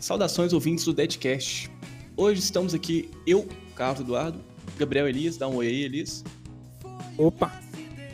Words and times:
Saudações 0.00 0.54
ouvintes 0.54 0.86
do 0.86 0.94
Deadcast. 0.94 1.70
Hoje 2.16 2.40
estamos 2.40 2.72
aqui, 2.72 3.10
eu, 3.26 3.46
Carlos 3.76 4.00
Eduardo, 4.00 4.40
Gabriel 4.78 5.06
Elias, 5.06 5.36
dá 5.36 5.46
um 5.46 5.56
oi 5.56 5.66
aí, 5.66 5.84
Elias. 5.84 6.24
Opa, 7.18 7.52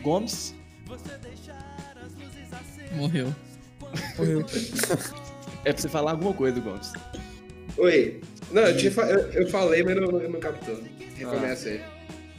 Gomes, 0.02 0.52
Morreu. 2.92 3.32
morreu. 4.18 4.44
é 5.64 5.72
pra 5.72 5.80
você 5.80 5.88
falar 5.88 6.12
alguma 6.12 6.32
coisa, 6.32 6.58
Gomes. 6.60 6.92
Oi. 7.78 8.20
Não, 8.50 8.62
eu, 8.62 8.76
tinha 8.76 8.92
eu, 9.04 9.18
eu 9.32 9.48
falei, 9.48 9.84
mas 9.84 9.96
não, 9.96 10.06
não 10.06 10.40
captou. 10.40 10.80
Recomeça 11.14 11.68
aí. 11.68 11.80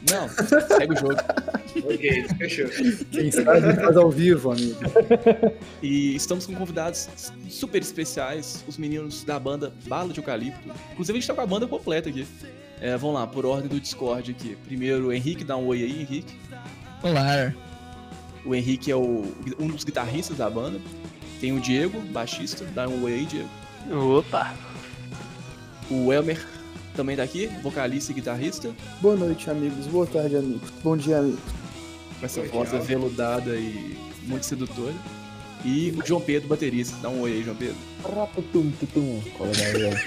Não, 0.10 0.28
segue 0.30 0.94
o 0.94 0.98
jogo. 0.98 1.16
Ok, 1.84 2.26
fechou. 2.38 2.68
Quem 3.12 3.32
sabe 3.32 3.76
faz 3.76 3.98
ao 3.98 4.10
vivo, 4.10 4.52
amigo. 4.52 4.80
E 5.82 6.16
estamos 6.16 6.46
com 6.46 6.56
convidados 6.56 7.10
super 7.50 7.82
especiais, 7.82 8.64
os 8.68 8.78
meninos 8.78 9.24
da 9.24 9.40
banda 9.40 9.74
Bala 9.88 10.12
de 10.12 10.20
Eucalipto. 10.20 10.70
Inclusive, 10.92 11.18
a 11.18 11.22
gente 11.22 11.28
tá 11.28 11.34
com 11.34 11.42
a 11.42 11.46
banda 11.46 11.68
completa 11.68 12.10
aqui. 12.10 12.26
É, 12.80 12.96
vamos 12.98 13.16
lá, 13.16 13.26
por 13.26 13.46
ordem 13.46 13.68
do 13.68 13.80
Discord 13.80 14.32
aqui. 14.32 14.58
Primeiro, 14.66 15.08
o 15.08 15.14
Henrique, 15.14 15.44
dá 15.44 15.58
um 15.58 15.68
oi 15.68 15.84
aí, 15.84 16.02
Henrique. 16.02 16.36
Olá. 17.02 17.54
O 18.46 18.56
Henrique 18.56 18.92
é 18.92 18.96
o, 18.96 19.26
um 19.60 19.68
dos 19.68 19.84
guitarristas 19.84 20.38
da 20.38 20.50
banda. 20.50 20.80
Tem 21.40 21.52
o 21.52 21.60
Diego, 21.60 22.00
baixista, 22.12 22.66
dá 22.74 22.88
um 22.88 23.04
oi 23.04 23.14
aí, 23.14 23.26
Diego. 23.26 23.50
Opa! 24.18 24.56
O 25.90 26.12
Elmer 26.12 26.44
também 26.96 27.16
tá 27.16 27.24
aqui, 27.24 27.48
vocalista 27.62 28.12
e 28.12 28.16
guitarrista. 28.16 28.72
Boa 29.00 29.16
noite, 29.16 29.50
amigos. 29.50 29.86
Boa 29.86 30.08
tarde, 30.08 30.36
amigos. 30.36 30.70
Bom 30.84 30.98
dia, 30.98 31.20
amigos. 31.20 31.40
Com 32.20 32.26
essa 32.26 32.42
Oi, 32.42 32.48
voz 32.48 32.74
aveludada 32.74 33.56
e 33.56 33.98
muito 34.24 34.46
sedutora. 34.46 34.94
E 35.66 35.92
o 35.98 36.06
João 36.06 36.22
Pedro, 36.22 36.48
baterista. 36.48 36.96
Dá 37.02 37.10
um 37.10 37.22
oi 37.22 37.34
aí, 37.34 37.44
João 37.44 37.56
Pedro. 37.56 37.76
Rapatum, 38.04 38.72
tutum. 38.80 39.22
É? 39.42 39.98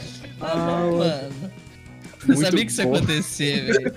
Ah, 0.42 0.56
não, 0.56 0.96
mano. 0.96 1.52
Eu 2.22 2.34
Muito 2.34 2.40
sabia 2.40 2.64
que 2.64 2.72
isso 2.72 2.80
ia 2.80 2.86
acontecer, 2.86 3.66
velho. 3.66 3.92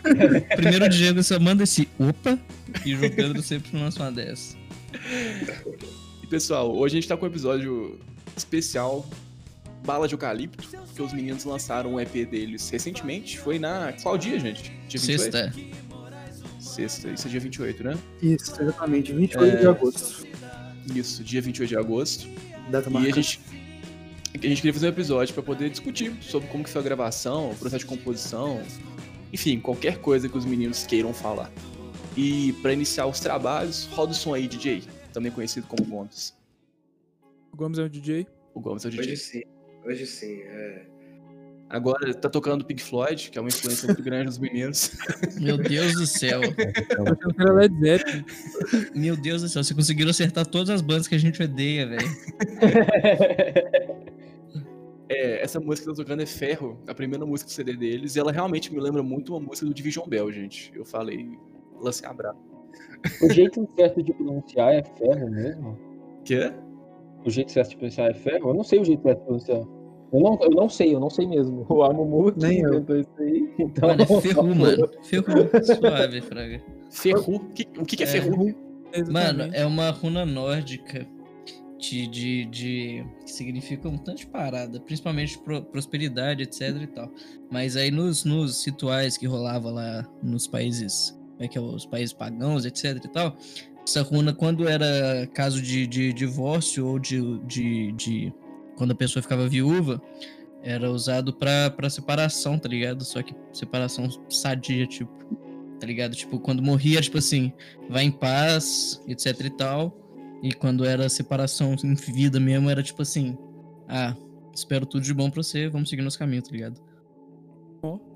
Primeiro 0.56 0.86
o 0.86 0.90
Diego 0.90 1.24
só 1.24 1.40
manda 1.40 1.64
esse 1.64 1.88
opa 1.98 2.38
e 2.86 2.96
o 2.96 2.98
João 2.98 3.12
Pedro 3.12 3.42
sempre 3.42 3.78
lança 3.78 4.04
uma 4.04 4.12
dessa. 4.12 4.58
E 6.22 6.28
pessoal, 6.28 6.76
hoje 6.76 6.96
a 6.96 6.98
gente 7.00 7.08
tá 7.08 7.16
com 7.16 7.26
um 7.26 7.30
episódio 7.30 7.98
especial 8.36 9.08
Bala 9.86 10.08
de 10.08 10.14
Eucalipto, 10.14 10.68
porque 10.68 11.02
os 11.02 11.12
meninos 11.14 11.44
lançaram 11.44 11.94
um 11.94 12.00
EP 12.00 12.26
deles 12.30 12.70
recentemente. 12.70 13.38
Foi 13.40 13.60
na. 13.60 13.94
Qual 14.02 14.18
dia, 14.18 14.40
gente? 14.40 14.64
Dia 14.88 15.00
28? 15.00 15.22
Sexta. 15.22 15.54
Sexta, 16.60 17.10
isso 17.10 17.28
é 17.28 17.30
dia 17.30 17.40
28, 17.40 17.84
né? 17.84 17.98
Isso, 18.22 18.62
exatamente. 18.62 19.12
28 19.12 19.44
É. 19.56 19.60
de 19.60 19.68
agosto. 19.68 20.28
Isso, 20.96 21.24
dia 21.24 21.42
28 21.42 21.70
de 21.70 21.78
agosto. 21.78 22.28
Data 22.70 22.90
E 22.90 22.98
a 22.98 23.12
gente, 23.12 23.40
a 24.34 24.38
gente 24.48 24.56
queria 24.62 24.74
fazer 24.74 24.86
um 24.88 24.90
episódio 24.90 25.34
pra 25.34 25.44
poder 25.44 25.70
discutir 25.70 26.16
sobre 26.22 26.48
como 26.50 26.64
que 26.64 26.70
foi 26.70 26.80
a 26.82 26.84
gravação, 26.84 27.52
o 27.52 27.56
processo 27.56 27.80
de 27.80 27.86
composição, 27.86 28.62
enfim, 29.32 29.60
qualquer 29.60 29.98
coisa 30.00 30.30
que 30.30 30.38
os 30.38 30.46
meninos 30.46 30.86
queiram 30.86 31.14
falar. 31.14 31.52
E 32.16 32.54
pra 32.62 32.72
iniciar 32.72 33.06
os 33.08 33.20
trabalhos, 33.20 33.86
roda 33.92 34.12
o 34.12 34.16
som 34.16 34.34
aí, 34.34 34.48
DJ, 34.48 34.84
também 35.12 35.32
conhecido 35.32 35.68
como 35.68 35.84
Gomes. 35.84 36.34
O 37.52 37.58
Gomes 37.58 37.78
é 37.78 37.84
o 37.84 37.90
DJ. 37.90 38.26
O 38.54 38.60
Gomes 38.60 38.86
é 38.86 38.88
o 38.88 38.92
DJ. 38.92 39.14
Hoje 39.14 39.18
sim. 39.18 39.42
Hoje 39.86 40.06
sim. 40.06 40.42
É. 40.44 40.86
Agora 41.70 42.14
tá 42.14 42.30
tocando 42.30 42.64
Pink 42.64 42.84
Floyd, 42.84 43.32
que 43.32 43.38
é 43.38 43.42
uma 43.42 43.48
influência 43.48 43.88
muito 43.88 44.04
grande 44.04 44.26
dos 44.26 44.38
meninos. 44.38 44.92
Meu 45.42 45.58
Deus 45.58 45.94
do 45.94 46.06
céu. 46.06 46.42
Meu 48.94 49.18
Deus 49.18 49.42
do 49.42 49.50
céu. 49.50 49.64
Você 49.64 49.74
conseguiram 49.74 50.12
acertar 50.12 50.46
todas 50.46 50.70
as 50.70 50.82
bandas 50.82 51.08
que 51.08 51.16
a 51.16 51.20
gente 51.20 51.42
odeia, 51.42 51.88
velho. 51.88 52.08
É, 55.10 55.44
essa 55.44 55.60
música 55.60 55.90
que 55.90 55.96
tá 55.96 56.04
tocando 56.04 56.22
é 56.22 56.26
Ferro, 56.26 56.80
a 56.88 56.94
primeira 56.94 57.26
música 57.26 57.50
do 57.50 57.54
CD 57.54 57.76
deles, 57.76 58.16
e 58.16 58.20
ela 58.20 58.32
realmente 58.32 58.74
me 58.74 58.80
lembra 58.80 59.04
muito 59.04 59.36
uma 59.36 59.40
música 59.40 59.66
do 59.66 59.74
Division 59.74 60.08
Bell, 60.08 60.32
gente. 60.32 60.72
Eu 60.74 60.86
falei, 60.86 61.38
lancei 61.80 62.08
a 62.08 62.14
brava. 62.14 62.38
O 63.22 63.32
jeito 63.32 63.68
certo 63.76 64.02
de 64.02 64.14
pronunciar 64.14 64.74
é 64.74 64.84
ferro 64.84 65.30
mesmo? 65.30 65.78
Quê? 66.24 66.54
O 67.26 67.30
jeito 67.30 67.52
certo 67.52 67.70
de 67.72 67.78
pronunciar 67.78 68.10
é 68.12 68.14
ferro? 68.14 68.50
Eu 68.50 68.54
não 68.54 68.64
sei 68.64 68.80
o 68.80 68.86
jeito 68.86 69.02
certo 69.04 69.20
de 69.20 69.26
pronunciar. 69.26 69.58
Eu 70.12 70.20
não, 70.20 70.38
eu 70.42 70.50
não 70.52 70.70
sei, 70.70 70.94
eu 70.94 71.00
não 71.00 71.10
sei 71.10 71.26
mesmo. 71.26 71.66
O 71.70 71.82
Amumu 71.84 72.32
que 72.32 72.40
Nem 72.40 72.60
eu. 72.60 72.70
inventou 72.76 73.00
isso 73.00 73.10
aí. 73.18 73.54
Então... 73.58 73.90
Mano, 73.90 74.02
é 74.04 74.22
ferru, 74.22 74.56
mano. 74.56 74.90
Ferru. 75.04 75.26
Suave, 75.80 76.22
Fraga. 76.22 76.62
Ferru? 76.92 77.40
Que- 77.56 77.68
o 77.80 77.86
que, 77.86 77.96
que 77.98 78.04
é, 78.04 78.06
É. 78.06 78.10
Ferru? 78.10 78.56
Mano, 79.12 79.50
é 79.54 79.66
uma 79.66 79.90
runa 79.90 80.24
nórdica 80.24 81.08
de, 81.80 82.06
de, 82.08 82.46
de- 82.46 83.06
que 83.26 83.32
significa 83.32 83.90
um 83.90 83.98
tanto 83.98 84.20
de 84.20 84.28
parada, 84.28 84.80
principalmente 84.80 85.40
pro- 85.40 85.64
prosperidade, 85.64 86.44
etc 86.44 86.80
e 86.84 86.88
tal. 86.88 87.10
Mas 87.52 87.76
aí 87.76 87.90
nos, 87.90 88.24
nos 88.24 88.64
rituais 88.64 89.18
que 89.18 89.26
rolava 89.26 89.72
lá 89.72 90.08
nos 90.22 90.46
países, 90.48 91.10
como 91.32 91.44
é 91.44 91.48
que 91.48 91.58
é, 91.58 91.62
os 91.62 91.88
países 91.88 92.14
pagãos, 92.14 92.66
etc 92.66 93.04
e 93.04 93.08
tal, 93.12 93.36
essa 93.86 94.02
runa, 94.02 94.34
quando 94.34 94.68
era 94.68 95.28
caso 95.34 95.62
de, 95.62 95.86
de 95.88 96.14
divórcio 96.14 96.86
ou 96.88 97.00
de, 97.00 97.40
de, 97.46 97.92
de- 97.94 98.34
quando 98.78 98.92
a 98.92 98.96
pessoa 98.96 99.22
ficava 99.22 99.48
viúva, 99.48 100.02
era 100.62 100.90
usado 100.90 101.34
pra, 101.34 101.70
pra 101.70 101.90
separação, 101.90 102.58
tá 102.58 102.70
ligado? 102.70 103.04
Só 103.04 103.22
que 103.22 103.36
separação 103.52 104.08
sadia, 104.30 104.88
tipo, 104.88 105.12
tá 105.80 105.86
ligado? 105.86 106.16
Tipo, 106.16 106.40
quando 106.40 106.64
morria, 106.64 107.02
tipo 107.02 107.18
assim, 107.18 107.52
vai 107.90 108.06
em 108.06 108.12
paz, 108.12 109.02
etc 109.08 109.40
e 109.42 109.50
tal. 109.50 110.00
E 110.42 110.52
quando 110.54 110.86
era 110.86 111.08
separação 111.10 111.76
em 111.84 111.94
vida 111.94 112.40
mesmo, 112.40 112.70
era 112.70 112.82
tipo 112.82 113.02
assim, 113.02 113.38
ah, 113.88 114.16
espero 114.54 114.86
tudo 114.86 115.04
de 115.04 115.14
bom 115.14 115.30
pra 115.30 115.44
você, 115.44 115.68
vamos 115.70 115.90
seguir 115.90 116.02
nosso 116.02 116.20
caminho, 116.20 116.42
tá 116.42 116.52
ligado? 116.52 116.82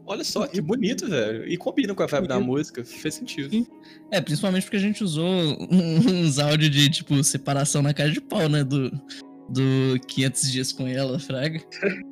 Olha 0.07 0.23
só, 0.23 0.47
que 0.47 0.62
bonito, 0.62 1.07
velho. 1.07 1.45
E 1.47 1.57
combina 1.57 1.94
com 1.94 2.01
a 2.01 2.06
vibe 2.07 2.28
da 2.28 2.35
Bonito. 2.35 2.47
música, 2.50 2.84
fez 2.84 3.13
sentido. 3.16 3.50
Sim. 3.51 3.68
É, 4.12 4.22
principalmente 4.22 4.63
porque 4.63 4.78
a 4.78 4.79
gente 4.79 5.03
usou 5.03 5.28
uns 5.69 6.40
áudios 6.40 6.72
de, 6.72 6.90
tipo, 6.90 7.22
separação 7.23 7.81
na 7.81 7.94
cara 7.94 8.09
de 8.09 8.22
pau, 8.22 8.47
né? 8.47 8.63
Do, 8.63 8.90
do 9.50 10.00
500 10.07 10.51
dias 10.51 10.72
com 10.72 10.88
ela, 10.88 11.19
Fraga. 11.19 11.59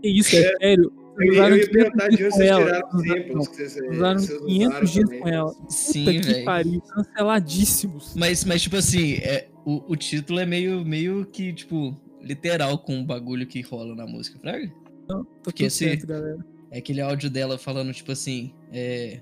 Que 0.01 0.09
isso, 0.09 0.35
é 0.35 0.41
sério. 0.59 0.91
Eu, 1.17 1.31
Usaram 1.31 1.55
eu 1.55 1.61
ia 1.61 1.67
500 1.69 1.71
perguntar 1.71 2.07
de 2.09 2.17
dias 2.17 2.33
onde 2.33 2.33
com 2.33 2.37
vocês 2.37 2.49
ela. 2.51 2.65
tiraram 2.65 2.87
os 2.89 2.93
Usaram- 3.05 3.23
tempos 3.23 3.47
que 3.47 3.55
vocês 3.55 3.89
Usaram 3.95 4.19
vocês 4.19 4.41
500 4.41 4.91
dias 4.91 5.05
também. 5.05 5.19
com 5.21 5.27
ela. 5.29 5.55
Sim, 5.69 6.05
Puta 6.05 6.27
velho. 6.33 6.45
pariu. 6.45 6.81
Canceladíssimos. 6.81 8.13
Mas, 8.15 8.43
mas, 8.45 8.61
tipo 8.61 8.75
assim, 8.75 9.13
é, 9.15 9.47
o, 9.65 9.93
o 9.93 9.95
título 9.95 10.39
é 10.39 10.45
meio, 10.45 10.83
meio 10.85 11.25
que, 11.25 11.53
tipo, 11.53 11.97
literal 12.21 12.77
com 12.79 12.99
o 12.99 13.05
bagulho 13.05 13.47
que 13.47 13.61
rola 13.61 13.95
na 13.95 14.05
música, 14.05 14.37
Fraga. 14.39 14.69
Não, 15.07 15.23
tá 15.23 15.31
Porque 15.43 15.63
tudo 15.63 15.67
esse- 15.67 15.85
certo, 15.85 16.07
galera. 16.07 16.45
É 16.71 16.79
aquele 16.79 17.01
áudio 17.01 17.29
dela 17.29 17.57
falando, 17.57 17.93
tipo 17.93 18.11
assim, 18.11 18.53
é. 18.71 19.19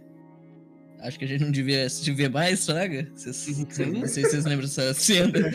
Acho 1.01 1.19
que 1.19 1.25
a 1.25 1.27
gente 1.27 1.43
não 1.43 1.51
devia 1.51 1.89
se 1.89 2.09
ver 2.11 2.29
mais, 2.29 2.65
Fraga? 2.65 3.07
Vocês- 3.13 3.57
não 3.57 4.07
sei 4.07 4.23
se 4.23 4.29
vocês 4.31 4.45
lembram 4.45 4.61
dessa 4.67 4.93
cena. 4.95 5.51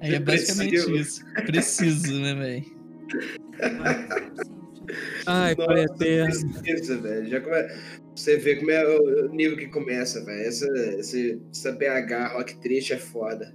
Aí 0.00 0.14
é 0.14 0.20
basicamente 0.20 0.70
Preciso. 0.70 0.94
isso. 0.96 1.24
Preciso, 1.46 2.20
né, 2.20 2.34
velho? 2.34 2.64
Ai, 5.26 5.54
Nossa, 5.54 5.66
pai 5.66 5.84
eterno. 5.84 7.02
velho. 7.02 7.28
Já 7.28 7.40
come... 7.40 7.56
Você 8.14 8.36
vê 8.36 8.56
como 8.56 8.70
é 8.70 8.86
o 8.86 9.28
nível 9.30 9.56
que 9.56 9.66
começa, 9.68 10.24
velho. 10.24 10.46
Essa, 10.46 10.66
esse- 10.98 11.40
essa 11.50 11.72
BH 11.72 12.32
rock 12.34 12.56
triste 12.60 12.92
é 12.92 12.98
foda. 12.98 13.52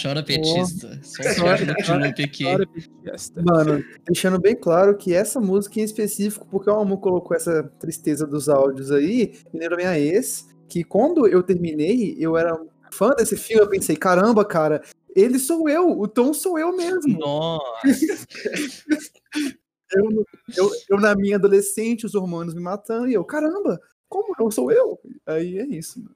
Chora 0.00 0.22
petista. 0.22 1.00
Chora, 1.36 2.66
petista. 2.66 3.42
Mano, 3.42 3.84
deixando 4.06 4.38
bem 4.38 4.54
claro 4.54 4.96
que 4.96 5.14
essa 5.14 5.40
música 5.40 5.80
em 5.80 5.84
específico, 5.84 6.46
porque 6.50 6.70
o 6.70 6.72
Almu 6.72 6.98
colocou 6.98 7.36
essa 7.36 7.62
tristeza 7.80 8.26
dos 8.26 8.48
áudios 8.48 8.90
aí, 8.90 9.34
me 9.52 9.60
lembra 9.60 9.76
minha 9.76 9.98
ex, 9.98 10.46
que 10.68 10.84
quando 10.84 11.26
eu 11.26 11.42
terminei, 11.42 12.16
eu 12.18 12.36
era 12.36 12.58
fã 12.92 13.10
desse 13.10 13.36
filme, 13.36 13.62
eu 13.62 13.68
pensei, 13.68 13.96
caramba, 13.96 14.44
cara, 14.44 14.82
ele 15.14 15.38
sou 15.38 15.68
eu, 15.68 15.98
o 15.98 16.06
Tom 16.06 16.32
sou 16.34 16.58
eu 16.58 16.76
mesmo. 16.76 17.18
Nossa, 17.18 17.64
Eu, 19.94 20.26
eu, 20.56 20.70
eu 20.90 21.00
na 21.00 21.14
minha 21.14 21.36
adolescente, 21.36 22.06
os 22.06 22.16
hormônios 22.16 22.54
me 22.54 22.60
matando, 22.60 23.08
e 23.08 23.14
eu, 23.14 23.24
caramba, 23.24 23.80
como 24.08 24.34
eu 24.38 24.50
sou 24.50 24.72
eu? 24.72 24.98
Aí 25.24 25.58
é 25.58 25.64
isso, 25.64 26.00
mano. 26.00 26.15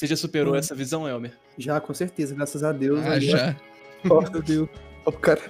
Você 0.00 0.06
já 0.06 0.16
superou 0.16 0.54
Hum. 0.54 0.56
essa 0.56 0.74
visão, 0.74 1.06
Elmer? 1.06 1.32
Já, 1.58 1.78
com 1.78 1.92
certeza, 1.92 2.34
graças 2.34 2.64
a 2.64 2.72
Deus. 2.72 3.00
Ah, 3.00 3.02
agora- 3.02 3.20
já. 3.20 3.56
Ó, 4.08 4.22
Meu 4.30 4.42
Deus. 4.42 4.68
ó, 5.04 5.12
cara. 5.12 5.42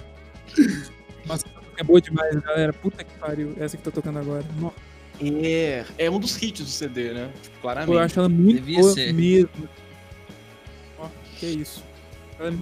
Nossa, 1.25 1.47
essa 1.47 1.55
música 1.57 1.77
é 1.77 1.83
boa 1.85 2.01
demais, 2.01 2.35
galera. 2.41 2.73
Puta 2.73 3.01
que 3.01 3.13
pariu. 3.17 3.53
Essa 3.57 3.77
que 3.77 3.83
tá 3.83 3.91
tocando 3.91 4.19
agora. 4.19 4.43
Nossa, 4.59 4.75
É, 5.23 5.85
é 5.97 6.09
um 6.11 6.19
dos 6.19 6.35
hits 6.41 6.65
do 6.65 6.69
CD, 6.69 7.13
né? 7.13 7.31
Tipo, 7.41 7.59
claramente. 7.61 7.93
eu 7.93 7.99
acho 7.99 8.19
ela 8.19 8.27
muito 8.27 8.57
Devia 8.59 8.79
boa 8.81 8.93
ser. 8.93 9.13
mesmo. 9.13 9.69
Ó, 10.99 11.07
que 11.39 11.45
isso. 11.45 11.81
Ela 12.37 12.49
é 12.49 12.53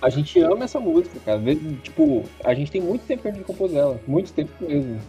A 0.00 0.08
gente 0.10 0.38
ama 0.38 0.64
essa 0.64 0.78
música, 0.78 1.18
cara. 1.24 1.40
Tipo, 1.82 2.24
a 2.44 2.54
gente 2.54 2.70
tem 2.70 2.80
muito 2.80 3.04
tempo 3.06 3.22
pra 3.22 3.32
gente 3.32 3.42
compor 3.44 3.74
ela. 3.74 4.00
Muito 4.06 4.32
tempo 4.32 4.52
mesmo. 4.60 5.00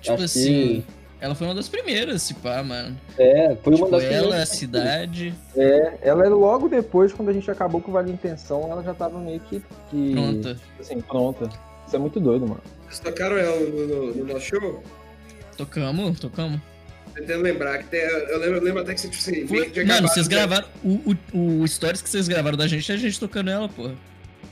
Tipo 0.00 0.14
Acho 0.14 0.24
assim, 0.24 0.82
Ela 1.20 1.34
foi 1.34 1.46
uma 1.46 1.54
das 1.54 1.68
primeiras, 1.68 2.22
se 2.22 2.32
pá, 2.34 2.62
mano. 2.62 2.98
É, 3.18 3.54
foi 3.62 3.74
uma 3.74 3.86
Tipo, 3.86 3.90
das 3.90 4.02
ela, 4.04 4.16
a 4.16 4.20
primeiras. 4.20 4.48
cidade. 4.48 5.34
É, 5.54 5.98
ela 6.02 6.24
é 6.24 6.28
logo 6.30 6.68
depois, 6.68 7.12
quando 7.12 7.28
a 7.28 7.32
gente 7.32 7.50
acabou 7.50 7.80
com 7.80 7.90
o 7.90 7.94
Vale 7.94 8.10
Intenção, 8.10 8.70
ela 8.70 8.82
já 8.82 8.94
tava 8.94 9.18
meio 9.18 9.38
que, 9.40 9.62
que 9.90 10.12
Pronta. 10.12 10.56
assim, 10.80 11.00
pronta. 11.02 11.48
Isso 11.86 11.96
é 11.96 11.98
muito 11.98 12.18
doido, 12.20 12.46
mano. 12.48 12.62
Vocês 12.88 13.00
tocaram 13.00 13.36
ela 13.36 13.60
no, 13.60 13.86
no- 13.86 14.14
no 14.14 14.24
nosso 14.32 14.46
show? 14.46 14.82
Tocamos, 15.56 16.18
tocamos. 16.20 16.60
Tentando 17.14 17.42
lembrar 17.42 17.78
que 17.78 17.84
tem, 17.88 18.00
eu, 18.00 18.38
lembro, 18.38 18.56
eu 18.58 18.62
lembro 18.62 18.80
até 18.82 18.94
que 18.94 19.00
você, 19.00 19.08
tipo 19.08 19.20
assim, 19.22 19.44
meio 19.52 19.70
que 19.70 19.84
Mano, 19.84 20.08
vocês 20.08 20.26
gravaram. 20.28 20.66
O, 20.82 21.16
o, 21.34 21.60
o 21.62 21.68
stories 21.68 22.00
que 22.00 22.08
vocês 22.08 22.28
gravaram 22.28 22.56
da 22.56 22.66
gente 22.66 22.90
é 22.90 22.94
a 22.94 22.98
gente 22.98 23.18
tocando 23.20 23.50
ela, 23.50 23.68
porra. 23.68 23.94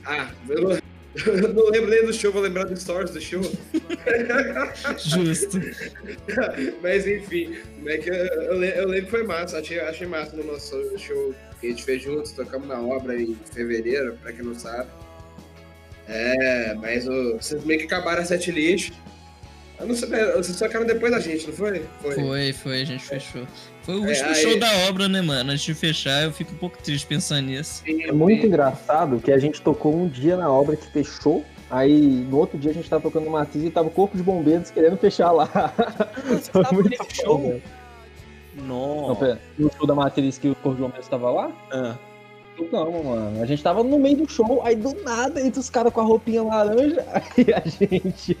Ah, 0.05 0.27
eu 0.47 0.61
não, 0.61 0.77
eu 1.25 1.53
não 1.53 1.69
lembro 1.69 1.89
nem 1.89 2.05
do 2.05 2.13
show, 2.13 2.31
vou 2.31 2.41
lembrar 2.41 2.65
dos 2.65 2.81
stories 2.81 3.11
do 3.11 3.19
show. 3.21 3.41
Justo. 4.97 5.59
Mas 6.81 7.07
enfim, 7.07 7.57
como 7.75 7.89
é 7.89 7.97
que 7.97 8.09
eu, 8.09 8.15
eu, 8.15 8.63
eu 8.63 8.87
lembro 8.87 9.05
que 9.05 9.11
foi 9.11 9.23
massa, 9.23 9.59
achei, 9.59 9.79
achei 9.79 10.07
massa 10.07 10.35
no 10.35 10.43
nosso 10.43 10.75
show 10.97 11.33
que 11.59 11.67
a 11.67 11.69
gente 11.71 11.83
fez 11.83 12.01
juntos, 12.03 12.31
tocamos 12.31 12.67
na 12.67 12.79
obra 12.79 13.19
em 13.19 13.35
fevereiro, 13.53 14.17
pra 14.21 14.31
quem 14.31 14.45
não 14.45 14.55
sabe. 14.57 14.89
É, 16.07 16.73
mas 16.75 17.07
o- 17.07 17.33
vocês 17.37 17.63
meio 17.65 17.79
que 17.79 17.85
acabaram 17.85 18.21
a 18.21 18.25
setlist. 18.25 18.93
Eu 19.79 19.87
não 19.87 19.95
sei, 19.95 20.09
vocês 20.09 20.57
tocaram 20.59 20.85
depois 20.85 21.11
da 21.11 21.19
gente, 21.19 21.47
não 21.47 21.53
foi? 21.53 21.81
Foi, 22.01 22.53
foi, 22.53 22.81
a 22.81 22.85
gente 22.85 23.03
fechou. 23.03 23.47
Foi 23.89 23.99
o 23.99 24.05
É, 24.05 24.09
último 24.09 24.29
aí- 24.29 24.35
show 24.35 24.59
da 24.59 24.71
obra, 24.87 25.07
né, 25.09 25.19
mano? 25.19 25.49
Antes 25.51 25.63
de 25.63 25.73
fechar, 25.73 26.23
eu 26.23 26.31
fico 26.31 26.53
um 26.53 26.57
pouco 26.57 26.77
triste 26.77 27.07
pensando 27.07 27.47
nisso. 27.47 27.81
É 27.87 28.11
muito 28.11 28.45
engraçado 28.45 29.19
que 29.19 29.31
a 29.31 29.39
gente 29.39 29.59
tocou 29.63 29.95
um 29.95 30.07
dia 30.07 30.37
na 30.37 30.47
obra 30.51 30.75
que 30.75 30.85
fechou, 30.91 31.43
aí 31.71 31.99
no 31.99 32.37
outro 32.37 32.55
dia 32.59 32.69
a 32.69 32.73
gente 32.75 32.87
tava 32.87 33.01
tocando 33.01 33.27
Matiz 33.31 33.63
e 33.63 33.69
tava 33.71 33.87
o 33.87 33.91
corpo 33.91 34.15
de 34.15 34.21
bombeiros 34.21 34.69
querendo 34.69 34.95
fechar 34.97 35.31
lá. 35.31 35.47
Foi 36.51 36.61
tava 36.63 36.71
muito 36.75 36.89
nesse 36.91 37.01
bom, 37.03 37.09
show? 37.25 37.41
velho. 37.41 37.63
Não. 38.61 39.07
Não, 39.07 39.15
pera, 39.15 39.39
no 39.57 39.71
show 39.75 39.87
da 39.87 39.95
Matriz 39.95 40.37
que 40.37 40.49
o 40.49 40.55
corpo 40.55 40.75
de 40.75 40.81
bombeiros 40.83 41.07
tava 41.07 41.31
lá? 41.31 41.51
Ah, 41.71 41.95
Não, 42.71 43.03
mano. 43.03 43.41
A 43.41 43.45
gente 43.47 43.63
tava 43.63 43.81
no 43.83 43.97
meio 43.97 44.17
do 44.17 44.29
show, 44.31 44.61
aí 44.63 44.75
do 44.75 44.93
nada 45.01 45.41
entra 45.41 45.59
os 45.61 45.69
caras 45.69 45.91
com 45.91 46.01
a 46.01 46.03
roupinha 46.03 46.43
laranja, 46.43 47.03
aí 47.11 47.53
a 47.55 47.67
gente 47.67 48.37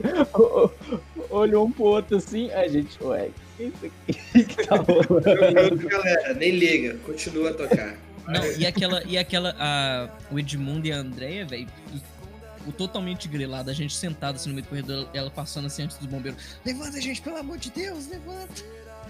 olhou 1.31 1.65
um 1.65 1.71
pro 1.71 1.85
outro 1.85 2.17
assim, 2.17 2.51
aí 2.51 2.65
a 2.65 2.67
gente, 2.67 3.01
ué, 3.03 3.29
isso 3.67 3.85
aqui 3.85 4.43
que 4.43 4.67
tá 4.67 4.75
rolando? 4.75 5.87
Galera, 5.87 6.33
nem 6.33 6.51
liga, 6.51 6.97
continua 7.05 7.49
a 7.49 7.53
tocar. 7.53 7.97
Não, 8.27 8.45
e 8.57 8.65
aquela, 8.65 9.03
e 9.05 9.17
aquela, 9.17 9.55
a, 9.57 10.09
o 10.31 10.37
Edmundo 10.37 10.87
e 10.87 10.91
a 10.91 10.97
Andrea, 10.97 11.45
velho, 11.45 11.67
o 12.67 12.71
totalmente 12.71 13.27
grilado, 13.27 13.69
a 13.69 13.73
gente 13.73 13.95
sentado 13.95 14.35
assim 14.35 14.49
no 14.49 14.55
meio 14.55 14.65
do 14.65 14.69
corredor, 14.69 15.09
ela 15.13 15.31
passando 15.31 15.65
assim 15.65 15.83
antes 15.83 15.97
dos 15.97 16.07
bombeiros. 16.07 16.57
Levanta, 16.65 17.01
gente, 17.01 17.21
pelo 17.21 17.37
amor 17.37 17.57
de 17.57 17.71
Deus, 17.71 18.07
levanta. 18.07 18.63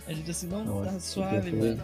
A 0.08 0.14
gente 0.14 0.32
assim, 0.32 0.48
não, 0.48 0.64
Nossa, 0.64 0.92
tá 0.92 1.00
suave, 1.00 1.52
mano. 1.52 1.84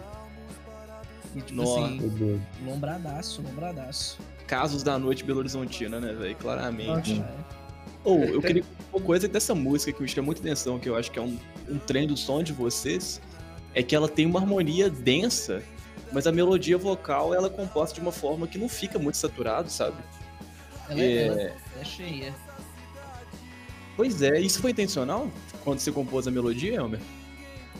E 1.34 1.40
tipo 1.42 1.54
Nossa. 1.54 1.84
assim, 1.84 2.42
lombradaço, 2.64 3.42
lombradaço. 3.42 4.18
casos 4.46 4.82
da 4.82 4.98
noite 4.98 5.22
Belo 5.22 5.40
Horizontina, 5.40 6.00
né, 6.00 6.12
velho? 6.14 6.34
Claramente. 6.36 7.20
É. 7.20 7.65
Ou, 8.06 8.22
eu 8.24 8.40
queria 8.40 8.64
uma 8.92 9.02
coisa 9.02 9.26
dessa 9.28 9.54
música 9.54 9.92
que 9.92 10.00
me 10.00 10.08
chama 10.08 10.26
muita 10.26 10.40
atenção, 10.40 10.78
que 10.78 10.88
eu 10.88 10.96
acho 10.96 11.10
que 11.10 11.18
é 11.18 11.22
um, 11.22 11.36
um 11.68 11.78
trem 11.78 12.06
do 12.06 12.16
som 12.16 12.42
de 12.42 12.52
vocês, 12.52 13.20
é 13.74 13.82
que 13.82 13.94
ela 13.94 14.08
tem 14.08 14.24
uma 14.24 14.40
harmonia 14.40 14.88
densa, 14.88 15.62
mas 16.12 16.26
a 16.26 16.32
melodia 16.32 16.78
vocal 16.78 17.34
ela 17.34 17.48
é 17.48 17.50
composta 17.50 17.94
de 17.94 18.00
uma 18.00 18.12
forma 18.12 18.46
que 18.46 18.56
não 18.56 18.68
fica 18.68 18.98
muito 18.98 19.16
saturado, 19.16 19.68
sabe? 19.70 19.96
Ela, 20.88 21.00
É. 21.00 21.26
ela 21.26 21.40
é 21.80 21.84
cheia. 21.84 22.34
Pois 23.96 24.22
é, 24.22 24.38
isso 24.40 24.60
foi 24.60 24.70
intencional 24.70 25.30
quando 25.64 25.80
você 25.80 25.90
compôs 25.90 26.28
a 26.28 26.30
melodia, 26.30 26.74
Elmer? 26.76 27.00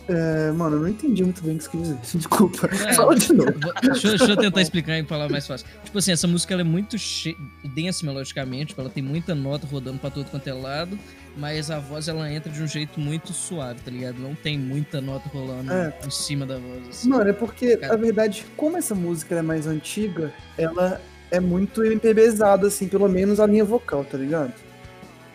É, 0.08 0.52
mano, 0.52 0.76
eu 0.76 0.80
não 0.82 0.88
entendi 0.88 1.22
muito 1.24 1.42
bem 1.42 1.56
o 1.56 1.58
que 1.58 1.64
você 1.64 1.70
quis 1.70 1.80
dizer. 1.82 1.98
Desculpa. 2.18 2.68
É. 2.72 2.94
Fala 2.94 3.14
de 3.16 3.32
novo. 3.32 3.52
Deixa, 3.82 4.06
eu- 4.06 4.10
deixa 4.18 4.32
eu 4.32 4.36
tentar 4.36 4.62
explicar 4.62 4.96
em 4.98 5.04
palavras 5.04 5.32
mais 5.32 5.46
fáceis. 5.46 5.68
Tipo 5.84 5.98
assim, 5.98 6.12
essa 6.12 6.26
música 6.28 6.54
ela 6.54 6.60
é 6.62 6.64
muito 6.64 6.96
che... 6.96 7.36
densa 7.74 8.06
melodicamente, 8.06 8.66
tipo, 8.68 8.80
ela 8.80 8.90
tem 8.90 9.02
muita 9.02 9.34
nota 9.34 9.66
rodando 9.66 9.98
pra 9.98 10.08
todo 10.10 10.26
quanto 10.30 10.46
é 10.46 10.52
lado, 10.52 10.96
mas 11.36 11.70
a 11.70 11.78
voz 11.80 12.06
ela 12.08 12.30
entra 12.32 12.52
de 12.52 12.62
um 12.62 12.66
jeito 12.68 13.00
muito 13.00 13.32
suave, 13.32 13.80
tá 13.84 13.90
ligado? 13.90 14.18
Não 14.18 14.34
tem 14.34 14.56
muita 14.58 15.00
nota 15.00 15.28
rolando 15.28 15.72
É. 15.72 15.92
em 16.06 16.10
cima 16.10 16.46
da 16.46 16.56
voz. 16.56 16.88
assim. 16.88 17.08
Mano, 17.08 17.28
é 17.28 17.32
porque, 17.32 17.76
Cara. 17.76 17.92
na 17.94 17.98
verdade, 17.98 18.46
como 18.56 18.76
essa 18.76 18.94
música 18.94 19.34
é 19.34 19.42
mais 19.42 19.66
antiga, 19.66 20.32
ela 20.56 21.00
é 21.32 21.40
muito 21.40 21.82
MPBzada, 21.84 22.68
assim, 22.68 22.86
pelo 22.86 23.08
menos 23.08 23.40
a 23.40 23.46
linha 23.46 23.64
vocal, 23.64 24.04
tá 24.04 24.16
ligado? 24.16 24.52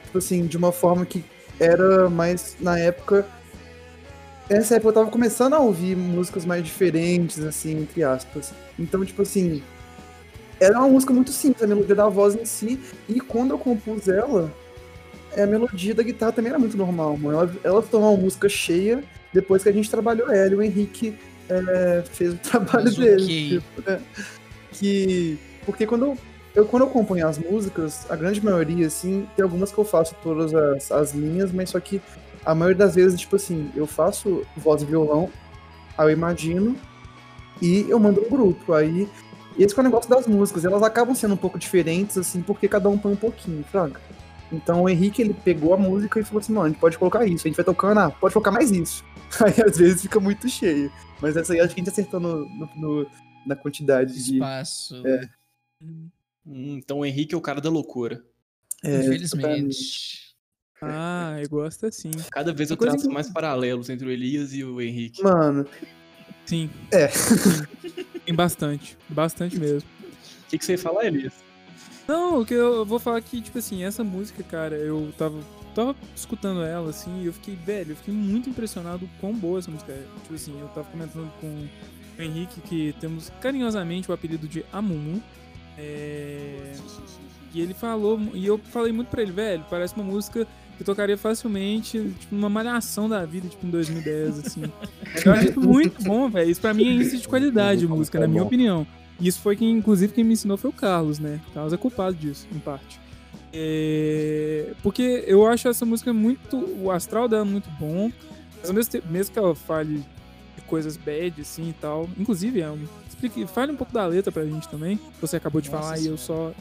Tipo 0.06 0.18
assim, 0.18 0.46
de 0.48 0.56
uma 0.56 0.72
forma 0.72 1.06
que 1.06 1.24
era 1.60 2.10
mais, 2.10 2.56
na 2.60 2.80
época... 2.80 3.26
Nessa 4.51 4.75
época 4.75 4.89
eu 4.89 4.94
tava 4.94 5.09
começando 5.12 5.53
a 5.53 5.59
ouvir 5.59 5.95
músicas 5.95 6.45
mais 6.45 6.63
diferentes, 6.63 7.39
assim, 7.39 7.80
entre 7.83 8.03
aspas. 8.03 8.51
Então, 8.77 9.03
tipo 9.06 9.21
assim, 9.21 9.63
era 10.59 10.77
uma 10.77 10.89
música 10.89 11.13
muito 11.13 11.31
simples, 11.31 11.63
a 11.63 11.68
melodia 11.68 11.95
da 11.95 12.09
voz 12.09 12.36
em 12.36 12.44
si, 12.45 12.80
e 13.07 13.19
quando 13.21 13.51
eu 13.51 13.57
compus 13.57 14.07
ela, 14.09 14.51
a 15.38 15.45
melodia 15.45 15.95
da 15.95 16.03
guitarra 16.03 16.33
também 16.33 16.50
era 16.50 16.59
muito 16.59 16.75
normal, 16.75 17.15
mano. 17.18 17.39
Ela, 17.39 17.51
ela 17.63 17.81
tornou 17.81 18.13
uma 18.13 18.21
música 18.24 18.50
cheia 18.50 19.01
depois 19.33 19.63
que 19.63 19.69
a 19.69 19.71
gente 19.71 19.89
trabalhou 19.89 20.30
ela, 20.30 20.51
e 20.51 20.56
o 20.56 20.62
Henrique 20.62 21.18
é, 21.50 22.03
fez 22.12 22.33
o 22.33 22.38
trabalho 22.44 22.83
Mas 22.86 22.95
dele. 22.98 23.25
tipo, 23.62 23.89
é, 23.89 24.00
que. 24.74 25.38
Porque 25.65 25.86
quando 25.88 26.06
eu, 26.07 26.18
eu- 26.56 26.65
quando 26.65 26.83
eu 26.83 26.89
componho 26.89 27.25
as 27.25 27.38
músicas, 27.38 28.06
a 28.09 28.15
grande 28.18 28.44
maioria, 28.44 28.88
assim, 28.88 29.25
tem 29.36 29.44
algumas 29.44 29.71
que 29.71 29.77
eu 29.77 29.86
faço 29.86 30.13
todas 30.21 30.53
as, 30.53 30.92
as 30.92 31.13
linhas, 31.13 31.51
mas 31.53 31.69
só 31.69 31.80
que 31.80 32.01
a 32.46 32.54
maioria 32.56 32.78
das 32.78 32.96
vezes, 32.96 33.20
tipo 33.20 33.36
assim, 33.36 33.72
eu 33.76 33.86
faço 33.88 34.46
voz 34.58 34.82
e 34.82 34.86
violão, 34.86 35.30
aí 35.98 36.08
eu 36.08 36.12
imagino, 36.12 36.76
e 37.62 37.86
eu 37.90 38.00
mando 38.00 38.22
um 38.22 38.30
grupo. 38.30 38.74
Aí. 38.74 39.08
Esse 39.60 39.74
que 39.74 39.80
é 39.80 39.84
o 39.84 39.84
negócio 39.84 40.10
das 40.10 40.26
músicas, 40.28 40.64
elas 40.64 40.82
acabam 40.82 41.14
sendo 41.14 41.34
um 41.34 41.38
pouco 41.38 41.60
diferentes, 41.60 42.18
assim, 42.18 42.42
porque 42.42 42.68
cada 42.70 42.88
um 42.90 42.98
põe 42.98 43.12
um 43.14 43.18
pouquinho, 43.18 43.64
fraga. 43.66 44.00
Então 44.52 44.84
o 44.84 44.90
Henrique, 44.90 45.22
ele 45.22 45.34
pegou 45.34 45.74
a 45.74 45.78
música 45.78 46.20
e 46.20 46.24
falou 46.24 46.40
assim, 46.40 46.54
mano, 46.54 46.66
a 46.66 46.70
gente 46.70 46.80
pode 46.80 46.98
colocar 46.98 47.26
isso, 47.26 47.46
a 47.46 47.50
gente 47.50 47.56
vai 47.58 47.66
tocando, 47.66 47.98
ah, 48.00 48.10
pode 48.12 48.34
colocar 48.34 48.52
mais 48.52 48.72
isso. 48.72 49.04
Aí 49.46 49.54
às 49.66 49.78
vezes 49.78 50.02
fica 50.02 50.20
muito 50.20 50.48
cheio. 50.50 50.92
Mas 51.22 51.36
essa 51.38 51.54
aí 51.54 51.60
acho 51.60 51.74
que 51.76 51.80
a 51.82 51.84
gente 51.84 51.92
acertou 51.92 52.20
no, 52.20 52.46
no- 52.50 52.70
no- 52.76 53.08
na 53.46 53.56
quantidade 53.56 54.14
de. 54.24 54.36
Espaço. 54.36 55.02
É. 55.06 55.30
Hum, 55.82 56.10
então 56.46 57.00
o 57.00 57.06
Henrique 57.06 57.34
é 57.36 57.38
o 57.38 57.42
cara 57.42 57.62
da 57.62 57.70
loucura. 57.70 58.24
é, 58.84 58.98
Infelizmente. 59.06 60.31
Ah, 60.83 61.38
eu 61.42 61.48
gosto 61.50 61.86
assim. 61.86 62.10
Cada 62.31 62.51
vez 62.54 62.72
eu 62.72 62.78
Coisa 62.78 62.94
traço 62.94 63.07
que- 63.07 63.13
mais 63.13 63.30
paralelos 63.30 63.89
entre 63.89 64.07
o 64.07 64.12
Elias 64.12 64.54
e 64.54 64.63
o 64.63 64.81
Henrique. 64.81 65.22
Mano, 65.24 65.66
Sim. 66.45 66.69
É. 66.92 67.07
Tem 68.25 68.34
bastante. 68.36 68.98
Bastante 69.08 69.58
mesmo. 69.60 69.88
O 70.46 70.50
que, 70.50 70.58
que 70.58 70.65
você 70.65 70.74
ia 70.74 70.77
falar, 70.77 71.06
Elias? 71.06 71.34
Não, 72.08 72.41
o 72.41 72.46
que 72.46 72.53
eu 72.56 72.84
vou 72.86 73.00
falar 73.00 73.22
que, 73.22 73.39
tipo 73.41 73.58
assim, 73.58 73.84
essa 73.84 74.03
música, 74.03 74.44
cara, 74.44 74.75
eu 74.75 75.13
tava, 75.17 75.39
tava 75.74 75.96
escutando 76.15 76.62
ela, 76.63 76.89
assim, 76.89 77.22
e 77.22 77.27
eu 77.27 77.34
fiquei, 77.34 77.56
velho, 77.56 77.91
eu 77.91 77.96
fiquei 77.96 78.13
muito 78.13 78.50
impressionado 78.50 79.08
com 79.08 79.20
quão 79.29 79.34
boa 79.34 79.60
essa 79.60 79.70
música 79.72 79.91
é. 79.94 80.03
Tipo 80.24 80.34
assim, 80.34 80.60
eu 80.60 80.67
tava 80.70 80.89
comentando 80.89 81.32
com 81.39 81.48
o 81.48 82.22
Henrique 82.22 82.60
que 82.62 82.94
temos 83.00 83.32
carinhosamente 83.39 84.10
o 84.10 84.13
apelido 84.13 84.48
de 84.48 84.65
Amumu. 84.74 85.22
É... 85.77 86.74
E 87.53 87.62
ele 87.62 87.74
falou, 87.74 88.20
e 88.34 88.46
eu 88.46 88.58
falei 88.58 88.91
muito 88.91 89.10
pra 89.10 89.22
ele, 89.22 89.32
velho, 89.32 89.63
parece 89.70 89.94
uma 89.96 90.03
música 90.03 90.46
eu 90.82 90.86
tocaria 90.86 91.16
facilmente, 91.16 92.12
tipo, 92.20 92.36
numa 92.36 92.50
malhação 92.50 93.08
da 93.08 93.24
vida, 93.24 93.48
tipo, 93.48 93.66
em 93.66 93.70
2010, 93.70 94.40
assim. 94.40 94.64
Eu 95.24 95.32
acho 95.34 95.50
isso 95.50 95.62
muito 95.62 96.04
bom, 96.04 96.28
velho. 96.28 96.50
Isso 96.50 96.60
pra 96.60 96.74
mim 96.74 96.88
é 96.88 96.92
índice 96.94 97.18
de 97.20 97.28
qualidade 97.28 97.82
de 97.82 97.88
música, 97.88 98.20
na 98.20 98.28
minha 98.28 98.42
opinião. 98.42 98.88
E 99.20 99.28
isso 99.28 99.40
foi 99.42 99.56
quem, 99.56 99.70
inclusive, 99.72 100.12
quem 100.12 100.24
me 100.24 100.34
ensinou 100.34 100.58
foi 100.58 100.72
o 100.72 100.74
Carlos, 100.74 101.20
né? 101.20 101.40
O 101.50 101.54
Carlos 101.54 101.74
é 101.74 101.78
culpado 101.78 102.16
disso, 102.16 102.48
em 102.52 102.58
parte. 102.58 103.00
É, 103.54 104.74
Porque 104.82 105.24
eu 105.28 105.46
acho 105.46 105.68
essa 105.68 105.86
música 105.86 106.12
muito. 106.12 106.58
O 106.82 106.90
astral 106.90 107.28
dela 107.28 107.44
é 107.44 107.50
muito 107.50 107.70
bom. 107.80 108.12
Mas 108.60 108.70
ao 108.70 108.76
mesmo 108.76 108.92
tempo, 108.92 109.08
mesmo 109.12 109.34
que 109.34 109.38
ela 109.40 109.54
fale 109.54 110.04
de 110.56 110.62
coisas 110.66 110.98
bad, 110.98 111.40
assim 111.42 111.70
e 111.70 111.74
tal. 111.74 112.10
Inclusive, 112.18 112.60
é 112.60 112.72
um... 112.72 112.84
explique, 113.08 113.46
fale 113.46 113.72
um 113.72 113.76
pouco 113.76 113.94
da 113.94 114.08
letra 114.08 114.32
pra 114.32 114.46
gente 114.46 114.68
também. 114.68 115.00
Você 115.22 115.38
acabou 115.38 115.62
de 115.62 115.70
Nossa 115.70 115.84
falar 115.84 116.00
e 116.00 116.08
eu 116.08 116.18
só, 116.18 116.52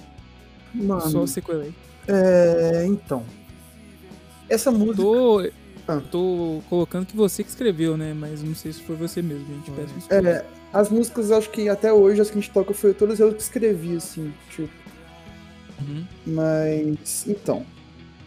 mano. 0.75 1.01
só 1.09 1.27
sequelei. 1.27 1.73
É, 2.07 2.85
então. 2.87 3.25
Essa 4.51 4.71
música. 4.73 4.97
Tô. 4.97 5.51
Ah. 5.89 6.03
Tô 6.11 6.61
colocando 6.69 7.07
que 7.07 7.17
você 7.17 7.43
que 7.43 7.49
escreveu, 7.49 7.97
né? 7.97 8.13
Mas 8.13 8.43
não 8.43 8.55
sei 8.55 8.73
se 8.73 8.83
foi 8.83 8.97
você 8.97 9.23
mesmo, 9.23 9.47
gente. 9.47 9.71
Peço 9.71 9.95
desculpa. 9.95 10.29
É, 10.29 10.45
as 10.73 10.91
músicas, 10.91 11.31
acho 11.31 11.51
que 11.51 11.69
até 11.69 11.93
hoje, 11.93 12.21
as 12.21 12.31
que 12.31 12.39
a 12.39 12.41
gente 12.41 12.53
toca, 12.53 12.75
foi 12.75 12.93
todas 12.93 13.19
eu 13.19 13.33
que 13.33 13.41
escrevi, 13.41 13.97
assim, 13.97 14.33
tipo. 14.51 14.69
Uhum. 15.81 16.05
Mas, 16.27 17.27
então. 17.27 17.65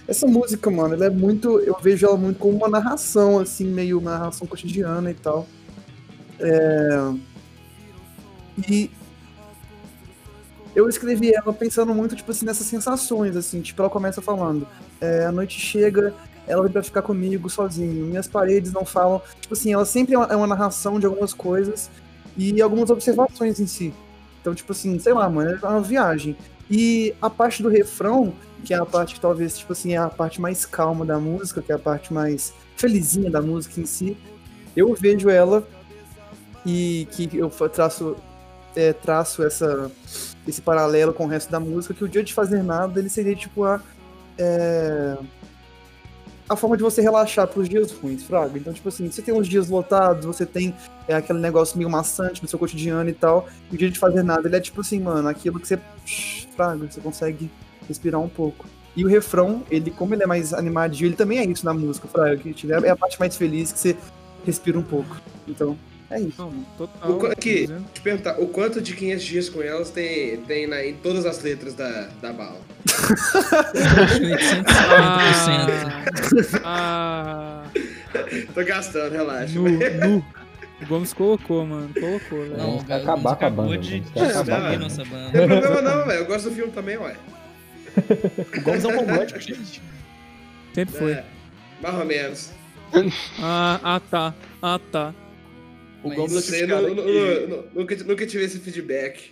Essa 0.07 0.27
música, 0.27 0.69
mano, 0.69 0.95
ela 0.95 1.05
é 1.05 1.09
muito. 1.09 1.59
Eu 1.59 1.77
vejo 1.81 2.05
ela 2.05 2.17
muito 2.17 2.37
como 2.37 2.57
uma 2.57 2.67
narração, 2.67 3.39
assim, 3.39 3.65
meio 3.65 3.99
uma 3.99 4.11
narração 4.11 4.47
cotidiana 4.47 5.11
e 5.11 5.13
tal. 5.13 5.47
É... 6.39 7.13
E. 8.69 8.89
Eu 10.75 10.89
escrevi 10.89 11.33
ela 11.33 11.53
pensando 11.53 11.93
muito, 11.93 12.15
tipo 12.15 12.31
assim, 12.31 12.45
nessas 12.45 12.65
sensações, 12.65 13.35
assim. 13.35 13.61
Tipo, 13.61 13.81
ela 13.81 13.89
começa 13.89 14.21
falando: 14.21 14.67
é, 14.99 15.25
a 15.25 15.31
noite 15.31 15.59
chega 15.59 16.13
ela 16.47 16.61
veio 16.61 16.73
pra 16.73 16.83
ficar 16.83 17.01
comigo 17.01 17.49
sozinho. 17.49 18.05
Minhas 18.05 18.27
paredes 18.27 18.71
não 18.73 18.85
falam. 18.85 19.21
Tipo 19.39 19.53
assim, 19.53 19.73
ela 19.73 19.85
sempre 19.85 20.13
é 20.13 20.17
uma, 20.17 20.27
é 20.27 20.35
uma 20.35 20.47
narração 20.47 20.99
de 20.99 21.05
algumas 21.05 21.33
coisas 21.33 21.89
e 22.35 22.61
algumas 22.61 22.89
observações 22.89 23.59
em 23.59 23.67
si. 23.67 23.93
Então, 24.41 24.53
tipo 24.53 24.71
assim, 24.71 24.99
sei 24.99 25.13
lá, 25.13 25.29
mano, 25.29 25.57
é 25.61 25.67
uma 25.67 25.81
viagem. 25.81 26.35
E 26.69 27.13
a 27.21 27.29
parte 27.29 27.63
do 27.63 27.69
refrão, 27.69 28.33
que 28.63 28.73
é 28.73 28.77
a 28.77 28.85
parte 28.85 29.15
que 29.15 29.21
talvez, 29.21 29.57
tipo 29.57 29.73
assim, 29.73 29.93
é 29.93 29.97
a 29.97 30.09
parte 30.09 30.41
mais 30.41 30.65
calma 30.65 31.05
da 31.05 31.17
música, 31.17 31.61
que 31.61 31.71
é 31.71 31.75
a 31.75 31.79
parte 31.79 32.13
mais 32.13 32.53
felizinha 32.75 33.29
da 33.29 33.41
música 33.41 33.79
em 33.79 33.85
si, 33.85 34.17
eu 34.75 34.93
vejo 34.93 35.29
ela 35.29 35.65
e 36.65 37.07
que 37.11 37.29
eu 37.37 37.49
traço, 37.69 38.15
é, 38.75 38.91
traço 38.91 39.43
essa, 39.43 39.91
esse 40.47 40.61
paralelo 40.61 41.13
com 41.13 41.25
o 41.25 41.27
resto 41.27 41.51
da 41.51 41.59
música, 41.59 41.93
que 41.93 42.03
o 42.03 42.09
dia 42.09 42.23
de 42.23 42.33
fazer 42.33 42.63
nada, 42.63 42.99
ele 42.99 43.09
seria 43.09 43.35
tipo 43.35 43.63
a. 43.63 43.81
é, 44.37 45.17
a 46.47 46.55
forma 46.55 46.75
de 46.75 46.83
você 46.83 47.01
relaxar 47.01 47.47
pros 47.47 47.69
dias 47.69 47.91
ruins, 47.91 48.23
Fraga. 48.23 48.57
Então, 48.57 48.73
tipo 48.73 48.89
assim, 48.89 49.09
você 49.09 49.21
tem 49.21 49.33
uns 49.33 49.47
dias 49.47 49.69
lotados, 49.69 50.25
você 50.25 50.45
tem 50.45 50.75
é, 51.07 51.15
aquele 51.15 51.39
negócio 51.39 51.77
meio 51.77 51.89
maçante 51.89 52.41
no 52.41 52.47
seu 52.47 52.59
cotidiano 52.59 53.09
e 53.09 53.13
tal, 53.13 53.47
e 53.71 53.75
o 53.75 53.77
dia 53.77 53.89
de 53.89 53.97
fazer 53.97 54.23
nada, 54.23 54.47
ele 54.47 54.55
é 54.55 54.59
tipo 54.59 54.81
assim, 54.81 54.99
mano, 54.99 55.27
aquilo 55.27 55.59
que 55.59 55.67
você. 55.67 55.79
Fraga, 56.55 56.85
você 56.85 57.01
consegue 57.01 57.49
respirar 57.87 58.21
um 58.21 58.29
pouco. 58.29 58.65
E 58.95 59.03
o 59.03 59.07
refrão, 59.07 59.63
ele, 59.71 59.89
como 59.89 60.13
ele 60.13 60.21
é 60.21 60.27
mais 60.27 60.53
animadinho, 60.53 61.07
ele 61.07 61.15
também 61.15 61.39
é 61.39 61.45
isso 61.45 61.65
na 61.65 61.73
música, 61.73 62.07
Fraga, 62.07 62.37
que 62.37 62.71
é 62.71 62.89
a 62.89 62.95
parte 62.95 63.19
mais 63.19 63.35
feliz 63.35 63.71
que 63.71 63.79
você 63.79 63.97
respira 64.45 64.77
um 64.77 64.83
pouco. 64.83 65.19
Então, 65.47 65.75
é 66.11 66.19
isso. 66.19 66.41
Não, 66.41 66.51
total. 66.77 67.11
O, 67.11 67.17
qu- 67.19 67.25
aqui, 67.27 67.67
deixa 67.67 67.73
eu 67.73 68.01
perguntar, 68.03 68.39
o 68.39 68.47
quanto 68.47 68.81
de 68.81 68.93
500 68.95 69.23
dias 69.23 69.49
com 69.49 69.61
elas 69.61 69.89
tem, 69.89 70.37
tem 70.41 70.67
na, 70.67 70.85
em 70.85 70.93
todas 70.95 71.25
as 71.25 71.41
letras 71.41 71.73
da, 71.73 72.09
da 72.21 72.31
bala? 72.33 72.59
Acho 72.85 74.19
que 74.19 74.25
850%. 76.33 76.61
Ah, 76.63 77.63
Tô 78.53 78.63
gastando, 78.63 79.11
relaxa. 79.11 79.53
nu, 79.59 79.63
nu. 79.69 80.25
O 80.81 80.85
Gomes 80.85 81.13
colocou, 81.13 81.65
mano. 81.65 81.89
Colocou, 81.93 82.39
velho. 82.41 82.57
Não, 82.57 82.69
o 82.77 82.83
Gomes 82.83 82.91
acabar 82.91 83.21
com 83.21 83.27
a 83.29 83.31
acabou 83.33 83.65
banda, 83.67 83.77
de 83.77 83.99
vamos 84.13 84.29
acabar 84.35 84.45
com 84.45 84.65
a 84.65 84.77
destruir 84.77 84.79
banda. 84.79 84.79
nossa 84.79 85.03
Não 85.05 85.31
tem 85.31 85.47
problema 85.47 85.81
não, 85.81 86.05
velho. 86.05 86.19
Eu 86.19 86.25
gosto 86.25 86.49
do 86.49 86.55
filme 86.55 86.71
também, 86.73 86.97
ué. 86.97 87.15
O 88.57 88.61
Gomes 88.61 88.83
é 88.83 88.87
um 88.87 88.95
romântico, 88.99 89.39
gente. 89.41 89.81
Sempre 90.73 90.95
foi. 90.97 91.11
É, 91.13 91.23
mais 91.81 91.95
ou 91.95 92.05
menos. 92.05 92.51
Ah, 93.41 93.79
ah, 93.83 94.01
tá. 94.11 94.33
Ah, 94.61 94.79
tá. 94.91 95.13
O 96.03 96.09
Mas 96.09 96.17
o 96.17 96.27
nu- 96.27 96.41
que, 97.03 97.47
nu- 97.47 97.63
nunca, 97.73 97.95
nunca 98.03 98.25
tive 98.27 98.43
esse 98.43 98.59
feedback. 98.59 99.31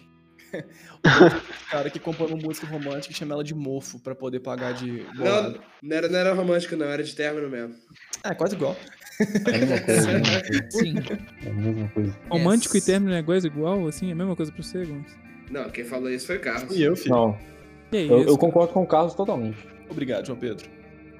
cara 1.70 1.90
que 1.90 2.00
compõe 2.00 2.28
uma 2.28 2.38
música 2.38 2.68
romântica 2.68 3.14
e 3.14 3.16
chama 3.16 3.34
ela 3.34 3.44
de 3.44 3.54
mofo 3.56 4.00
pra 4.00 4.14
poder 4.14 4.40
pagar 4.42 4.74
de 4.74 5.04
Não, 5.16 5.24
bolado. 5.24 5.62
não 5.82 5.98
era, 5.98 6.08
não 6.10 6.20
era 6.20 6.34
romântico, 6.34 6.76
não, 6.76 6.86
era 6.86 7.04
de 7.04 7.16
término 7.16 7.50
mesmo. 7.50 7.76
É, 8.24 8.34
quase 8.36 8.56
igual. 8.56 8.76
É 9.20 9.56
a 9.56 9.58
mesma 9.58 9.80
coisa, 9.82 10.12
é 10.12 10.20
coisa. 10.20 10.68
Sim. 10.72 10.96
É 11.46 11.50
a 11.50 11.54
mesma 11.54 11.88
coisa. 11.90 12.18
Romântico 12.30 12.76
Yes. 12.76 12.84
e 12.84 12.92
término 12.92 13.14
é 13.14 13.24
coisa 13.24 13.48
igual, 13.48 13.88
assim? 13.88 14.10
É 14.10 14.12
a 14.12 14.16
mesma 14.16 14.36
coisa 14.36 14.52
pra 14.52 14.62
você, 14.64 14.86
Gomes? 14.86 15.12
Não, 15.50 15.70
quem 15.70 15.84
falou 15.84 16.10
isso 16.10 16.28
foi 16.28 16.38
o 16.38 16.42
Carlos. 16.42 16.76
E 16.76 16.82
eu, 16.82 16.96
filho. 16.96 17.16
Não, 17.16 17.38
é 17.92 17.98
eu, 18.06 18.20
isso? 18.22 18.30
eu 18.30 18.38
concordo 18.38 18.74
com 18.74 18.84
o 18.84 18.88
Carlos 18.88 19.14
totalmente. 19.14 19.58
Obrigado, 19.90 20.26
João 20.26 20.38
Pedro. 20.40 20.70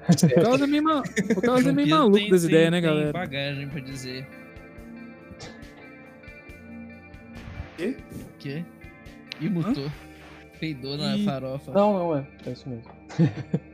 O 0.02 0.42
Carlos 0.42 0.60
é 0.62 0.66
meio, 0.66 0.82
ma... 0.82 1.02
o 1.36 1.40
Carlos 1.40 1.66
é 1.66 1.72
meio 1.72 1.88
maluco 1.88 2.16
tem- 2.18 2.30
das 2.30 2.40
tem- 2.42 2.50
ideias, 2.50 2.70
né, 2.72 2.80
tem 2.80 2.90
galera? 2.90 3.12
bagagem 3.12 3.68
pra 3.68 3.80
dizer. 3.80 4.26
Quê? 7.82 7.96
O 8.12 8.38
quê? 8.38 8.64
E 9.40 9.48
mutou. 9.48 9.90
Peidou 10.60 10.96
na 10.96 11.18
farofa. 11.18 11.72
Não, 11.72 11.92
não 11.98 12.16
é. 12.18 12.26
É 12.46 12.50
isso 12.50 12.68
mesmo. 12.68 12.84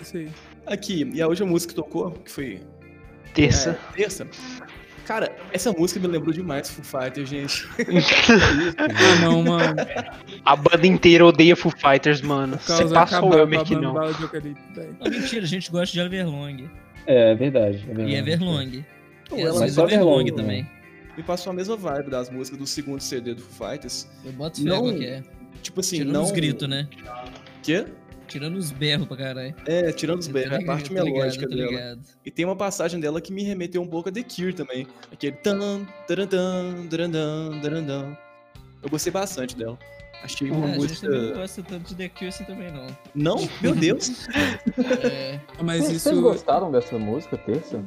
Isso 0.00 0.16
aí. 0.18 0.28
Aqui, 0.66 1.10
e 1.14 1.22
a 1.22 1.26
última 1.28 1.48
música 1.48 1.72
que 1.72 1.76
tocou, 1.76 2.10
que 2.10 2.30
foi 2.30 2.60
Terça. 3.32 3.78
é, 3.92 3.96
terça. 3.96 4.26
Cara, 5.06 5.34
essa 5.52 5.72
música 5.72 5.98
me 6.00 6.06
lembrou 6.06 6.32
demais 6.32 6.68
Foo 6.70 6.84
Fighters, 6.84 7.28
gente. 7.28 7.66
Ah, 8.78 9.20
não, 9.22 9.42
mano. 9.42 9.76
A 10.44 10.56
banda 10.56 10.86
inteira 10.86 11.24
odeia 11.24 11.54
Foo 11.56 11.72
Fighters, 11.72 12.20
mano. 12.22 12.58
Você 12.58 12.86
passou 12.88 13.30
o 13.30 13.38
Elmer 13.38 13.64
que 13.64 13.74
não. 13.74 13.94
Não, 13.94 15.10
mentira, 15.10 15.42
a 15.44 15.46
gente 15.46 15.70
gosta 15.70 15.92
de 15.92 16.00
Everlong. 16.00 16.68
É, 17.06 17.32
é 17.32 17.34
verdade. 17.34 17.78
É 17.82 17.86
verdade. 17.94 18.10
E 18.10 18.14
Everlong. 18.16 18.84
Pô, 19.28 19.36
E 19.36 19.40
ela 19.40 19.50
às 19.50 19.54
Mas 19.54 19.60
vezes 19.60 19.74
só 19.76 19.84
Everlong 19.86 20.20
Everlong, 20.28 20.36
também. 20.36 20.66
Me 21.16 21.22
passou 21.22 21.50
a 21.50 21.54
mesma 21.54 21.76
vibe 21.76 22.10
das 22.10 22.30
músicas 22.30 22.58
do 22.58 22.66
segundo 22.66 23.00
CD 23.00 23.34
do 23.34 23.42
Foo 23.42 23.68
Fighters. 23.68 24.08
Eu 24.24 24.32
boto 24.32 24.58
fé 24.62 24.68
Não- 24.68 24.94
que 24.96 25.04
é. 25.06 25.22
Tipo 25.62 25.80
assim, 25.80 25.96
Tirando 25.98 26.12
não... 26.12 26.22
os 26.24 26.30
gritos, 26.32 26.68
né? 26.68 26.88
Quê? 27.62 27.86
Tirando 28.26 28.56
os 28.56 28.70
berros 28.70 29.06
pra 29.06 29.16
caralho. 29.16 29.54
É, 29.66 29.92
tirando 29.92 30.20
os 30.20 30.26
Eu 30.26 30.32
berros, 30.32 30.52
é 30.52 30.54
a 30.56 30.58
ligado, 30.58 30.74
parte 30.76 30.90
eu 30.90 30.96
tô 30.96 31.04
ligado, 31.04 31.16
melódica 31.20 31.44
eu 31.44 31.50
tô 31.50 31.56
dela. 31.56 31.70
ligado. 31.70 32.00
E 32.24 32.30
tem 32.30 32.44
uma 32.44 32.56
passagem 32.56 32.98
dela 33.00 33.20
que 33.20 33.32
me 33.32 33.42
remeteu 33.42 33.80
um 33.82 33.86
pouco 33.86 34.08
a 34.08 34.12
The 34.12 34.22
Cure 34.22 34.52
também. 34.54 34.86
Aquele 35.12 35.36
tan, 35.36 35.84
tarantan, 36.06 36.86
tarantan, 36.90 37.60
tarantan. 37.62 38.16
Eu 38.82 38.88
gostei 38.90 39.12
bastante 39.12 39.56
dela. 39.56 39.78
Achei 40.22 40.50
uma 40.50 40.70
É, 40.70 40.74
música. 40.76 41.06
também 41.06 41.22
não 41.30 41.34
gosta 41.34 41.62
tanto 41.62 41.88
de 41.88 41.94
The 41.96 42.08
Cure 42.08 42.28
assim 42.28 42.44
também, 42.44 42.72
não. 42.72 42.86
Não? 43.14 43.48
Meu 43.60 43.74
Deus! 43.74 44.26
É, 45.04 45.38
Mas 45.62 45.82
Vocês, 45.84 45.96
isso. 45.96 46.08
vocês 46.08 46.18
gostaram 46.20 46.70
dessa 46.72 46.98
música, 46.98 47.36
terça? 47.36 47.82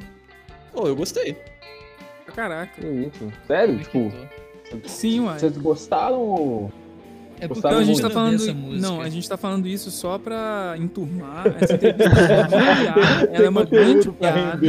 Pô, 0.71 0.87
eu 0.87 0.95
gostei. 0.95 1.35
Caraca. 2.35 2.79
Que 2.79 2.87
isso? 2.87 3.31
Sério? 3.47 3.79
Tipo, 3.79 4.11
vocês 4.83 5.57
gostaram 5.57 6.19
ou... 6.19 6.71
é 7.39 7.47
porque 7.47 7.67
a 7.67 7.83
gente 7.83 8.01
tá 8.01 8.09
falando. 8.09 8.53
Não, 8.79 9.01
a 9.01 9.09
gente 9.09 9.27
tá 9.27 9.37
falando 9.37 9.67
isso 9.67 9.91
só 9.91 10.17
pra 10.17 10.75
enturmar. 10.77 11.45
Essa 11.59 11.73
entrevista 11.73 12.09
é 12.09 12.37
uma 12.37 12.47
piada. 12.75 13.29
Ela 13.33 13.45
é 13.45 13.49
uma 13.49 13.63
grande 13.65 14.11
piada. 14.11 14.67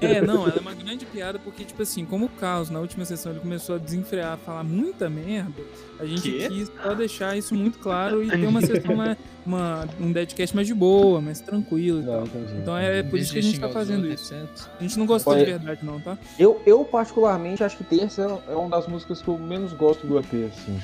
É, 0.00 0.20
não, 0.20 0.44
ela 0.44 0.56
é 0.56 0.60
uma 0.60 0.74
grande 0.74 1.04
piada 1.06 1.38
porque, 1.38 1.64
tipo 1.64 1.82
assim, 1.82 2.04
como 2.04 2.26
o 2.26 2.28
Carlos, 2.28 2.70
na 2.70 2.80
última 2.80 3.04
sessão, 3.04 3.32
ele 3.32 3.40
começou 3.40 3.74
a 3.76 3.78
desenfrear, 3.78 4.32
a 4.32 4.36
falar 4.36 4.64
muita 4.64 5.08
merda, 5.10 5.62
a 6.00 6.04
gente 6.06 6.22
Quê? 6.22 6.48
quis 6.48 6.70
só 6.82 6.94
deixar 6.94 7.36
isso 7.36 7.54
muito 7.54 7.78
claro 7.78 8.22
e 8.24 8.28
ter 8.30 8.46
uma 8.46 8.60
sessão, 8.60 8.96
mais, 8.96 9.16
uma, 9.46 9.86
um 10.00 10.10
deadcast 10.12 10.54
mais 10.54 10.66
de 10.66 10.74
boa, 10.74 11.20
mais 11.20 11.40
tranquilo 11.40 12.00
e 12.00 12.02
Não, 12.02 12.26
tal. 12.26 12.40
Então 12.60 12.76
é 12.76 13.02
por 13.02 13.18
isso 13.18 13.32
que 13.32 13.38
a 13.38 13.42
gente 13.42 13.60
tá 13.60 13.68
fazendo 13.68 14.06
isso. 14.06 14.32
etc. 14.34 14.48
A 14.78 14.82
gente 14.82 14.98
não 14.98 15.06
gostou 15.06 15.32
Olha- 15.32 15.44
de 15.44 15.50
verdade, 15.52 15.80
não, 15.84 16.00
tá? 16.00 16.16
Eu, 16.38 16.60
eu, 16.66 16.84
particularmente, 16.84 17.62
acho 17.62 17.76
que 17.76 17.84
Terça 17.84 18.40
é 18.48 18.54
uma 18.54 18.68
das 18.70 18.86
músicas 18.88 19.20
que 19.22 19.28
eu 19.28 19.38
menos 19.38 19.72
gosto 19.72 20.06
do 20.06 20.18
EP, 20.18 20.26
assim. 20.52 20.78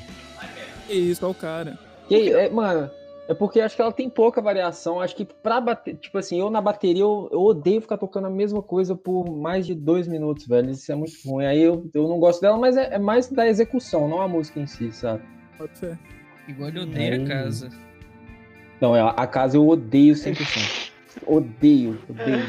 Que 0.89 0.95
isso, 0.95 1.25
ó 1.25 1.29
o 1.29 1.35
cara. 1.35 1.77
E 2.09 2.15
aí, 2.15 2.29
é, 2.33 2.49
mano, 2.49 2.89
é 3.27 3.33
porque 3.35 3.61
acho 3.61 3.75
que 3.75 3.81
ela 3.81 3.91
tem 3.91 4.09
pouca 4.09 4.41
variação. 4.41 4.99
Acho 4.99 5.15
que 5.15 5.23
pra 5.25 5.61
bater, 5.61 5.95
tipo 5.97 6.17
assim, 6.17 6.39
eu 6.39 6.49
na 6.49 6.59
bateria 6.59 7.03
eu, 7.03 7.29
eu 7.31 7.41
odeio 7.41 7.79
ficar 7.81 7.97
tocando 7.97 8.25
a 8.25 8.29
mesma 8.29 8.61
coisa 8.63 8.95
por 8.95 9.29
mais 9.29 9.67
de 9.67 9.75
dois 9.75 10.07
minutos, 10.07 10.47
velho. 10.47 10.71
Isso 10.71 10.91
é 10.91 10.95
muito 10.95 11.13
ruim. 11.25 11.45
Aí 11.45 11.61
eu, 11.61 11.87
eu 11.93 12.07
não 12.07 12.19
gosto 12.19 12.41
dela, 12.41 12.57
mas 12.57 12.75
é, 12.75 12.95
é 12.95 12.97
mais 12.99 13.27
da 13.29 13.47
execução, 13.47 14.07
não 14.07 14.21
a 14.21 14.27
música 14.27 14.59
em 14.59 14.65
si, 14.65 14.91
sabe? 14.91 15.23
Pode 15.57 15.77
ser. 15.77 15.99
Igual 16.47 16.69
odeia 16.69 17.19
Hum. 17.19 17.23
a 17.25 17.27
casa. 17.27 17.69
Não, 18.81 18.95
é, 18.95 19.01
a 19.01 19.27
casa 19.27 19.57
eu 19.57 19.67
odeio 19.67 20.15
100%. 20.15 20.91
Odeio, 21.27 21.99
odeio. 22.09 22.45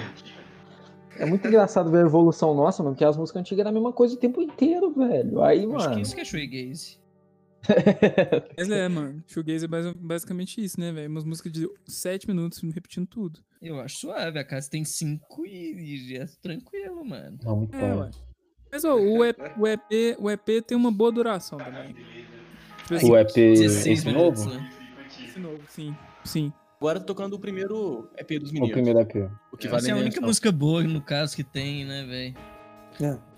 É 1.18 1.26
muito 1.26 1.46
engraçado 1.46 1.90
ver 1.90 1.98
a 1.98 2.06
evolução 2.06 2.54
nossa, 2.54 2.82
mano, 2.82 2.94
porque 2.94 3.04
as 3.04 3.16
músicas 3.16 3.40
antigas 3.40 3.60
eram 3.60 3.70
a 3.70 3.74
mesma 3.74 3.92
coisa 3.92 4.14
o 4.14 4.18
tempo 4.18 4.40
inteiro, 4.40 4.90
velho. 4.92 5.42
Aí, 5.42 5.58
Acho 5.66 5.66
que 5.66 5.90
mano. 5.90 6.00
isso 6.00 6.14
que 6.14 6.20
é 6.22 6.24
shoegaze. 6.24 6.99
Mas 8.56 8.70
é, 8.70 8.88
mano. 8.88 9.22
Shoegaze 9.26 9.64
é 9.64 9.68
basi- 9.68 9.94
basicamente 9.96 10.62
isso, 10.64 10.80
né, 10.80 10.92
velho? 10.92 11.08
Umas 11.10 11.24
músicas 11.24 11.52
de 11.52 11.68
sete 11.86 12.26
minutos 12.26 12.60
repetindo 12.72 13.06
tudo. 13.06 13.40
Eu 13.60 13.78
acho 13.80 13.98
suave. 13.98 14.38
A 14.38 14.44
casa 14.44 14.70
tem 14.70 14.84
cinco 14.84 15.44
e, 15.46 16.16
é 16.16 16.26
tranquilo, 16.42 17.04
mano. 17.04 17.38
Não, 17.42 17.56
muito 17.56 17.76
É, 17.76 17.94
bom. 17.94 18.10
Mas 18.72 18.84
ó, 18.84 18.94
o, 18.96 19.24
EP, 19.24 19.36
o, 19.58 19.66
EP, 19.66 20.16
o 20.18 20.30
EP 20.30 20.62
tem 20.66 20.76
uma 20.76 20.90
boa 20.92 21.10
duração 21.12 21.58
também. 21.58 21.92
Tipo 22.82 22.94
assim, 22.94 23.10
O 23.10 23.16
EP 23.18 23.26
16 23.34 23.86
esse 23.98 24.06
minutos, 24.06 24.44
novo? 24.46 24.58
né? 24.58 24.72
esse 25.24 25.38
novo, 25.38 25.60
sim. 25.68 25.94
Sim. 26.24 26.52
Agora 26.80 26.98
tocando 27.00 27.34
o 27.34 27.38
primeiro 27.38 28.08
EP 28.16 28.38
dos 28.38 28.50
O 28.50 28.54
meninos. 28.54 28.72
primeiro 28.72 29.00
EP. 29.00 29.30
O 29.52 29.56
que 29.56 29.66
Essa 29.66 29.76
vale 29.76 29.88
é 29.88 29.92
a 29.92 29.96
única 29.96 30.10
menção. 30.16 30.26
música 30.28 30.50
boa, 30.52 30.82
no 30.82 31.02
caso, 31.02 31.36
que 31.36 31.44
tem, 31.44 31.84
né, 31.84 32.04
velho? 32.06 32.36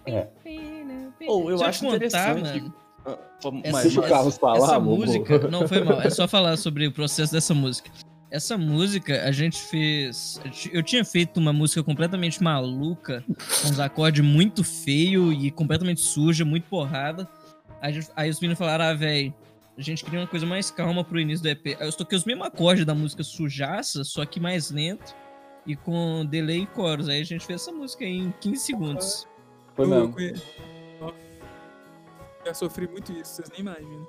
É. 0.07 0.29
Ou 1.27 1.43
eu 1.51 1.57
Deixa 1.57 1.67
acho 1.71 1.81
contar, 1.81 1.97
interessante. 1.97 2.61
mano. 2.61 2.75
Essa- 3.05 3.51
mas- 3.73 3.97
o 3.97 4.03
Carlos 4.03 4.37
falar, 4.39 4.59
Essa 4.65 4.77
amor. 4.77 4.99
música. 4.99 5.39
Não, 5.51 5.67
foi 5.67 5.83
mal. 5.83 6.01
É 6.01 6.11
só 6.11 6.29
falar 6.29 6.57
sobre 6.57 6.87
o 6.87 6.93
processo 6.93 7.33
dessa 7.33 7.53
música. 7.55 7.91
Essa 8.31 8.57
música 8.57 9.25
a 9.25 9.33
gente 9.33 9.59
fez. 9.59 10.41
Eu 10.73 10.83
tinha 10.83 11.05
feito 11.05 11.39
uma 11.39 11.53
música 11.53 11.83
completamente 11.83 12.43
maluca, 12.43 13.23
com 13.27 13.69
uns 13.69 13.79
acordes 13.79 14.25
muito 14.25 14.65
feio 14.65 15.33
e 15.33 15.51
completamente 15.51 16.01
suja, 16.01 16.45
muito 16.45 16.65
porrada. 16.69 17.29
Aí, 17.81 18.01
aí 18.17 18.31
os 18.31 18.41
meninos 18.41 18.59
falaram: 18.59 18.85
ah, 18.87 18.95
velho, 18.95 19.35
a 19.77 19.83
gente 19.83 20.03
queria 20.03 20.21
uma 20.21 20.27
coisa 20.27 20.47
mais 20.47 20.71
calma 20.71 21.05
pro 21.05 21.21
início 21.21 21.43
do 21.43 21.49
EP. 21.49 21.77
Aí 21.79 21.87
eu 21.87 21.93
toquei 21.93 22.17
os 22.17 22.25
mesmos 22.25 22.47
acordes 22.47 22.87
da 22.87 22.95
música 22.95 23.23
sujaça, 23.23 24.03
só 24.03 24.25
que 24.25 24.41
mais 24.41 24.71
lento 24.71 25.15
e 25.67 25.77
com 25.77 26.25
delay 26.25 26.63
e 26.63 26.67
coros. 26.67 27.09
Aí 27.11 27.21
a 27.21 27.25
gente 27.25 27.45
fez 27.45 27.61
essa 27.61 27.73
música 27.73 28.05
aí 28.05 28.17
em 28.17 28.33
15 28.41 28.63
segundos. 28.65 29.29
Foi 29.77 29.87
mesmo. 29.87 30.15
Já 32.45 32.55
sofri 32.55 32.89
muito 32.89 33.13
isso, 33.13 33.35
vocês 33.37 33.49
nem 33.51 33.61
imaginam. 33.61 34.07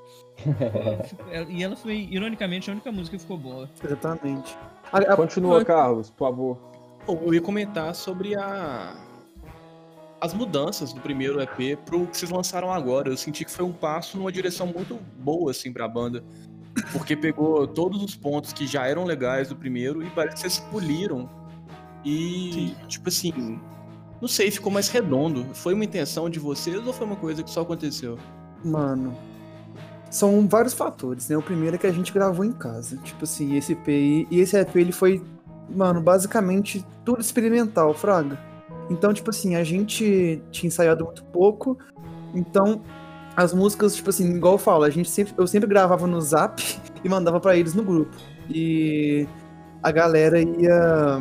Ela- 1.32 1.46
E 1.50 1.64
ela 1.64 1.76
foi, 1.76 1.96
ironicamente, 2.12 2.70
a 2.70 2.74
única 2.74 2.92
música 2.92 3.16
que 3.18 3.22
ficou 3.22 3.38
boa. 3.38 3.70
Exatamente. 3.84 4.58
A- 4.92 4.98
a- 5.00 5.16
Continua, 5.16 5.64
Carlos, 5.64 6.10
por 6.10 6.28
favor. 6.30 6.58
Bom, 7.06 7.22
eu 7.26 7.34
ia 7.34 7.42
comentar 7.42 7.94
sobre 7.96 8.36
a 8.36 8.96
as 10.22 10.34
mudanças 10.34 10.94
do 10.94 11.02
primeiro 11.02 11.42
EP 11.42 11.76
pro 11.86 12.08
que 12.08 12.16
vocês 12.18 12.32
lançaram 12.32 12.72
agora. 12.72 13.10
Eu 13.10 13.18
senti 13.18 13.44
que 13.44 13.52
foi 13.52 13.66
um 13.66 13.74
passo 13.74 14.18
numa 14.18 14.32
direção 14.32 14.66
muito 14.66 14.96
boa 15.20 15.52
assim 15.52 15.72
pra 15.74 15.86
banda. 15.86 16.24
Porque 16.94 17.14
pegou 17.16 17.68
todos 17.68 18.02
os 18.02 18.16
pontos 18.16 18.54
que 18.54 18.66
já 18.66 18.88
eram 18.88 19.04
legais 19.04 19.50
do 19.50 19.56
primeiro 19.58 20.02
e 20.02 20.10
parece 20.12 20.36
que 20.36 20.40
vocês 20.42 20.60
poliram. 20.72 21.30
E, 22.06 22.74
tipo 22.88 23.10
assim, 23.10 23.60
não 24.24 24.28
sei, 24.30 24.50
ficou 24.50 24.72
mais 24.72 24.88
redondo. 24.88 25.46
Foi 25.54 25.74
uma 25.74 25.84
intenção 25.84 26.30
de 26.30 26.40
vocês 26.40 26.88
ou 26.88 26.94
foi 26.94 27.06
uma 27.06 27.18
coisa 27.18 27.44
que 27.44 27.52
só 27.52 27.60
aconteceu? 27.60 28.18
Mano, 28.64 29.14
são 30.10 30.48
vários 30.48 30.74
fatores, 30.74 31.28
né? 31.28 31.36
O 31.36 31.42
primeiro 31.42 31.76
é 31.76 31.78
que 31.78 31.86
a 31.86 31.92
gente 31.92 32.14
gravou 32.14 32.46
em 32.46 32.54
casa. 32.54 32.96
Tipo 33.04 33.26
assim, 33.26 33.58
esse 33.58 33.74
EP 33.74 33.90
aí- 33.90 34.28
e 34.32 34.40
esse 34.40 34.56
EP 34.58 34.80
ele 34.80 34.94
foi, 34.94 35.22
mano, 35.70 36.00
basicamente 36.00 36.86
tudo 37.04 37.20
experimental, 37.20 37.94
fraga. 37.94 38.40
Então, 38.90 39.14
tipo 39.14 39.30
assim, 39.30 39.56
a 39.56 39.64
gente 39.66 40.42
tinha 40.52 40.70
ensaiado 40.70 41.04
muito 41.04 41.22
pouco. 41.26 41.78
Então, 42.34 42.82
as 43.36 43.54
músicas, 43.54 43.94
tipo 43.94 44.10
assim, 44.10 44.34
igual 44.38 44.54
eu 44.54 44.58
falo, 44.58 44.86
a 44.86 44.90
gente 44.90 45.10
sempre, 45.10 45.34
eu 45.38 45.46
sempre 45.46 45.68
gravava 45.68 46.08
no 46.08 46.22
Zap 46.22 46.64
e 47.04 47.10
mandava 47.10 47.42
pra 47.42 47.58
eles 47.58 47.74
no 47.74 47.84
grupo. 47.84 48.16
E 48.50 49.28
a 49.82 49.92
galera 49.92 50.40
ia 50.42 51.20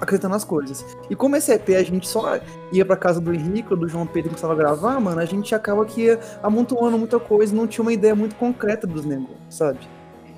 acreditando 0.00 0.34
nas 0.34 0.44
coisas. 0.44 0.84
E 1.08 1.16
como 1.16 1.36
esse 1.36 1.52
EP 1.52 1.70
a 1.70 1.82
gente 1.82 2.06
só 2.08 2.38
ia 2.72 2.84
pra 2.84 2.96
casa 2.96 3.20
do 3.20 3.32
Henrique 3.34 3.72
ou 3.72 3.76
do 3.78 3.88
João 3.88 4.06
Pedro 4.06 4.30
que 4.30 4.36
começava 4.36 4.52
a 4.52 4.56
gravar, 4.56 5.00
mano, 5.00 5.20
a 5.20 5.24
gente 5.24 5.54
acaba 5.54 5.84
que 5.84 6.02
ia 6.02 6.20
amontoando 6.42 6.98
muita 6.98 7.18
coisa 7.18 7.54
e 7.54 7.56
não 7.56 7.66
tinha 7.66 7.82
uma 7.82 7.92
ideia 7.92 8.14
muito 8.14 8.36
concreta 8.36 8.86
dos 8.86 9.04
negócios, 9.04 9.38
sabe? 9.48 9.78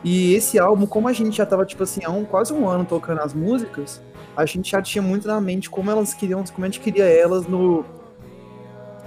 E 0.05 0.33
esse 0.35 0.59
álbum, 0.59 0.87
como 0.87 1.09
a 1.09 1.13
gente 1.13 1.37
já 1.37 1.45
tava, 1.45 1.67
tipo 1.67 1.83
assim, 1.83 2.05
há 2.05 2.11
um, 2.11 2.25
quase 2.25 2.53
um 2.53 2.69
ano 2.69 2.85
tocando 2.85 3.21
as 3.21 3.35
músicas, 3.35 4.01
a 4.37 4.47
gente 4.47 4.71
já 4.71 4.81
tinha 4.81 5.03
muito 5.03 5.27
na 5.27 5.41
mente 5.41 5.69
como 5.69 5.91
elas 5.91 6.15
queriam, 6.15 6.45
como 6.55 6.65
a 6.65 6.69
gente 6.69 6.79
queria 6.81 7.05
elas 7.05 7.47
no. 7.49 7.85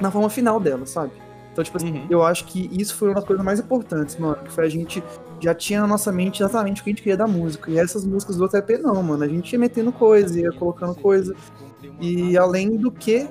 na 0.01 0.11
forma 0.11 0.29
final 0.29 0.59
delas, 0.59 0.89
sabe? 0.89 1.13
Então, 1.53 1.63
tipo 1.63 1.77
assim, 1.77 1.91
Uhum. 1.93 2.05
eu 2.09 2.23
acho 2.23 2.45
que 2.45 2.69
isso 2.73 2.95
foi 2.95 3.09
uma 3.09 3.15
das 3.15 3.23
coisas 3.25 3.43
mais 3.45 3.59
importantes, 3.59 4.17
mano. 4.17 4.37
Que 4.43 4.51
foi 4.51 4.65
a 4.65 4.69
gente 4.69 5.01
já 5.41 5.55
tinha 5.55 5.81
na 5.81 5.87
nossa 5.87 6.11
mente 6.11 6.41
exatamente 6.41 6.81
o 6.81 6.83
que 6.83 6.89
a 6.89 6.93
gente 6.93 7.01
queria 7.01 7.17
da 7.17 7.27
música. 7.27 7.71
E 7.71 7.79
essas 7.79 8.05
músicas 8.05 8.37
do 8.37 8.43
outro 8.43 8.57
EP 8.59 8.79
não, 8.81 9.01
mano. 9.01 9.23
A 9.23 9.27
gente 9.27 9.51
ia 9.51 9.59
metendo 9.59 9.91
coisa, 9.91 10.39
ia 10.39 10.51
colocando 10.51 10.93
coisa. 10.95 11.35
E 11.99 12.37
além 12.37 12.77
do 12.77 12.91
que, 12.91 13.27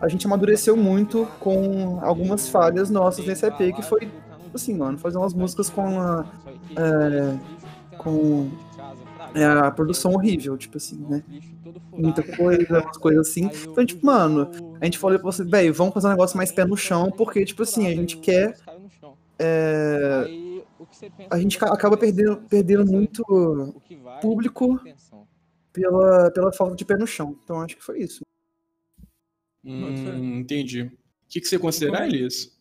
a 0.00 0.08
gente 0.08 0.26
amadureceu 0.26 0.76
muito 0.76 1.26
com 1.38 1.98
algumas 2.02 2.48
falhas 2.48 2.90
nossas 2.90 3.24
nesse 3.24 3.46
EP, 3.46 3.74
que 3.74 3.82
foi, 3.82 4.10
assim, 4.52 4.74
mano, 4.74 4.98
fazer 4.98 5.16
umas 5.16 5.32
músicas 5.32 5.70
com 5.70 6.00
a. 6.00 6.26
é, 6.76 7.96
com 7.96 8.50
é, 9.34 9.44
a 9.44 9.70
produção 9.70 10.12
horrível, 10.12 10.56
tipo 10.56 10.76
assim, 10.76 10.96
né? 11.08 11.22
Muita 11.92 12.22
coisa, 12.22 12.80
umas 12.80 12.96
coisas 12.96 13.28
assim. 13.28 13.50
Então, 13.68 13.84
tipo, 13.86 14.04
mano, 14.04 14.50
a 14.80 14.84
gente 14.84 14.98
falou 14.98 15.18
pra 15.18 15.30
você, 15.30 15.44
velho, 15.44 15.72
vamos 15.72 15.94
fazer 15.94 16.08
um 16.08 16.10
negócio 16.10 16.36
mais 16.36 16.52
pé 16.52 16.64
no 16.64 16.76
chão, 16.76 17.10
porque, 17.10 17.44
tipo 17.44 17.62
assim, 17.62 17.86
a 17.86 17.90
gente 17.90 18.16
quer. 18.18 18.56
é, 19.38 20.53
a 21.30 21.38
gente 21.38 21.58
ca- 21.58 21.72
acaba 21.72 21.96
perdendo, 21.96 22.42
perdendo 22.48 22.84
muito 22.90 23.22
público 24.20 24.80
pela, 25.72 26.30
pela 26.30 26.52
falta 26.52 26.76
de 26.76 26.84
pé 26.84 26.96
no 26.96 27.06
chão. 27.06 27.38
Então, 27.42 27.60
acho 27.60 27.76
que 27.76 27.82
foi 27.84 28.00
isso. 28.00 28.22
Hum, 29.64 30.38
entendi. 30.38 30.82
O 30.82 30.92
que, 31.28 31.40
que 31.40 31.46
você 31.48 31.58
considera, 31.58 32.06
Elias? 32.06 32.52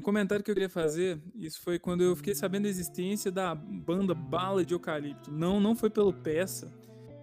Um 0.00 0.04
comentário 0.04 0.44
que 0.44 0.50
eu 0.50 0.54
queria 0.54 0.68
fazer, 0.68 1.20
isso 1.36 1.60
foi 1.62 1.78
quando 1.78 2.02
eu 2.02 2.14
fiquei 2.16 2.34
sabendo 2.34 2.64
da 2.64 2.68
existência 2.68 3.30
da 3.30 3.54
banda 3.54 4.12
Bala 4.14 4.64
de 4.64 4.74
Eucalipto. 4.74 5.30
Não, 5.30 5.60
não 5.60 5.74
foi 5.76 5.88
pelo 5.88 6.12
peça, 6.12 6.70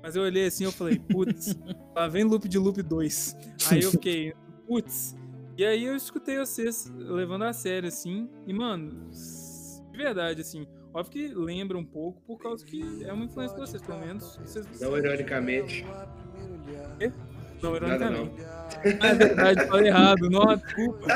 mas 0.02 0.16
eu 0.16 0.24
olhei 0.24 0.48
assim 0.48 0.64
e 0.64 0.68
eu 0.68 0.72
falei, 0.72 0.98
putz, 0.98 1.56
lá 1.96 2.08
vem 2.08 2.24
Loop 2.24 2.48
de 2.48 2.58
Loop 2.58 2.82
2. 2.82 3.36
Aí 3.70 3.84
eu 3.84 3.92
fiquei, 3.92 4.34
putz. 4.66 5.16
E 5.58 5.66
aí 5.66 5.84
eu 5.84 5.96
escutei 5.96 6.38
vocês 6.38 6.90
levando 6.96 7.44
a 7.44 7.52
sério, 7.54 7.90
assim, 7.90 8.30
e 8.48 8.54
mano, 8.54 9.10
verdade, 10.04 10.42
assim, 10.42 10.68
óbvio 10.94 11.12
que 11.12 11.34
lembra 11.34 11.78
um 11.78 11.86
pouco, 11.86 12.22
por 12.22 12.38
causa 12.42 12.66
que 12.66 13.04
é 13.04 13.12
uma 13.14 13.26
influência 13.26 13.56
de 13.56 13.62
vocês, 13.62 13.82
pelo 13.82 14.00
menos. 14.00 14.38
Vocês, 14.38 14.66
Não 14.82 14.98
ironicamente. 14.98 15.86
não, 17.62 17.72
Nada 17.80 18.06
ironicamente. 18.06 18.44
Ah, 19.00 19.08
é 19.08 19.14
verdade, 19.14 19.68
falei 19.68 19.88
errado, 19.88 20.30
não, 20.30 20.56
desculpa. 20.56 21.08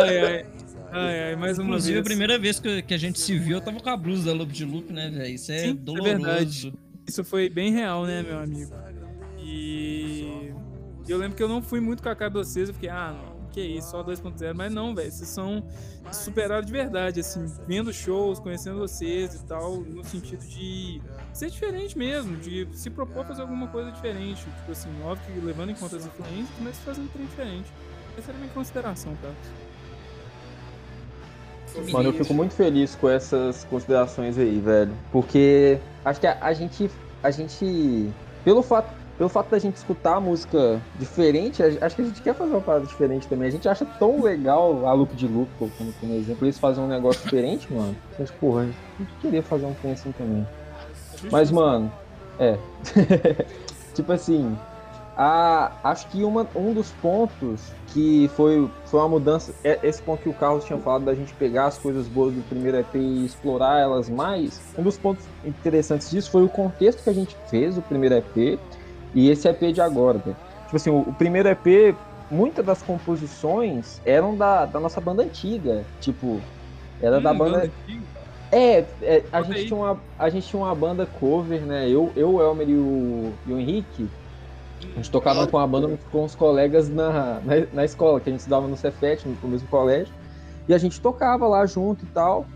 Ai, 0.00 0.18
ai. 0.24 0.46
Ai, 0.94 1.20
ai, 1.28 1.36
mais 1.36 1.58
uma 1.58 1.68
Inclusive, 1.68 1.98
a 1.98 2.02
vez. 2.02 2.08
primeira 2.08 2.38
vez 2.38 2.60
que, 2.60 2.82
que 2.82 2.92
a 2.92 2.98
gente 2.98 3.18
se 3.18 3.38
viu, 3.38 3.56
eu 3.56 3.60
tava 3.62 3.80
com 3.80 3.88
a 3.88 3.96
blusa 3.96 4.26
da 4.26 4.32
Loop 4.36 4.52
de 4.52 4.64
Loop, 4.66 4.92
né, 4.92 5.08
velho? 5.08 5.34
Isso 5.34 5.50
é 5.50 5.58
Sim, 5.60 5.70
é 5.70 5.74
doloroso. 5.74 6.10
verdade. 6.18 6.74
Isso 7.08 7.24
foi 7.24 7.48
bem 7.48 7.72
real, 7.72 8.04
né, 8.04 8.22
meu 8.22 8.38
amigo? 8.38 8.70
E 9.38 10.52
eu 11.08 11.16
lembro 11.18 11.34
que 11.36 11.42
eu 11.42 11.48
não 11.48 11.62
fui 11.62 11.80
muito 11.80 12.02
com 12.02 12.08
a 12.10 12.14
cara 12.14 12.30
de 12.30 12.36
vocês, 12.36 12.68
eu 12.68 12.74
fiquei, 12.74 12.90
ah, 12.90 13.12
não, 13.12 13.31
que 13.52 13.60
isso, 13.60 13.90
só 13.90 14.02
2.0, 14.02 14.54
mas 14.54 14.72
não, 14.72 14.94
velho, 14.94 15.10
vocês 15.10 15.28
são 15.28 15.62
superaram 16.10 16.64
de 16.64 16.72
verdade, 16.72 17.20
assim, 17.20 17.46
vendo 17.66 17.92
shows, 17.92 18.38
conhecendo 18.38 18.78
vocês 18.78 19.34
e 19.34 19.44
tal, 19.44 19.76
no 19.76 20.02
sentido 20.04 20.44
de 20.46 21.00
ser 21.32 21.50
diferente 21.50 21.96
mesmo, 21.96 22.36
de 22.36 22.66
se 22.72 22.90
propor 22.90 23.24
fazer 23.24 23.42
alguma 23.42 23.68
coisa 23.68 23.90
diferente, 23.92 24.42
tipo 24.42 24.72
assim, 24.72 24.90
óbvio 25.04 25.34
que 25.34 25.40
levando 25.40 25.70
em 25.70 25.74
conta 25.74 25.96
as 25.96 26.06
influências, 26.06 26.58
mas 26.60 26.78
fazendo 26.78 27.04
um 27.04 27.08
trem 27.08 27.26
diferente. 27.26 27.72
Essa 28.18 28.30
era 28.30 28.38
a 28.38 28.40
minha 28.40 28.52
consideração, 28.52 29.16
cara. 29.22 29.34
Mano, 31.90 32.10
eu 32.10 32.12
fico 32.12 32.34
muito 32.34 32.54
feliz 32.54 32.94
com 32.94 33.08
essas 33.08 33.64
considerações 33.64 34.36
aí, 34.36 34.60
velho. 34.60 34.92
Porque 35.10 35.78
acho 36.04 36.20
que 36.20 36.26
a, 36.26 36.36
a 36.40 36.52
gente. 36.52 36.90
A 37.22 37.30
gente. 37.30 38.12
Pelo 38.44 38.62
fato, 38.62 38.92
pelo 39.22 39.30
fato 39.30 39.50
da 39.50 39.58
gente 39.60 39.76
escutar 39.76 40.20
música 40.20 40.82
diferente, 40.98 41.62
acho 41.62 41.94
que 41.94 42.02
a 42.02 42.04
gente 42.04 42.20
quer 42.22 42.34
fazer 42.34 42.50
uma 42.50 42.60
parada 42.60 42.84
diferente 42.86 43.28
também. 43.28 43.46
A 43.46 43.52
gente 43.52 43.68
acha 43.68 43.84
tão 43.84 44.20
legal 44.20 44.84
a 44.84 44.92
loop 44.92 45.14
de 45.14 45.28
loop, 45.28 45.48
como, 45.60 45.70
como 46.00 46.14
exemplo, 46.14 46.44
eles 46.44 46.58
fazem 46.58 46.82
um 46.82 46.88
negócio 46.88 47.22
diferente, 47.22 47.72
mano. 47.72 47.94
Mas, 48.18 48.32
porra, 48.32 48.62
a 48.62 48.64
gente 48.64 49.12
queria 49.20 49.40
fazer 49.40 49.66
um 49.66 49.74
trem 49.74 49.92
assim 49.92 50.10
também. 50.10 50.44
Mas, 51.30 51.52
mano, 51.52 51.92
é. 52.36 52.58
tipo 53.94 54.10
assim, 54.10 54.58
a, 55.16 55.70
acho 55.84 56.08
que 56.08 56.24
uma, 56.24 56.44
um 56.56 56.74
dos 56.74 56.90
pontos 57.00 57.62
que 57.92 58.28
foi, 58.34 58.68
foi 58.86 58.98
uma 58.98 59.08
mudança, 59.08 59.54
é 59.62 59.78
esse 59.84 60.02
ponto 60.02 60.20
que 60.20 60.30
o 60.30 60.34
Carlos 60.34 60.64
tinha 60.64 60.80
falado 60.80 61.04
da 61.04 61.14
gente 61.14 61.32
pegar 61.34 61.66
as 61.66 61.78
coisas 61.78 62.08
boas 62.08 62.34
do 62.34 62.42
primeiro 62.48 62.76
EP 62.76 62.96
e 62.96 63.24
explorar 63.24 63.78
elas 63.78 64.10
mais, 64.10 64.60
um 64.76 64.82
dos 64.82 64.98
pontos 64.98 65.24
interessantes 65.44 66.10
disso 66.10 66.28
foi 66.28 66.42
o 66.42 66.48
contexto 66.48 67.04
que 67.04 67.10
a 67.10 67.14
gente 67.14 67.36
fez 67.48 67.76
do 67.76 67.82
primeiro 67.82 68.16
EP 68.16 68.58
e 69.14 69.30
esse 69.30 69.48
EP 69.48 69.72
de 69.72 69.80
agora. 69.80 70.18
Tipo 70.18 70.76
assim, 70.76 70.90
o, 70.90 71.00
o 71.00 71.12
primeiro 71.14 71.48
EP, 71.48 71.96
muitas 72.30 72.64
das 72.64 72.82
composições 72.82 74.00
eram 74.04 74.36
da, 74.36 74.64
da 74.64 74.80
nossa 74.80 75.00
banda 75.00 75.22
antiga, 75.22 75.84
tipo, 76.00 76.40
era 77.00 77.20
da 77.20 77.32
Hum, 77.32 77.38
banda... 77.38 77.58
antiga. 77.64 78.22
É, 78.50 78.80
é, 79.00 79.24
a, 79.32 79.42
gente 79.42 79.66
tinha 79.66 79.76
uma, 79.78 80.00
a 80.18 80.28
gente 80.28 80.46
tinha 80.46 80.60
uma 80.60 80.74
banda 80.74 81.06
cover, 81.06 81.62
né? 81.62 81.88
Eu, 81.88 82.12
eu 82.14 82.34
o 82.34 82.42
Elmer 82.42 82.68
e 82.68 82.76
o, 82.76 83.32
e 83.46 83.52
o 83.52 83.58
Henrique. 83.58 84.10
A 84.82 84.96
gente 84.96 85.10
tocava 85.10 85.46
com 85.46 85.58
a 85.58 85.66
banda 85.66 85.98
com 86.10 86.24
os 86.24 86.34
colegas 86.34 86.88
na, 86.90 87.40
na, 87.40 87.54
na 87.72 87.84
escola, 87.84 88.20
que 88.20 88.28
a 88.28 88.32
gente 88.32 88.40
estudava 88.40 88.68
no 88.68 88.76
Cefet, 88.76 89.26
no, 89.26 89.38
no 89.42 89.48
mesmo 89.48 89.68
colégio. 89.68 90.14
E 90.68 90.74
a 90.74 90.78
gente 90.78 91.00
tocava 91.00 91.48
lá 91.48 91.64
junto 91.64 92.04
e 92.04 92.08
tal. 92.08 92.46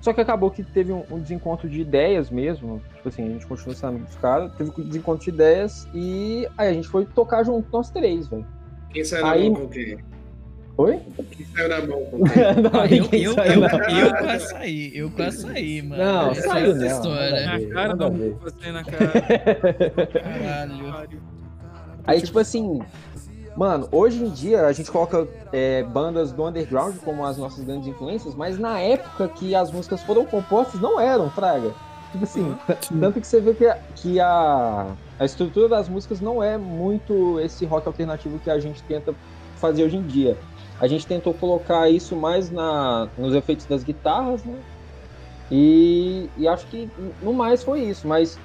Só 0.00 0.12
que 0.14 0.20
acabou 0.20 0.50
que 0.50 0.62
teve 0.62 0.92
um, 0.92 1.04
um 1.10 1.18
desencontro 1.18 1.68
de 1.68 1.80
ideias 1.80 2.30
mesmo. 2.30 2.80
Tipo 2.96 3.08
assim, 3.10 3.24
a 3.24 3.28
gente 3.28 3.46
continuou 3.46 3.74
sendo 3.76 3.88
amigo 3.90 4.06
dos 4.06 4.16
caras, 4.16 4.52
teve 4.54 4.70
um 4.70 4.84
desencontro 4.84 5.22
de 5.24 5.30
ideias 5.30 5.86
e 5.94 6.48
aí 6.56 6.68
a 6.68 6.72
gente 6.72 6.88
foi 6.88 7.04
tocar 7.04 7.44
junto, 7.44 7.68
nós 7.72 7.90
três, 7.90 8.26
velho. 8.28 8.46
Quem 8.90 9.04
saiu 9.04 9.24
na 9.26 9.30
Aí- 9.32 9.50
mão 9.50 9.60
com 9.62 9.68
quem? 9.68 9.98
Oi? 10.78 10.98
Quem 11.32 11.46
saiu 11.46 11.68
na 11.68 11.86
mão 11.86 12.04
com 12.06 12.24
quem? 12.24 12.42
Não, 12.62 12.80
Ah, 12.80 12.86
eu, 12.86 13.04
eu, 13.12 13.34
eu, 13.44 13.60
não. 13.60 13.98
eu 13.98 14.16
com 14.16 14.24
açaí, 14.30 14.92
eu 14.96 15.10
com 15.10 15.22
açaí, 15.22 15.82
mano. 15.82 16.02
Não, 16.02 16.30
Essa 16.30 16.48
saiu 16.48 16.70
é 16.70 16.74
não, 16.74 16.86
história. 16.86 17.46
Na 17.46 17.74
cara 17.74 18.08
ver. 18.10 18.34
você 18.40 18.72
na 18.72 18.84
cara. 18.84 19.12
Caralho. 20.22 21.22
Aí, 22.06 22.22
tipo 22.22 22.38
assim, 22.38 22.80
mano, 23.60 23.86
hoje 23.92 24.24
em 24.24 24.30
dia 24.30 24.64
a 24.64 24.72
gente 24.72 24.90
coloca 24.90 25.28
é, 25.52 25.82
bandas 25.82 26.32
do 26.32 26.46
underground 26.46 26.96
como 27.04 27.26
as 27.26 27.36
nossas 27.36 27.62
grandes 27.62 27.86
influências, 27.88 28.34
mas 28.34 28.58
na 28.58 28.80
época 28.80 29.28
que 29.28 29.54
as 29.54 29.70
músicas 29.70 30.02
foram 30.02 30.24
compostas 30.24 30.80
não 30.80 30.98
eram, 30.98 31.28
Fraga. 31.28 31.74
Tipo 32.10 32.24
assim, 32.24 32.56
tanto 32.98 33.20
que 33.20 33.26
você 33.26 33.38
vê 33.38 33.52
que, 33.52 33.66
a, 33.66 33.78
que 33.96 34.18
a, 34.18 34.86
a 35.18 35.24
estrutura 35.26 35.68
das 35.68 35.90
músicas 35.90 36.22
não 36.22 36.42
é 36.42 36.56
muito 36.56 37.38
esse 37.38 37.66
rock 37.66 37.86
alternativo 37.86 38.38
que 38.38 38.48
a 38.48 38.58
gente 38.58 38.82
tenta 38.84 39.14
fazer 39.56 39.84
hoje 39.84 39.98
em 39.98 40.06
dia. 40.06 40.38
A 40.80 40.86
gente 40.86 41.06
tentou 41.06 41.34
colocar 41.34 41.90
isso 41.90 42.16
mais 42.16 42.50
na, 42.50 43.08
nos 43.18 43.34
efeitos 43.34 43.66
das 43.66 43.84
guitarras, 43.84 44.42
né? 44.42 44.58
E, 45.50 46.30
e 46.38 46.48
acho 46.48 46.66
que 46.68 46.88
no 47.20 47.34
mais 47.34 47.62
foi 47.62 47.80
isso, 47.80 48.08
mas 48.08 48.38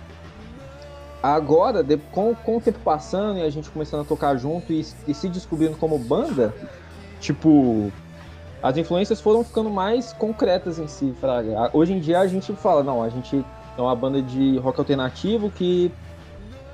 agora, 1.33 1.83
de- 1.83 1.97
com, 2.11 2.35
com 2.35 2.57
o 2.57 2.61
tempo 2.61 2.79
passando 2.83 3.39
e 3.39 3.41
a 3.41 3.49
gente 3.49 3.69
começando 3.69 4.01
a 4.01 4.03
tocar 4.05 4.35
junto 4.37 4.71
e, 4.73 4.85
e 5.07 5.13
se 5.13 5.29
descobrindo 5.29 5.75
como 5.77 5.97
banda, 5.97 6.53
tipo, 7.19 7.91
as 8.61 8.77
influências 8.77 9.21
foram 9.21 9.43
ficando 9.43 9.69
mais 9.69 10.13
concretas 10.13 10.77
em 10.79 10.87
si, 10.87 11.13
Fraga. 11.19 11.69
Hoje 11.73 11.93
em 11.93 11.99
dia 11.99 12.19
a 12.19 12.27
gente 12.27 12.51
fala, 12.53 12.83
não, 12.83 13.01
a 13.03 13.09
gente 13.09 13.43
é 13.77 13.81
uma 13.81 13.95
banda 13.95 14.21
de 14.21 14.57
rock 14.59 14.79
alternativo 14.79 15.49
que 15.49 15.91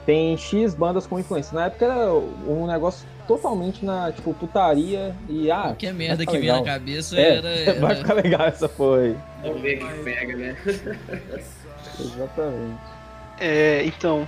tem 0.06 0.36
X 0.38 0.74
bandas 0.74 1.06
com 1.06 1.20
influência. 1.20 1.54
Na 1.56 1.66
época 1.66 1.86
era 1.86 2.12
um 2.48 2.66
negócio 2.68 3.08
totalmente 3.28 3.86
na, 3.86 4.12
tipo, 4.12 4.34
putaria 4.34 5.16
e 5.30 5.50
ah, 5.52 5.62
Qualquer 5.68 5.94
merda 5.94 6.18
ficar 6.22 6.32
que 6.32 6.40
vinha 6.40 6.54
na 6.56 6.64
cabeça 6.64 7.16
É, 7.20 7.38
era. 7.38 7.48
era- 7.72 7.80
vai 7.80 7.96
ficar 7.96 8.14
legal 8.16 8.42
essa 8.48 8.68
porra 8.68 9.00
aí. 9.02 9.16
Vamos 9.44 9.62
ver 9.62 9.78
que 9.78 10.04
pega, 10.04 10.36
né? 10.36 10.58
Exatamente. 12.00 13.01
É, 13.41 13.84
então. 13.86 14.27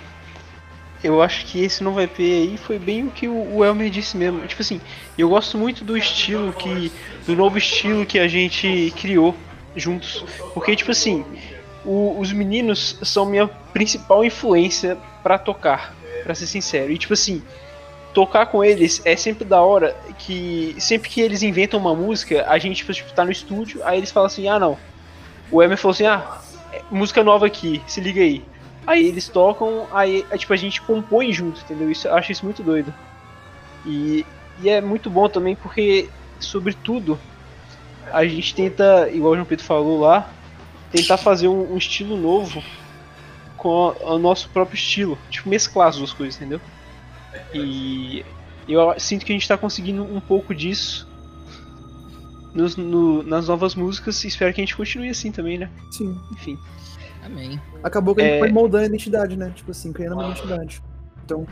Eu 1.04 1.22
acho 1.22 1.46
que 1.48 1.62
esse 1.62 1.84
novo 1.84 2.00
EP 2.00 2.18
aí 2.22 2.58
foi 2.58 2.80
bem 2.80 3.06
o 3.06 3.12
que 3.12 3.28
o 3.28 3.64
Elmer 3.64 3.90
disse 3.90 4.16
mesmo. 4.16 4.40
Tipo 4.48 4.62
assim, 4.62 4.80
eu 5.18 5.28
gosto 5.30 5.58
muito 5.58 5.84
do 5.84 5.98
estilo 5.98 6.54
que. 6.54 6.92
do 7.28 7.36
novo 7.36 7.58
estilo 7.58 8.06
que 8.06 8.18
a 8.18 8.28
gente 8.28 8.94
criou 9.00 9.36
juntos. 9.76 10.24
Porque, 10.54 10.74
tipo 10.78 10.92
assim, 10.92 11.26
o- 11.84 12.18
os 12.20 12.32
meninos 12.32 12.98
são 13.04 13.26
minha 13.26 13.48
principal 13.74 14.24
influência 14.24 14.98
pra 15.22 15.38
tocar, 15.38 15.94
pra 16.24 16.34
ser 16.34 16.48
sincero. 16.48 16.90
E 16.92 16.98
tipo 16.98 17.12
assim, 17.14 17.44
tocar 18.14 18.46
com 18.46 18.64
eles 18.64 19.02
é 19.04 19.18
sempre 19.18 19.44
da 19.44 19.62
hora 19.62 19.94
que 20.20 20.74
sempre 20.80 21.10
que 21.10 21.20
eles 21.20 21.44
inventam 21.44 21.82
uma 21.82 21.94
música, 21.94 22.46
a 22.48 22.58
gente 22.58 22.86
tipo, 22.94 23.12
tá 23.12 23.26
no 23.26 23.32
estúdio, 23.32 23.82
aí 23.84 23.98
eles 23.98 24.10
falam 24.12 24.28
assim: 24.28 24.48
"Ah, 24.48 24.58
não". 24.58 24.78
O 25.52 25.62
Elmer 25.62 25.78
falou 25.78 25.92
assim: 25.92 26.06
"Ah, 26.06 26.40
é 26.72 26.82
música 26.90 27.22
nova 27.26 27.46
aqui, 27.46 27.82
se 27.88 28.00
liga 28.00 28.22
aí". 28.22 28.42
Aí 28.86 29.06
eles 29.08 29.28
tocam, 29.30 29.88
aí 29.92 30.26
é, 30.30 30.38
tipo 30.38 30.54
a 30.54 30.58
gente 30.58 30.82
compõe 30.82 31.32
junto, 31.32 31.62
entendeu? 31.62 31.90
Isso 31.90 32.08
eu 32.08 32.16
acho 32.16 32.32
isso 32.32 32.46
muito 32.46 32.62
doido. 32.64 32.94
E, 33.86 34.26
e 34.62 34.70
é 34.70 34.82
muito 34.82 35.10
bom 35.10 35.28
também 35.30 35.56
porque 35.56 36.10
sobretudo 36.40 37.18
a 38.12 38.26
gente 38.26 38.54
tenta, 38.54 39.10
igual 39.12 39.32
o 39.32 39.36
João 39.36 39.46
Pedro 39.46 39.66
falou 39.66 40.00
lá, 40.02 40.30
tentar 40.92 41.18
fazer 41.18 41.48
um, 41.48 41.74
um 41.74 41.78
estilo 41.78 42.16
novo 42.18 42.62
com 43.58 43.96
o 44.02 44.20
nosso 44.20 44.50
próprio 44.50 44.76
estilo, 44.76 45.18
tipo 45.30 45.50
mesclar 45.50 45.88
as 45.88 45.98
duas 45.98 46.12
coisas, 46.14 46.36
entendeu? 46.36 46.60
E 47.54 48.24
eu 48.68 48.94
sinto 49.00 49.26
que 49.26 49.32
a 49.32 49.36
gente 49.36 49.48
tá 49.48 49.58
conseguindo 49.58 50.04
um 50.04 50.20
pouco 50.20 50.54
disso 50.54 51.08
nos- 52.54 52.76
no- 52.76 53.24
nas 53.24 53.48
novas 53.48 53.74
músicas 53.76 54.24
e 54.24 54.28
espero 54.28 54.54
que 54.54 54.62
a 54.62 54.64
gente 54.64 54.76
continue 54.76 55.10
assim 55.10 55.32
também, 55.32 55.58
né? 55.58 55.70
Sim. 55.92 56.18
Enfim. 56.32 56.58
Amém. 57.26 57.60
Acabou 57.84 58.14
que 58.16 58.22
a 58.22 58.26
gente 58.26 58.36
É. 58.36 58.40
foi 58.40 58.52
moldando 58.52 58.84
a 58.84 58.88
identidade, 58.88 59.38
né? 59.38 59.52
Tipo 59.56 59.72
assim, 59.72 59.92
criando 59.94 60.14
uma 60.14 60.26
identidade. 60.30 60.82
Então, 61.24 61.46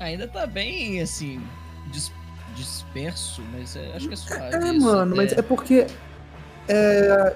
Ainda 0.00 0.26
tá 0.26 0.46
bem, 0.46 1.00
assim, 1.00 1.40
dis- 1.92 2.10
disperso, 2.56 3.40
mas 3.52 3.76
é- 3.76 3.92
acho 3.94 4.08
que 4.08 4.14
é 4.14 4.16
suave. 4.16 4.54
É, 4.56 4.72
isso 4.74 4.80
mano, 4.84 5.14
mas 5.16 5.32
é 5.32 5.40
porque. 5.42 5.86
É, 6.68 7.34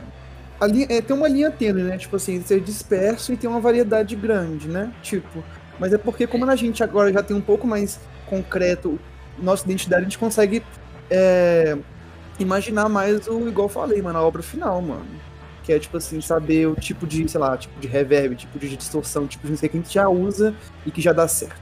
a 0.61 0.67
linha- 0.67 0.87
é, 0.89 1.01
tem 1.01 1.15
uma 1.17 1.29
linha 1.29 1.51
tênue, 1.51 1.83
né? 1.83 1.97
Tipo 1.99 2.17
assim, 2.17 2.43
ser 2.43 2.61
disperso 2.61 3.33
e 3.33 3.37
tem 3.37 3.49
uma 3.49 3.61
variedade 3.61 4.17
grande, 4.17 4.69
né? 4.69 4.93
Tipo. 5.03 5.45
Mas 5.79 5.93
é 5.93 5.99
porque, 5.99 6.27
como 6.27 6.49
a 6.51 6.57
gente 6.57 6.83
agora 6.83 7.13
já 7.13 7.23
tem 7.23 7.37
um 7.37 7.41
pouco 7.41 7.67
mais 7.67 8.01
concreto 8.27 8.99
nossa 9.39 9.65
identidade, 9.65 10.01
a 10.03 10.05
gente 10.05 10.19
consegue 10.19 10.63
é, 11.11 11.77
imaginar 12.41 12.89
mais 12.89 13.29
o, 13.29 13.47
igual 13.49 13.67
eu 13.67 13.73
falei, 13.73 14.03
mano, 14.03 14.19
a 14.19 14.23
obra 14.23 14.43
final, 14.43 14.81
mano. 14.83 15.07
Que 15.67 15.73
é, 15.73 15.79
tipo 15.81 15.97
assim, 15.97 16.21
saber 16.21 16.69
o 16.69 16.77
tipo 16.77 17.07
de, 17.07 17.29
sei 17.29 17.41
lá, 17.41 17.57
tipo 17.57 17.79
de 17.81 17.89
reverb, 17.89 18.37
tipo 18.37 18.57
de 18.57 18.77
distorção, 18.77 19.27
tipo 19.27 19.45
de 19.45 19.51
não 19.51 19.59
sei 19.59 19.69
o 19.69 19.73
que 19.73 19.77
a 19.77 19.81
gente 19.81 19.93
já 19.93 20.09
usa 20.09 20.55
e 20.87 20.93
que 20.93 21.01
já 21.03 21.13
dá 21.13 21.27
certo. 21.27 21.61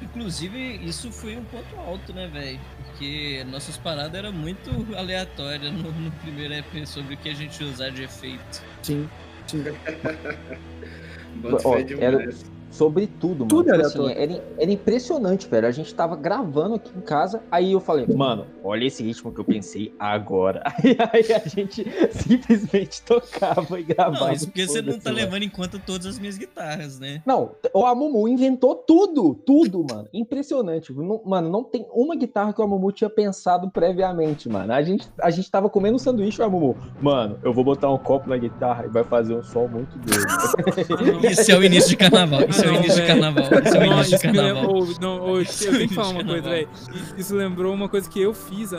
Inclusive, 0.00 0.76
isso 0.84 1.10
foi 1.10 1.36
um 1.36 1.44
ponto 1.44 1.76
alto, 1.76 2.12
né, 2.12 2.28
velho? 2.28 2.60
Porque 2.86 3.44
nossas 3.50 3.76
paradas 3.76 4.14
eram 4.14 4.32
muito 4.32 4.70
aleatórias 4.96 5.72
no, 5.72 5.90
no 5.92 6.10
primeiro 6.12 6.54
EP 6.54 6.86
sobre 6.86 7.14
o 7.14 7.16
que 7.16 7.28
a 7.28 7.34
gente 7.34 7.62
ia 7.62 7.68
usar 7.68 7.90
de 7.90 8.04
efeito. 8.04 8.62
Sim, 8.82 9.08
sim. 9.46 9.64
Bota 11.36 11.68
Ó, 11.68 11.72
fé 11.72 11.86
era-. 11.98 12.28
Sobre 12.70 13.06
tudo, 13.06 13.38
mano. 13.40 13.48
Tudo 13.48 13.70
é 13.70 13.74
Tipo 13.74 13.86
assim, 13.86 13.98
aleatório. 13.98 14.34
era, 14.34 14.44
era 14.58 14.70
impressionante, 14.70 15.48
velho. 15.48 15.66
A 15.66 15.70
gente 15.72 15.92
tava 15.94 16.14
gravando 16.16 16.76
aqui 16.76 16.90
em 16.96 17.00
casa, 17.00 17.42
aí 17.50 17.72
eu 17.72 17.80
falei, 17.80 18.06
mano, 18.06 18.46
olha 18.62 18.84
esse 18.84 19.02
ritmo 19.02 19.32
que 19.32 19.40
eu 19.40 19.44
pensei 19.44 19.92
agora. 19.98 20.62
Aí, 20.80 20.96
aí 21.12 21.32
a 21.34 21.48
gente 21.48 21.84
simplesmente 22.12 23.02
tocava 23.02 23.78
e 23.78 23.82
gravava. 23.82 24.26
Não, 24.26 24.32
isso 24.32 24.46
porque 24.46 24.66
você 24.66 24.80
não 24.82 24.98
tá 24.98 25.10
mano. 25.10 25.16
levando 25.16 25.42
em 25.42 25.48
conta 25.48 25.78
todas 25.84 26.06
as 26.06 26.18
minhas 26.18 26.38
guitarras, 26.38 26.98
né? 26.98 27.22
Não, 27.26 27.52
o 27.74 27.84
Amumu 27.84 28.28
inventou 28.28 28.74
tudo, 28.76 29.34
tudo, 29.34 29.84
mano. 29.90 30.08
Impressionante. 30.12 30.92
Não- 30.92 31.20
mano, 31.24 31.50
não 31.50 31.64
tem 31.64 31.86
uma 31.92 32.14
guitarra 32.16 32.52
que 32.52 32.60
o 32.60 32.64
Amumu 32.64 32.92
tinha 32.92 33.10
pensado 33.10 33.68
previamente, 33.70 34.48
mano. 34.48 34.72
A 34.72 34.82
gente, 34.82 35.08
a 35.20 35.30
gente 35.30 35.50
tava 35.50 35.68
comendo 35.68 35.96
um 35.96 35.98
sanduíche, 35.98 36.40
o 36.40 36.44
Amumu. 36.44 36.76
Mano, 37.00 37.38
eu 37.42 37.52
vou 37.52 37.64
botar 37.64 37.90
um 37.92 37.98
copo 37.98 38.28
na 38.28 38.36
guitarra 38.36 38.86
e 38.86 38.88
vai 38.88 39.02
fazer 39.04 39.34
um 39.34 39.42
som 39.42 39.66
muito 39.66 39.98
doido. 39.98 41.26
Isso 41.26 41.50
é 41.50 41.56
o 41.56 41.64
início 41.64 41.90
de 41.90 41.96
carnaval. 41.96 42.40
Isso 42.60 42.66
é 42.66 42.70
o 42.70 42.74
início 42.74 43.00
de 43.00 43.06
carnaval. 43.06 43.44
Isso 43.44 43.76
é 43.76 43.80
o 43.80 43.92
início 43.92 44.18
de 44.18 44.22
carnaval. 44.22 44.72
não, 45.00 45.38
eu 45.38 45.44
tenho 45.44 45.88
que 45.88 45.94
falar 45.94 46.08
uma 46.10 46.24
coisa, 46.24 46.48
velho. 46.48 46.68
Isso 47.16 47.34
lembrou 47.34 47.74
uma 47.74 47.88
coisa 47.88 48.08
que 48.08 48.20
eu 48.20 48.34
fiz 48.34 48.70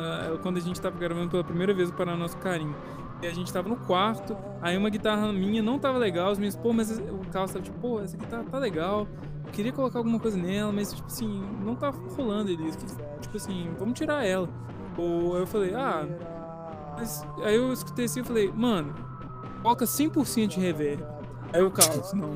quando 0.42 0.58
a 0.58 0.62
gente 0.62 0.80
tava 0.80 0.98
gravando 0.98 1.30
pela 1.30 1.44
primeira 1.44 1.74
vez 1.74 1.90
o 1.90 1.94
Paraná 1.94 2.18
Nosso 2.18 2.38
Carinho. 2.38 2.76
E 3.22 3.28
a 3.28 3.34
gente 3.34 3.54
tava 3.54 3.70
no 3.70 3.76
quarto, 3.76 4.36
aí 4.64 4.76
uma 4.76 4.90
guitarra 4.90 5.32
minha 5.32 5.62
não 5.62 5.78
tava 5.78 6.00
legal, 6.00 6.32
os 6.32 6.40
meninos, 6.40 6.56
pô, 6.56 6.74
mas 6.74 6.98
o 6.98 7.20
Carlos 7.32 7.52
tava 7.52 7.64
tipo, 7.64 7.78
pô, 7.78 8.00
essa 8.00 8.18
guitarra 8.18 8.44
tá 8.50 8.58
legal, 8.58 9.08
eu 9.46 9.52
queria 9.52 9.72
colocar 9.72 10.00
alguma 10.00 10.20
coisa 10.20 10.36
nela, 10.36 10.72
mas 10.72 10.92
tipo 10.92 11.06
assim, 11.06 11.44
não 11.64 11.76
tá 11.76 11.92
rolando 11.92 12.50
eles, 12.50 12.76
tipo 13.22 13.38
assim, 13.38 13.70
vamos 13.78 13.94
tirar 13.94 14.26
ela. 14.26 14.50
Ou 14.98 15.38
eu 15.38 15.46
falei, 15.46 15.72
ah, 15.76 16.08
mas 16.98 17.24
aí 17.44 17.58
eu 17.58 17.72
escutei 17.72 18.06
assim 18.06 18.22
e 18.22 18.24
falei, 18.24 18.52
mano, 18.52 18.92
coloca 19.62 19.86
100% 19.86 20.48
de 20.48 20.60
reverb. 20.60 21.06
Aí 21.54 21.62
o 21.62 21.70
Carlos, 21.70 22.14
não, 22.14 22.36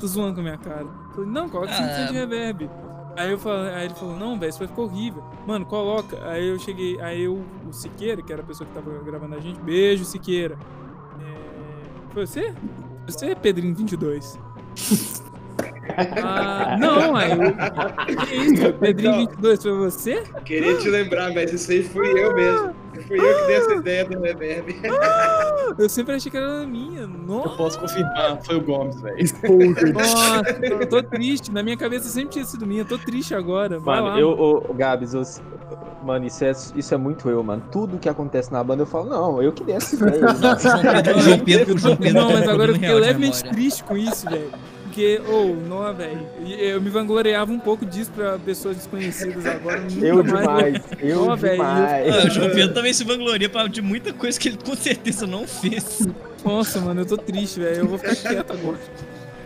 tô 0.00 0.06
zoando 0.06 0.34
com 0.34 0.40
a 0.40 0.42
minha 0.42 0.58
cara. 0.58 0.82
Eu 0.82 1.14
falei, 1.14 1.30
não, 1.30 1.48
coloca 1.48 1.72
100% 1.72 2.08
de 2.08 2.12
reverb. 2.14 2.70
Aí 3.16 3.30
eu 3.30 3.38
falei, 3.38 3.72
aí 3.72 3.84
ele 3.86 3.94
falou, 3.94 4.16
não, 4.16 4.38
velho, 4.38 4.50
isso 4.50 4.58
vai 4.58 4.68
ficar 4.68 4.82
horrível. 4.82 5.24
Mano, 5.46 5.64
coloca. 5.64 6.18
Aí 6.28 6.46
eu 6.48 6.58
cheguei, 6.58 7.00
aí 7.00 7.22
eu, 7.22 7.42
o 7.66 7.72
Siqueira, 7.72 8.20
que 8.20 8.32
era 8.32 8.42
a 8.42 8.44
pessoa 8.44 8.68
que 8.68 8.74
tava 8.74 8.90
gravando 9.02 9.36
a 9.36 9.40
gente, 9.40 9.58
beijo, 9.60 10.04
Siqueira. 10.04 10.58
É, 11.20 12.12
foi 12.12 12.26
você? 12.26 12.52
Você, 13.06 13.34
Pedrinho 13.34 13.74
22. 13.74 14.38
Ah, 16.22 16.76
não, 16.78 17.16
aí 17.16 17.30
eu. 17.30 18.26
Que 18.26 18.34
isso? 18.34 18.72
Pedrinho 18.74 19.16
22 19.16 19.62
foi 19.62 19.72
você? 19.72 20.22
Queria 20.44 20.76
te 20.76 20.90
lembrar, 20.90 21.32
mas 21.32 21.52
isso 21.52 21.70
aí 21.70 21.82
fui 21.82 22.08
eu 22.22 22.34
mesmo. 22.34 22.75
Fui 23.02 23.18
eu 23.18 23.36
que 23.40 23.46
dei 23.46 23.56
essa 23.56 23.74
ideia 23.74 24.04
do 24.04 24.20
reverb. 24.20 24.76
Eu 25.78 25.88
sempre 25.88 26.14
achei 26.14 26.30
que 26.30 26.36
era 26.36 26.66
minha. 26.66 27.02
Eu 27.02 27.08
Nossa, 27.08 27.56
posso 27.56 27.80
confirmar, 27.80 28.38
foi 28.44 28.56
o 28.56 28.60
Gomes, 28.60 29.00
velho. 29.00 29.16
nossa, 29.94 30.50
eu 30.62 30.86
tô 30.88 31.02
triste. 31.02 31.50
Na 31.52 31.62
minha 31.62 31.76
cabeça 31.76 32.08
sempre 32.08 32.30
tinha 32.30 32.44
sido 32.44 32.66
minha. 32.66 32.82
Eu 32.82 32.86
tô 32.86 32.98
triste 32.98 33.34
agora. 33.34 33.78
Vai 33.78 34.00
Mano, 34.00 34.14
lá. 34.14 34.20
eu, 34.20 34.28
ô, 34.30 34.56
ô, 34.70 34.74
Gabs, 34.74 35.14
eu- 35.14 35.22
mano, 36.04 36.26
isso 36.26 36.44
é, 36.44 36.52
isso 36.76 36.94
é 36.94 36.96
muito 36.96 37.28
eu, 37.28 37.42
mano. 37.42 37.62
Tudo 37.70 37.98
que 37.98 38.08
acontece 38.08 38.52
na 38.52 38.62
banda 38.62 38.82
eu 38.82 38.86
falo, 38.86 39.08
não, 39.08 39.42
eu 39.42 39.52
que 39.52 39.64
dei 39.64 39.76
essa 39.76 39.94
ideia. 40.06 40.20
Não, 40.20 41.16
o 41.16 41.20
João 41.20 41.38
Pedro, 41.40 41.74
o 41.74 41.78
João 41.78 41.96
Pedro, 41.96 42.20
Não, 42.20 42.32
mas 42.32 42.48
agora 42.48 42.70
eu 42.70 42.74
fiquei 42.74 42.94
levemente 42.94 43.42
triste 43.50 43.84
com 43.84 43.96
isso, 43.96 44.28
velho. 44.28 44.50
Porque, 44.96 45.20
ou, 45.28 45.54
não, 45.54 45.94
velho. 45.94 46.26
Eu 46.58 46.80
me 46.80 46.88
vangloriava 46.88 47.52
um 47.52 47.58
pouco 47.58 47.84
disso 47.84 48.10
pra 48.12 48.38
pessoas 48.38 48.76
desconhecidas 48.78 49.44
agora. 49.44 49.82
Eu 50.00 50.24
mais, 50.24 50.26
demais, 50.40 50.82
eu 51.02 51.36
velho, 51.36 51.52
demais. 51.56 52.14
Ah, 52.14 52.26
o 52.26 52.30
João 52.30 52.50
Pedro 52.50 52.72
também 52.72 52.94
se 52.94 53.04
vangloria 53.04 53.50
de 53.68 53.82
muita 53.82 54.14
coisa 54.14 54.40
que 54.40 54.48
ele 54.48 54.56
com 54.56 54.74
certeza 54.74 55.26
não 55.26 55.46
fez. 55.46 56.08
Nossa, 56.42 56.80
mano, 56.80 57.02
eu 57.02 57.04
tô 57.06 57.18
triste, 57.18 57.60
velho. 57.60 57.76
Eu 57.80 57.88
vou 57.88 57.98
ficar 57.98 58.16
quieto 58.16 58.54
agora. 58.54 58.78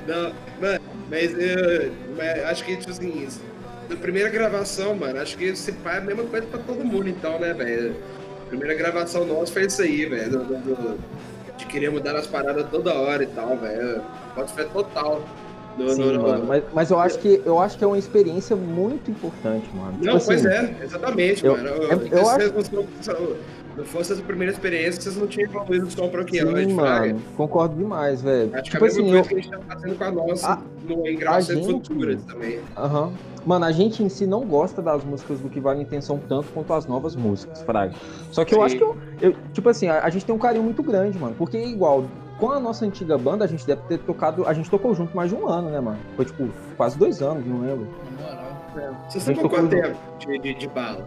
Não, 0.07 0.33
mano, 0.61 0.81
mas, 1.11 1.33
eu, 1.37 1.93
mas 2.17 2.45
acho 2.45 2.65
que, 2.65 2.77
tipo 2.77 2.93
assim, 2.93 3.25
isso- 3.27 3.41
na 3.89 3.97
primeira 3.97 4.29
gravação, 4.29 4.95
mano, 4.95 5.21
acho 5.21 5.37
que 5.37 5.47
esse 5.47 5.73
pai 5.73 5.97
é 5.97 5.99
a 5.99 6.03
mesma 6.03 6.23
coisa 6.23 6.47
pra 6.47 6.61
todo 6.61 6.85
mundo, 6.85 7.09
então, 7.09 7.41
né, 7.41 7.53
velho? 7.53 7.97
Primeira 8.49 8.75
gravação 8.75 9.27
nossa 9.27 9.53
foi 9.53 9.67
isso 9.67 9.83
aí, 9.83 10.07
velho. 10.07 10.31
do- 10.31 10.45
do- 10.45 10.59
do- 10.59 10.99
de 11.59 11.67
querer 11.67 11.91
mudar 11.91 12.17
as 12.17 12.27
paradas 12.27 12.67
toda 12.71 12.95
hora 12.95 13.23
e 13.23 13.27
tal, 13.27 13.57
velho. 13.59 14.01
Pode 14.35 14.53
fé 14.55 14.65
total. 14.65 15.23
No, 15.79 15.89
Sim, 15.91 16.13
no- 16.13 16.23
mano, 16.23 16.45
mas, 16.47 16.65
mas 16.75 16.91
eu 16.91 16.99
acho 16.99 17.19
que 17.19 17.41
eu 17.45 17.59
acho 17.59 17.79
que 17.79 17.85
é 17.85 17.87
uma 17.87 17.99
experiência 17.99 18.55
muito 18.57 19.11
importante, 19.11 19.69
mano. 19.75 19.93
Tipo 19.93 20.05
Não, 20.05 20.17
assim, 20.17 20.27
pois 20.27 20.45
é, 20.45 20.77
exatamente, 20.83 21.45
eu- 21.47 21.57
mano. 21.57 21.69
eu- 21.69 21.99
Porque 21.99 22.15
eu 22.15 22.25
se 22.25 22.31
acho- 22.31 23.33
não 23.77 23.85
fosse 23.85 24.13
essa 24.13 24.23
primeira 24.23 24.53
experiência, 24.53 25.01
vocês 25.01 25.17
não 25.17 25.27
tinham 25.27 25.49
evoluído 25.49 25.87
o 25.87 25.91
som 25.91 26.09
pra 26.09 26.23
o 26.23 26.25
que 26.25 26.39
é 26.39 26.45
hoje, 26.45 26.67
Sim, 26.67 26.75
fraga. 26.75 27.07
mano, 27.07 27.23
concordo 27.37 27.77
demais, 27.77 28.21
velho. 28.21 28.51
Acho 28.53 28.65
que 28.65 28.71
Tipo 28.71 28.77
é 28.77 28.79
a 28.79 28.83
mesma 28.93 29.01
assim, 29.03 29.11
coisa 29.11 29.17
eu, 29.19 29.23
que 29.29 29.35
a 29.35 29.41
gente 29.41 29.51
tá 29.51 29.59
fazendo 29.75 29.97
com 29.99 30.05
a 30.05 30.11
nossa 30.11 30.53
A- 30.53 30.59
no, 30.87 31.07
em 31.07 31.17
a 31.17 31.19
gravações 31.19 31.59
gente- 31.67 31.89
futuras 31.89 32.25
também. 32.25 32.59
Aham. 32.77 33.13
Mano, 33.47 33.65
a 33.65 33.73
gente 33.73 34.03
em 34.03 34.09
si 34.11 34.27
não 34.27 34.45
gosta 34.45 34.83
das 34.83 35.03
músicas 35.03 35.41
do 35.41 35.49
que 35.49 35.61
vale 35.61 35.79
a 35.79 35.83
intenção 35.83 36.21
tanto 36.29 36.49
quanto 36.53 36.75
as 36.75 36.85
novas 36.87 37.17
músicas, 37.17 37.63
Fraga. 37.63 37.95
Só 38.31 38.45
que 38.45 38.55
eu 38.55 38.59
Sim. 38.59 38.65
acho 38.65 38.77
que 38.77 38.83
eu, 38.83 38.97
eu- 39.23 39.35
tipo 39.55 39.67
assim, 39.71 39.89
a, 39.89 40.05
a 40.05 40.11
gente 40.11 40.27
tem 40.27 40.35
um 40.35 40.39
carinho 40.39 40.63
muito 40.63 40.83
grande, 40.83 41.19
mano. 41.19 41.35
Porque 41.39 41.57
igual, 41.57 42.05
com 42.41 42.51
a 42.51 42.59
nossa 42.59 42.85
antiga 42.87 43.19
banda, 43.19 43.45
a 43.45 43.49
gente 43.49 43.67
deve 43.67 43.83
ter 43.83 43.99
tocado. 43.99 44.47
A 44.49 44.55
gente 44.55 44.71
tocou 44.71 44.95
junto 44.95 45.15
mais 45.15 45.31
de 45.31 45.37
um 45.37 45.47
ano, 45.47 45.69
né, 45.71 45.79
mano? 45.79 45.99
Foi 46.17 46.25
tipo 46.25 46.49
quase 46.77 46.99
dois 46.99 47.21
anos, 47.23 47.47
não 47.47 47.61
lembro. 47.61 47.87
Estão 49.15 49.35
com 49.35 49.43
tocou 49.43 49.51
quanto 49.59 49.71
junto. 49.77 49.83
tempo 49.83 49.99
de, 50.19 50.39
de, 50.39 50.55
de 50.55 50.69
bala? 50.69 51.07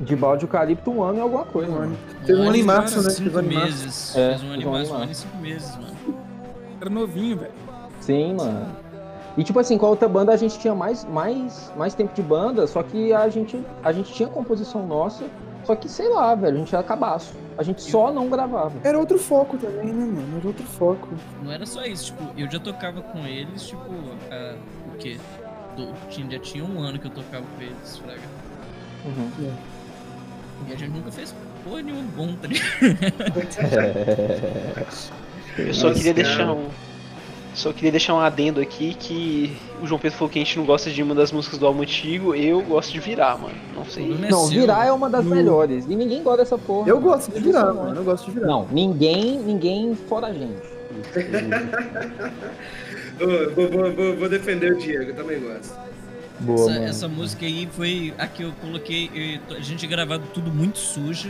De 0.00 0.14
eucalipto, 0.14 0.90
um 0.90 1.02
ano 1.02 1.18
e 1.18 1.20
alguma 1.20 1.44
coisa, 1.44 1.70
Um 1.70 1.74
ano. 1.76 1.84
mano. 1.90 1.98
Teve 2.26 2.40
um 2.40 2.44
ano 2.44 2.56
em 2.56 2.60
e 2.60 2.62
março, 2.64 3.02
né? 3.02 3.10
Cinco 3.10 3.30
Teve 3.30 3.36
um 3.36 3.38
ano 3.38 3.52
em 3.52 3.54
março. 3.54 3.72
meses. 3.76 4.16
É, 4.16 4.28
Fez 4.30 4.42
um 4.42 4.46
ano 4.46 4.56
em 4.56 4.64
em 4.64 4.68
março, 4.70 4.92
um 4.92 4.96
ano 4.96 5.12
e 5.12 5.14
cinco 5.14 5.36
meses, 5.36 5.76
mano. 5.76 5.96
Era 6.80 6.90
novinho, 6.90 7.36
velho. 7.38 7.52
Sim, 8.00 8.34
mano. 8.34 8.66
E 9.36 9.44
tipo 9.44 9.58
assim, 9.60 9.78
com 9.78 9.86
a 9.86 9.90
outra 9.90 10.08
banda 10.08 10.32
a 10.32 10.36
gente 10.36 10.58
tinha 10.58 10.74
mais, 10.74 11.04
mais, 11.04 11.72
mais 11.76 11.94
tempo 11.94 12.12
de 12.14 12.22
banda, 12.22 12.66
só 12.66 12.82
que 12.82 13.12
a 13.12 13.28
gente, 13.28 13.62
a 13.82 13.92
gente 13.92 14.12
tinha 14.12 14.28
composição 14.28 14.86
nossa, 14.86 15.24
só 15.64 15.76
que 15.76 15.88
sei 15.88 16.08
lá, 16.08 16.34
velho, 16.34 16.56
a 16.56 16.58
gente 16.60 16.74
era 16.74 16.82
cabaço. 16.84 17.34
A 17.58 17.62
gente 17.62 17.82
só 17.82 18.10
não 18.12 18.28
gravava. 18.30 18.72
Era 18.82 18.98
outro 18.98 19.18
foco 19.18 19.56
também, 19.58 19.92
né, 19.92 20.04
mano? 20.06 20.38
Era 20.38 20.46
outro 20.48 20.64
foco. 20.64 21.08
Não 21.42 21.52
era 21.52 21.66
só 21.66 21.84
isso, 21.84 22.06
tipo, 22.06 22.24
eu 22.36 22.50
já 22.50 22.58
tocava 22.58 23.02
com 23.02 23.26
eles, 23.26 23.66
tipo, 23.66 23.82
a- 24.30 24.54
o 24.92 24.96
quê? 24.98 25.18
Do- 25.76 25.92
tinha, 26.08 26.30
já 26.30 26.38
tinha 26.38 26.64
um 26.64 26.80
ano 26.80 26.98
que 26.98 27.06
eu 27.06 27.10
tocava 27.10 27.44
com 27.56 27.62
eles, 27.62 27.98
fraga. 27.98 28.20
Uhum. 29.04 29.30
E 30.68 30.72
a 30.72 30.76
gente 30.76 30.90
nunca 30.90 31.10
fez 31.10 31.34
porra 31.64 31.82
nenhuma 31.82 32.04
bom, 32.16 32.34
tá 32.36 32.48
ligado? 32.48 32.70
Eu 35.58 35.74
só 35.74 35.88
Nossa, 35.88 35.98
queria 36.02 36.14
cara. 36.14 36.26
deixar 36.36 36.52
um. 36.52 36.68
Só 37.54 37.70
queria 37.72 37.90
deixar 37.90 38.14
um 38.14 38.18
adendo 38.20 38.60
aqui 38.60 38.94
que 38.94 39.54
o 39.82 39.86
João 39.86 40.00
Pedro 40.00 40.16
falou 40.16 40.30
que 40.32 40.38
a 40.38 40.42
gente 40.44 40.58
não 40.58 40.64
gosta 40.64 40.90
de 40.90 41.02
uma 41.02 41.14
das 41.14 41.30
músicas 41.30 41.58
do 41.58 41.66
álbum 41.66 41.82
antigo. 41.82 42.34
Eu 42.34 42.62
gosto 42.62 42.90
de 42.92 42.98
virar, 42.98 43.36
mano. 43.36 43.54
Não 43.74 43.84
sei. 43.84 44.08
Não 44.08 44.46
é 44.46 44.48
virar 44.50 44.86
é 44.86 44.92
uma 44.92 45.10
das 45.10 45.22
No- 45.24 45.34
melhores. 45.34 45.84
E 45.86 45.94
ninguém 45.94 46.22
gosta 46.22 46.38
dessa 46.38 46.56
porra. 46.56 46.88
Eu 46.88 46.98
gosto 46.98 47.30
de 47.30 47.40
virar, 47.40 47.60
Impressionante. 47.60 47.86
mano. 47.88 48.00
Eu 48.00 48.04
gosto 48.04 48.24
de 48.24 48.30
virar. 48.32 48.46
Não, 48.46 48.66
ninguém, 48.72 49.38
ninguém 49.38 49.94
fora 50.08 50.28
a 50.28 50.32
gente. 50.32 50.62
Vou, 53.18 53.54
vou, 53.70 53.92
vou, 53.92 54.16
vou 54.16 54.28
defender 54.28 54.72
o 54.72 54.78
Diego, 54.78 55.10
eu 55.10 55.14
também 55.14 55.38
gosto. 55.40 55.76
Boa, 56.40 56.58
Essa, 56.62 56.70
mano. 56.72 56.84
essa 56.86 57.08
música 57.08 57.44
aí 57.46 57.68
foi 57.70 58.12
a 58.18 58.26
que 58.26 58.42
eu 58.42 58.52
coloquei. 58.60 59.10
eu- 59.48 59.56
a 59.56 59.60
gente 59.60 59.78
tinha 59.80 59.90
gravado 59.90 60.24
tudo 60.34 60.50
muito 60.50 60.78
sujo. 60.78 61.28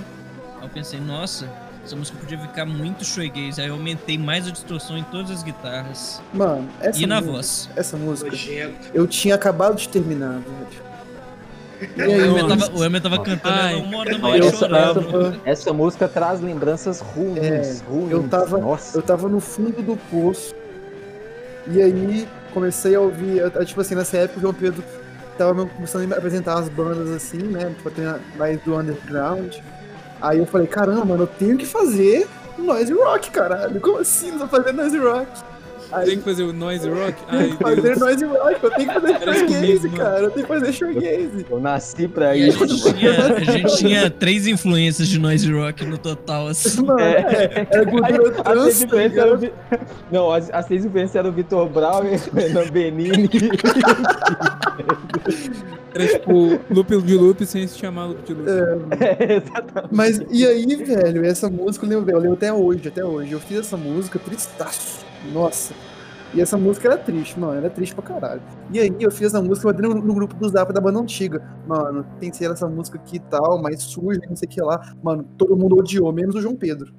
Aí 0.59 0.67
eu 0.67 0.69
pensei, 0.71 1.01
nossa, 1.01 1.51
essa 1.85 1.97
música 1.97 2.17
podia 2.19 2.39
ficar 2.39 2.65
muito 2.65 3.05
shoegaze. 3.05 3.61
Aí 3.61 3.69
eu 3.69 3.75
aumentei 3.75 4.17
mais 4.19 4.47
a 4.47 4.51
distorção 4.51 4.97
em 4.97 5.03
todas 5.05 5.31
as 5.31 5.43
guitarras 5.43 6.23
Mano, 6.33 6.69
essa 6.81 7.01
e 7.03 7.07
na 7.07 7.17
música, 7.21 7.33
voz. 7.33 7.71
essa 7.77 7.97
música, 7.97 8.31
Nojento. 8.31 8.89
eu 8.95 9.07
tinha 9.07 9.35
acabado 9.35 9.77
de 9.77 9.89
terminar, 9.89 10.41
velho. 10.41 10.93
O 11.83 12.43
Nossa. 12.43 12.57
tava, 12.67 12.79
o 12.79 12.85
Elmer 12.85 13.01
tava 13.03 13.19
cantando 13.19 13.55
Ai. 13.61 13.75
uma 13.75 13.99
hora 13.99 14.11
da 14.13 14.19
Não, 14.19 14.29
manhã 14.31 14.45
essa, 14.47 14.67
essa, 14.67 15.41
essa 15.45 15.73
música 15.73 16.07
traz 16.07 16.41
lembranças 16.41 17.01
ruins, 17.01 17.39
É, 17.39 17.83
ruins. 17.89 18.11
eu 18.13 18.23
tava- 18.29 18.59
Nossa. 18.59 18.97
eu 18.99 19.03
tava 19.03 19.29
no 19.29 19.41
fundo 19.41 19.83
do 19.83 19.97
poço. 20.09 20.55
E 21.67 21.83
aí 21.83 22.29
comecei 22.55 22.95
a 22.95 23.01
ouvir, 23.01 23.39
eu- 23.39 23.49
eu, 23.49 23.65
tipo 23.65 23.81
assim, 23.81 23.97
nessa 23.97 24.17
época 24.17 24.39
o 24.39 24.43
João 24.43 24.55
Pedro 24.55 24.85
tava 25.37 25.55
me- 25.55 25.69
começando 25.71 26.13
a 26.13 26.17
apresentar 26.17 26.57
as 26.61 26.69
bandas 26.69 27.11
assim, 27.11 27.39
né? 27.39 27.73
Tipo, 27.77 27.91
tem 27.91 28.07
a- 28.07 28.21
mais 28.39 28.61
do 28.63 28.77
underground. 28.79 29.57
Aí 30.23 30.39
eu 30.39 30.47
falei, 30.47 30.69
caramba, 30.69 31.05
mano, 31.05 31.25
eu 31.25 31.27
tenho 31.27 31.59
que 31.59 31.67
fazer 31.67 32.29
noise 32.57 32.93
rock, 32.93 33.31
caralho. 33.33 33.81
Como 33.81 33.99
assim 33.99 34.31
não 34.31 34.49
fazendo 34.49 34.77
noise 34.77 34.97
rock? 34.97 35.27
Tem 35.93 36.01
Aí 36.11 36.17
que 36.17 36.23
fazer 36.23 36.43
o 36.45 36.53
noise 36.53 36.89
rock? 36.89 37.15
eu 37.23 37.29
tenho 37.29 37.41
Ai, 37.43 37.49
que 37.51 37.57
fazer 37.63 37.81
Deus. 37.83 37.99
noise 37.99 38.25
rock, 38.25 38.59
eu 38.63 38.71
tenho 38.71 38.89
que 38.89 38.95
fazer 39.01 39.19
shoegaze, 39.39 39.89
mano. 39.89 39.97
cara. 39.99 40.19
Eu 40.21 40.31
tenho 40.31 40.47
que 40.47 40.53
fazer 40.55 40.73
shoegaze. 40.73 41.47
Eu 41.51 41.61
nasci 41.61 42.09
pra 42.09 42.37
E 42.37 42.43
a 42.45 42.49
isso. 42.49 42.67
gente, 42.67 42.95
tinha, 42.99 43.11
a 43.37 43.41
gente 43.45 43.77
tinha 43.79 44.11
três 44.11 44.47
influências 44.47 45.09
de 45.09 45.19
noise 45.19 45.53
rock 45.53 45.85
no 45.85 45.99
total, 45.99 46.49
assim. 46.49 46.83
Mano, 46.85 47.01
é, 47.01 47.67
era 47.71 47.85
gordura 47.85 48.29
As 48.31 48.43
trans, 48.43 48.65
seis 48.75 48.79
tá 48.79 48.85
influências 48.87 49.19
eram 49.19 49.35
ligado? 49.35 49.35
o 49.35 49.39
Vi- 49.39 49.53
Não, 50.11 50.33
as, 50.33 50.51
as 50.51 50.67
seis 50.67 50.85
influências 50.85 51.17
eram 51.17 51.31
o 51.31 51.33
Vitor 51.33 51.69
Brown 51.69 52.05
e 52.05 52.17
o 52.17 52.35
Renan 52.35 52.67
Benini. 52.71 53.29
Era 55.95 56.07
tipo 56.09 56.59
loop 56.71 57.03
de 57.03 57.15
loop 57.15 57.45
sem 57.45 57.67
se 57.67 57.79
chamar 57.79 58.07
loop 58.07 58.23
de 58.25 58.33
loop. 58.35 58.49
É, 58.49 59.35
exatamente. 59.37 59.89
Mas 59.95 60.21
e 60.31 60.47
aí, 60.47 60.65
velho, 60.77 61.25
essa 61.25 61.51
música 61.51 61.85
eu 61.85 61.91
lembro, 61.91 62.11
eu 62.11 62.19
lembro 62.19 62.35
até 62.35 62.53
hoje, 62.53 62.89
até 62.89 63.05
hoje. 63.05 63.33
Eu 63.33 63.41
fiz 63.41 63.59
essa 63.59 63.77
música 63.77 64.19
tristaço. 64.19 65.05
Nossa. 65.33 65.75
E 66.35 66.41
essa 66.41 66.57
música 66.57 66.89
era 66.89 66.97
triste, 66.97 67.39
mano. 67.39 67.55
Era 67.55 67.69
triste 67.69 67.95
pra 67.95 68.03
caralho. 68.03 68.43
E 68.73 68.81
aí 68.81 68.91
eu 68.99 69.11
fiz 69.11 69.29
essa 69.29 69.43
música, 69.43 69.69
eu 69.69 69.95
no, 69.95 70.15
grupo 70.15 70.35
do 70.35 70.49
Zap 70.49 70.73
da 70.73 70.81
banda 70.81 70.99
antiga. 70.99 71.43
Mano, 71.67 72.07
pensei 72.19 72.49
nessa 72.49 72.69
música 72.69 72.99
aqui 72.99 73.17
e 73.17 73.21
tal, 73.21 73.61
mais 73.61 73.83
suja, 73.83 74.21
não 74.29 74.37
sei 74.37 74.47
o 74.47 74.51
que 74.51 74.63
lá. 74.63 74.95
Mano, 75.03 75.25
todo 75.37 75.57
mundo 75.57 75.77
odiou, 75.77 76.11
menos 76.13 76.35
o 76.35 76.41
João 76.41 76.57
Pedro. 76.57 76.95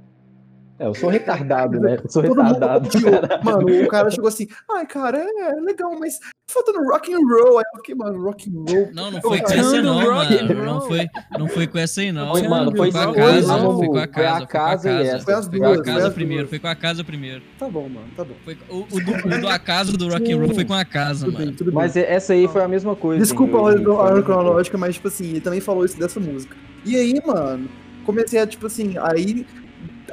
É, 0.79 0.87
eu 0.87 0.93
sou 0.95 1.09
retardado, 1.09 1.79
né? 1.79 1.99
Eu 2.03 2.09
sou 2.09 2.23
Todo 2.23 2.41
retardado. 2.41 2.89
Mano, 3.43 3.83
o 3.83 3.87
cara 3.87 4.09
chegou 4.09 4.27
assim, 4.27 4.47
ai, 4.71 4.85
cara, 4.87 5.19
é 5.19 5.53
legal, 5.61 5.95
mas 5.99 6.19
faltando 6.51 6.83
rock 6.87 7.13
and 7.13 7.19
roll. 7.19 7.59
Aí 7.59 7.63
eu 7.73 7.77
fiquei, 7.77 7.95
mano, 7.95 8.23
rock 8.23 8.49
and 8.49 8.71
roll. 8.71 8.89
Não, 8.93 9.11
não 9.11 9.21
foi 9.21 9.39
com 9.41 9.53
essa 9.53 9.81
não, 9.81 9.95
mano. 9.95 10.65
Não 10.65 10.81
foi, 10.81 11.07
não 11.37 11.47
foi 11.47 11.67
com 11.67 11.77
essa 11.77 12.01
aí, 12.01 12.11
não. 12.11 12.31
Foi, 12.31 12.47
mano, 12.47 12.75
foi 12.75 12.91
com 12.91 12.97
a 12.97 13.13
casa, 13.13 13.57
foi, 13.57 13.75
foi 13.75 13.87
com 13.87 13.97
a 13.97 14.01
foi 14.01 14.01
a 14.01 14.07
casa, 14.07 14.45
casa 14.47 14.91
e 14.91 15.07
essa. 15.07 15.25
Foi 15.25 15.33
as 15.33 15.47
Foi 15.47 15.59
duas, 15.59 15.75
com 15.75 15.81
a 15.81 15.83
foi 15.83 15.93
casa 15.93 16.07
as 16.07 16.13
primeiro, 16.13 16.47
foi 16.47 16.59
com 16.59 16.67
a 16.67 16.75
casa 16.75 17.03
primeiro. 17.03 17.41
Tá 17.59 17.69
bom, 17.69 17.87
mano, 17.89 18.07
tá 18.15 18.23
bom. 18.23 18.33
Foi, 18.43 18.57
o, 18.69 18.79
o 18.79 18.85
do, 18.85 19.35
o 19.35 19.41
do 19.41 19.47
acaso 19.47 19.95
do 19.95 20.09
rock 20.09 20.33
and 20.33 20.37
roll 20.39 20.53
foi 20.53 20.65
com 20.65 20.73
a 20.73 20.85
casa, 20.85 21.25
Tudo 21.25 21.37
bem, 21.37 21.45
mano. 21.45 21.57
tudo 21.57 21.71
bem. 21.71 21.75
Mas 21.75 21.95
essa 21.95 22.33
aí 22.33 22.47
foi 22.47 22.63
a 22.63 22.67
mesma 22.67 22.95
coisa. 22.95 23.21
Desculpa 23.21 23.57
a 23.57 23.59
hein, 23.59 23.65
ordem, 23.65 23.83
foi 23.83 23.93
a 23.93 23.97
ordem 23.97 24.13
mesma 24.15 24.25
coisa. 24.25 24.39
cronológica, 24.41 24.77
mas, 24.77 24.95
tipo 24.95 25.07
assim, 25.07 25.29
ele 25.29 25.41
também 25.41 25.61
falou 25.61 25.85
isso 25.85 25.99
dessa 25.99 26.19
música. 26.19 26.55
E 26.85 26.95
aí, 26.95 27.21
mano, 27.25 27.69
comecei 28.05 28.39
a, 28.39 28.47
tipo 28.47 28.65
assim, 28.67 28.95
aí, 28.99 29.45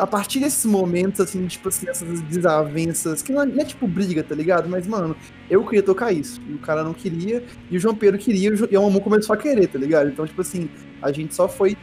a 0.00 0.06
partir 0.06 0.40
desses 0.40 0.64
momentos, 0.64 1.20
assim, 1.20 1.46
tipo 1.46 1.68
assim, 1.68 1.86
essas 1.86 2.22
desavenças, 2.22 3.20
que 3.20 3.32
não 3.32 3.42
é, 3.42 3.46
não 3.46 3.60
é 3.60 3.64
tipo 3.66 3.86
briga, 3.86 4.22
tá 4.22 4.34
ligado? 4.34 4.68
Mas, 4.68 4.86
mano, 4.86 5.14
eu 5.50 5.62
queria 5.64 5.82
tocar 5.82 6.10
isso, 6.10 6.40
e 6.48 6.54
o 6.54 6.58
cara 6.58 6.82
não 6.82 6.94
queria, 6.94 7.44
e 7.70 7.76
o 7.76 7.80
João 7.80 7.94
Pedro 7.94 8.18
queria, 8.18 8.48
e 8.48 8.76
o 8.76 8.82
Mamu 8.82 9.02
começou 9.02 9.34
a 9.34 9.36
querer, 9.36 9.66
tá 9.66 9.78
ligado? 9.78 10.08
Então, 10.08 10.26
tipo 10.26 10.40
assim, 10.40 10.70
a 11.02 11.12
gente 11.12 11.34
só 11.34 11.46
foi 11.46 11.76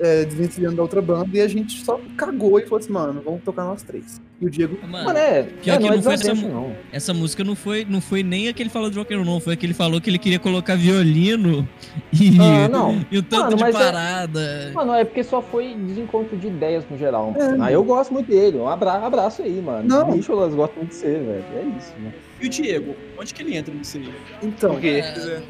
é, 0.00 0.24
desvencilhando 0.24 0.76
da 0.76 0.82
outra 0.82 1.00
banda, 1.00 1.28
e 1.36 1.40
a 1.40 1.48
gente 1.48 1.84
só 1.84 2.00
cagou 2.16 2.58
e 2.58 2.64
falou 2.64 2.78
assim, 2.78 2.92
mano, 2.92 3.22
vamos 3.24 3.42
tocar 3.42 3.64
nós 3.64 3.82
três. 3.82 4.20
E 4.40 4.46
o 4.46 4.50
Diego, 4.50 4.76
Mano, 4.86 5.04
Mano, 5.06 5.18
é, 5.18 5.44
Pior 5.44 5.74
é, 5.74 5.76
que 5.78 5.82
não 5.84 5.92
é 5.92 5.96
não 5.96 6.02
foi 6.02 6.14
essa 6.14 6.34
não. 6.34 6.72
essa 6.92 7.14
música 7.14 7.44
não 7.44 7.54
foi, 7.54 7.86
não 7.88 8.00
foi 8.00 8.22
nem 8.22 8.48
a 8.48 8.52
que 8.52 8.62
ele 8.62 8.68
falou 8.70 8.90
de 8.90 8.98
rock 8.98 9.14
and 9.14 9.18
roll, 9.18 9.24
não. 9.26 9.40
Foi 9.40 9.54
a 9.54 9.56
que 9.56 9.64
ele 9.64 9.74
falou 9.74 10.00
que 10.00 10.10
ele 10.10 10.18
queria 10.18 10.38
colocar 10.40 10.74
violino 10.76 11.66
e, 12.12 12.36
Ah, 12.40 12.68
não. 12.68 13.04
e 13.10 13.18
o 13.18 13.22
tanto 13.22 13.44
Mano, 13.44 13.56
de 13.56 13.64
é- 13.64 13.72
parada. 13.72 14.72
Mano, 14.74 14.92
é 14.94 15.04
porque 15.04 15.22
só 15.22 15.40
foi 15.40 15.74
desencontro 15.74 16.36
de 16.36 16.48
ideias 16.48 16.84
no 16.90 16.98
geral. 16.98 17.32
É. 17.36 17.56
Ah, 17.60 17.72
eu 17.72 17.84
gosto 17.84 18.12
muito 18.12 18.26
dele. 18.26 18.58
Um 18.58 18.68
abra 18.68 18.92
abraço 18.94 19.42
aí, 19.42 19.62
mano. 19.62 19.88
Não. 19.88 20.10
Nicholas 20.14 20.52
gosta 20.52 20.74
muito 20.76 20.90
de 20.90 20.96
você, 20.96 21.06
velho. 21.12 21.44
É 21.56 21.78
isso, 21.78 21.92
né? 22.00 22.12
E 22.40 22.46
o 22.46 22.48
Diego, 22.48 22.96
onde 23.18 23.32
que 23.32 23.42
ele 23.42 23.56
entra 23.56 23.72
nisso 23.72 23.96
aí? 23.96 24.12
então, 24.42 24.72
Por 24.72 24.80
quê? 24.80 25.02
É, 25.02 25.42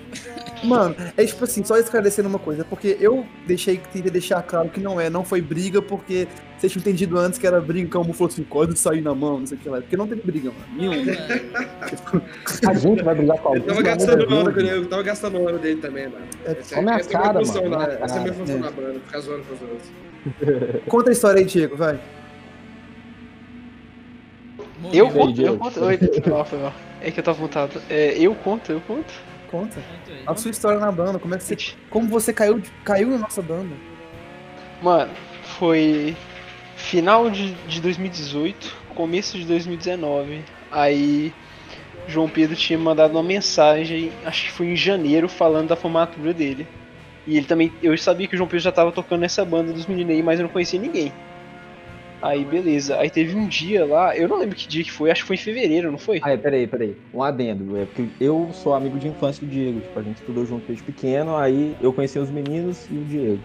Mano, 0.65 0.95
é 1.17 1.25
tipo 1.25 1.45
assim, 1.45 1.65
só 1.65 1.77
esclarecendo 1.77 2.29
uma 2.29 2.39
coisa, 2.39 2.65
porque 2.65 2.97
eu 3.01 3.27
deixei 3.47 3.77
que 3.79 3.89
queria 3.89 4.11
deixar 4.11 4.43
claro 4.43 4.69
que 4.69 4.81
não 4.81 5.01
é, 5.01 5.11
não 5.11 5.25
foi 5.25 5.41
briga, 5.43 5.83
porque 5.83 6.27
vocês 6.59 6.73
tinham 6.73 6.81
entendido 6.83 7.19
antes 7.19 7.39
que 7.39 7.47
era 7.47 7.61
briga, 7.61 7.89
que 7.91 7.97
o 7.97 8.01
falou 8.15 8.33
assim, 8.33 8.45
sair 8.77 9.01
na 9.01 9.15
mão, 9.15 9.41
não 9.41 9.47
sei 9.47 9.59
o 9.59 9.61
que 9.61 9.69
lá. 9.69 9.81
Porque 9.81 9.97
não 9.97 10.07
teve 10.07 10.23
briga, 10.23 10.51
mano. 10.51 10.67
Nenhum. 10.77 11.05
mano. 11.05 12.23
A 12.69 12.75
gente 12.75 13.03
vai 13.03 13.15
brigar 13.15 13.39
com 13.39 13.57
Eu 13.57 13.63
alguém. 13.75 13.83
tava 13.85 14.07
pelo 14.17 14.23
amor 14.23 14.23
gastando 14.23 14.31
o 14.31 14.35
ano 14.35 14.61
eu 14.61 14.87
tava 14.87 15.03
gastando 15.03 15.39
o 15.39 15.49
ano 15.49 15.59
dele 15.59 15.81
também, 15.81 16.09
mano. 16.09 16.25
É, 16.45 16.53
Essa, 16.53 16.77
Olha 16.77 16.83
minha 16.85 16.97
essa 16.97 17.13
é 17.13 17.17
a 17.17 17.21
cara, 17.21 17.33
minha 17.33 17.45
função, 17.47 17.63
mano, 17.63 17.77
na, 17.77 17.87
minha 17.87 17.99
essa 18.05 18.15
é 18.15 18.19
a 18.19 18.23
minha 18.23 18.33
cara. 18.33 18.45
função 18.47 18.57
É. 18.57 18.59
na 18.61 18.71
banda, 18.71 19.01
ficar 19.07 19.21
zoando 19.21 19.43
com 19.45 19.55
os 19.55 19.63
outros. 19.63 20.85
Conta 20.89 21.11
a 21.11 21.13
história 21.13 21.39
aí, 21.41 21.45
Diego, 21.45 21.77
vai. 21.77 22.01
Eu 24.93 25.11
conto, 25.11 25.41
eu 25.41 25.57
conto. 25.57 25.85
Oi, 25.85 25.99
foi 26.47 26.59
mal. 26.59 26.73
É 27.01 27.11
que 27.11 27.21
eu 27.21 27.25
tava 27.25 27.41
montado. 27.41 27.81
É, 27.91 28.17
eu 28.19 28.35
conto, 28.35 28.73
eu 28.73 28.81
conto. 28.81 29.13
Conta. 29.51 29.81
A 30.27 30.35
sua 30.35 30.51
história 30.51 30.81
na 30.81 30.91
banda, 30.91 31.19
como 31.19 31.35
é 31.35 31.39
que 31.39 31.45
você. 31.45 31.57
Como 31.91 32.09
você 32.09 32.33
caiu, 32.33 32.59
de- 32.59 32.71
caiu 32.85 33.09
na 33.11 33.19
nossa 33.19 33.41
banda? 33.43 33.75
Mano, 34.83 35.13
foi 35.59 36.17
final 36.77 37.31
de, 37.31 37.53
de 37.69 37.81
2018, 37.81 38.75
começo 38.95 39.39
de 39.39 39.45
2019. 39.45 40.43
Aí 40.73 41.33
João 42.09 42.29
Pedro 42.29 42.57
tinha 42.57 42.79
mandado 42.79 43.13
uma 43.13 43.23
mensagem, 43.23 44.11
acho 44.25 44.47
que 44.47 44.53
foi 44.53 44.67
em 44.67 44.77
janeiro, 44.77 45.29
falando 45.29 45.69
da 45.69 45.77
formatura 45.77 46.33
dele. 46.35 46.67
E 47.27 47.37
ele 47.37 47.47
também, 47.47 47.73
eu 47.83 47.97
sabia 47.97 48.27
que 48.27 48.35
o 48.35 48.37
João 48.37 48.49
Pedro 48.49 48.65
já 48.65 48.73
tava 48.73 48.93
tocando 48.93 49.21
nessa 49.21 49.45
banda 49.45 49.73
dos 49.73 49.87
meninos 49.87 50.13
aí, 50.15 50.23
mas 50.23 50.39
eu 50.39 50.45
não 50.45 50.53
conhecia 50.53 50.79
ninguém. 50.81 51.13
Aí 52.25 52.43
beleza, 52.43 52.99
aí 52.99 53.11
teve 53.11 53.37
um 53.37 53.47
dia 53.47 53.85
lá, 53.85 54.17
eu 54.17 54.27
não 54.27 54.39
lembro 54.39 54.57
que 54.57 54.67
dia 54.67 54.83
que 54.83 54.91
foi, 54.91 55.11
acho 55.11 55.21
que 55.21 55.27
foi 55.27 55.37
em 55.37 55.39
fevereiro, 55.39 55.93
não 55.93 55.99
foi? 55.99 56.21
Ah, 56.23 56.31
é, 56.31 56.39
peraí, 56.39 56.67
peraí. 56.67 56.97
Um 57.13 57.23
adendo. 57.23 57.77
É 57.77 57.85
porque 57.85 58.09
eu 58.19 58.49
sou 58.51 58.73
amigo 58.73 58.99
de 58.99 59.09
infância 59.09 59.45
do 59.45 59.53
Diego. 59.53 59.79
Tipo, 59.81 59.99
a 59.99 60.03
gente 60.03 60.17
estudou 60.17 60.47
junto 60.47 60.67
desde 60.67 60.83
pequeno, 60.83 61.37
aí 61.37 61.77
eu 61.83 61.93
conheci 61.93 62.19
os 62.19 62.31
meninos 62.31 62.89
e 62.91 62.95
o 62.95 63.05
Diego. 63.05 63.41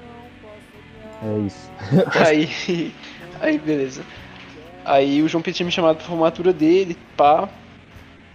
É 1.21 1.39
isso. 1.45 1.69
Aí, 2.25 2.93
aí 3.41 3.57
beleza. 3.57 4.01
Aí 4.85 5.21
o 5.21 5.27
João 5.27 5.41
Pedro 5.41 5.57
tinha 5.57 5.65
me 5.65 5.73
chamado 5.73 5.97
pra 5.97 6.05
formatura 6.05 6.53
dele, 6.53 6.95
pá. 7.17 7.49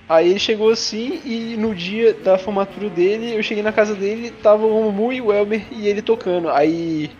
Aí 0.07 0.29
ele 0.29 0.39
chegou 0.39 0.69
assim 0.69 1.23
e 1.25 1.57
no 1.57 1.75
dia 1.75 2.13
da 2.13 2.37
formatura 2.37 2.91
dele, 2.91 3.35
eu 3.35 3.43
cheguei 3.43 3.63
na 3.63 3.73
casa 3.73 3.95
dele, 3.95 4.31
tava 4.43 4.67
o 4.67 4.83
Mumu 4.83 5.11
e 5.11 5.23
o 5.23 5.33
Elmer 5.33 5.65
e 5.73 5.89
ele 5.89 6.03
tocando. 6.03 6.51
Aí 6.51 7.11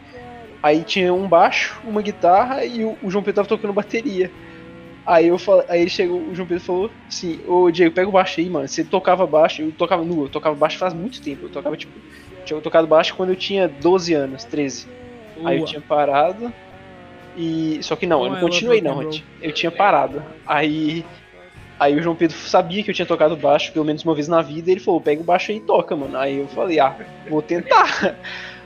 aí 0.65 0.83
tinha 0.83 1.13
um 1.13 1.29
baixo, 1.29 1.79
uma 1.85 2.01
guitarra 2.01 2.65
e 2.65 2.85
o, 2.85 2.97
o 3.03 3.11
João 3.11 3.23
Pedro 3.23 3.37
tava 3.37 3.49
tocando 3.49 3.73
bateria. 3.75 4.33
Aí 5.07 5.29
eu 5.29 5.39
fal- 5.39 5.63
aí 5.69 5.83
ele 5.83 5.91
chegou, 5.91 6.19
o 6.31 6.35
João 6.35 6.49
Pedro 6.49 6.65
falou 6.65 6.91
assim: 7.07 7.39
"Ô 7.47 7.71
Diego, 7.71 7.95
pega 7.95 8.09
o 8.09 8.13
baixo 8.13 8.41
aí, 8.41 8.49
mano. 8.49 8.67
Você 8.67 8.83
tocava 8.83 9.27
baixo, 9.27 9.61
eu 9.61 9.71
tocava 9.73 10.03
nu, 10.03 10.25
eu 10.25 10.29
tocava 10.31 10.57
baixo 10.57 10.79
faz 10.79 10.95
muito 10.95 11.21
tempo. 11.21 11.45
Eu 11.45 11.51
tocava 11.51 11.77
tipo, 11.77 11.93
tinha 12.47 12.59
tocado 12.61 12.87
baixo 12.87 13.15
quando 13.15 13.29
eu 13.31 13.37
tinha 13.37 13.69
12 13.69 14.15
anos, 14.15 14.45
13. 14.45 14.89
Aí 15.45 15.59
eu 15.59 15.65
tinha 15.67 15.83
parado. 15.83 16.51
E. 17.37 17.81
Só 17.83 17.97
que 17.97 18.07
não, 18.07 18.25
eu 18.25 18.33
Não 18.33 18.41
continuei 18.41 18.81
não, 18.81 18.95
roll. 18.95 19.11
eu 19.43 19.53
tinha 19.53 19.71
parado. 19.71 20.23
Aí. 20.47 21.05
Aí 21.79 21.95
o 21.97 22.03
João 22.03 22.15
Pedro 22.15 22.37
sabia 22.39 22.83
que 22.85 22.91
eu 22.91 22.95
tinha 22.95 23.05
tocado 23.05 23.37
baixo 23.37 23.73
pelo 23.73 23.85
menos 23.85 24.05
uma 24.05 24.15
vez 24.15 24.29
na 24.29 24.41
vida, 24.41 24.71
e 24.71 24.75
ele 24.75 24.81
falou, 24.81 25.01
pega 25.01 25.21
o 25.21 25.25
baixo 25.25 25.51
aí 25.51 25.59
e 25.59 25.61
toca, 25.61 25.95
mano. 25.97 26.17
Aí 26.17 26.39
eu 26.39 26.47
falei, 26.49 26.79
ah, 26.79 26.97
vou 27.29 27.43
tentar. 27.43 28.17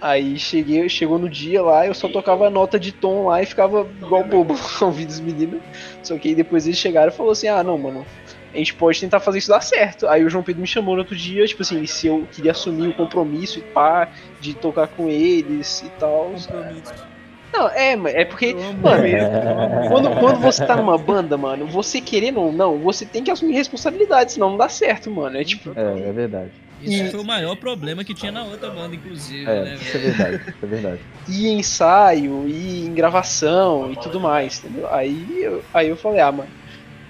Aí 0.00 0.38
cheguei, 0.38 0.88
chegou 0.88 1.18
no 1.18 1.28
dia 1.28 1.62
lá, 1.62 1.86
eu 1.86 1.94
só 1.94 2.08
tocava 2.08 2.46
a 2.46 2.50
nota 2.50 2.78
de 2.78 2.92
tom 2.92 3.26
lá 3.26 3.42
e 3.42 3.46
ficava 3.46 3.88
igual 4.00 4.24
bobo 4.24 4.54
ouvindo 4.82 5.10
os 5.10 5.20
meninos. 5.20 5.60
Só 6.02 6.18
que 6.18 6.28
aí 6.28 6.34
depois 6.34 6.66
eles 6.66 6.78
chegaram 6.78 7.12
e 7.12 7.16
falou 7.16 7.32
assim, 7.32 7.48
ah 7.48 7.62
não, 7.62 7.78
mano, 7.78 8.04
a 8.52 8.58
gente 8.58 8.74
pode 8.74 9.00
tentar 9.00 9.20
fazer 9.20 9.38
isso 9.38 9.48
dar 9.48 9.60
certo. 9.60 10.06
Aí 10.08 10.24
o 10.24 10.30
João 10.30 10.44
Pedro 10.44 10.60
me 10.60 10.66
chamou 10.66 10.94
no 10.94 11.00
outro 11.00 11.16
dia, 11.16 11.44
tipo 11.46 11.62
assim, 11.62 11.84
se 11.86 12.06
eu 12.06 12.26
queria 12.32 12.52
assumir 12.52 12.88
o 12.88 12.94
compromisso 12.94 13.58
e 13.58 13.62
pá, 13.62 14.08
de 14.40 14.54
tocar 14.54 14.88
com 14.88 15.08
eles 15.08 15.82
e 15.82 15.90
tal. 15.90 16.34
Não, 17.52 17.68
é, 17.70 17.96
mas 17.96 18.14
é 18.14 18.24
porque, 18.24 18.54
mano, 18.82 19.06
É. 19.06 19.88
quando, 19.88 20.10
quando 20.20 20.40
você 20.40 20.66
tá 20.66 20.76
numa 20.76 20.98
banda, 20.98 21.38
mano, 21.38 21.66
você 21.66 22.00
querendo 22.02 22.40
ou 22.40 22.52
não, 22.52 22.78
você 22.78 23.06
tem 23.06 23.24
que 23.24 23.30
assumir 23.30 23.54
responsabilidade, 23.54 24.32
senão 24.32 24.50
não 24.50 24.56
dá 24.58 24.68
certo, 24.68 25.10
mano. 25.10 25.38
É 25.38 25.44
tipo, 25.44 25.72
É, 25.74 26.08
é 26.08 26.12
verdade. 26.12 26.50
Isso 26.86 27.04
E- 27.06 27.10
foi 27.10 27.20
o 27.20 27.24
maior 27.24 27.56
problema 27.56 28.04
que 28.04 28.14
tinha 28.14 28.32
na 28.32 28.44
outra 28.44 28.70
banda, 28.70 28.94
inclusive, 28.96 29.60
É, 29.60 29.60
né, 29.60 29.76
isso 29.80 29.96
é 29.96 30.00
verdade. 30.00 30.38
Isso 30.54 30.64
é 30.64 30.68
verdade. 30.68 31.08
ir 31.26 31.46
em 31.48 31.58
ensaio, 31.60 32.46
ir 32.48 32.84
em 32.86 32.94
gravação 32.94 33.90
e 33.90 33.96
tudo 33.98 34.20
mais, 34.20 34.58
entendeu? 34.58 34.88
Aí 34.92 35.28
eu, 35.42 35.64
aí 35.72 35.88
eu 35.88 35.96
falei, 35.96 36.20
ah, 36.20 36.32
mano, 36.32 36.52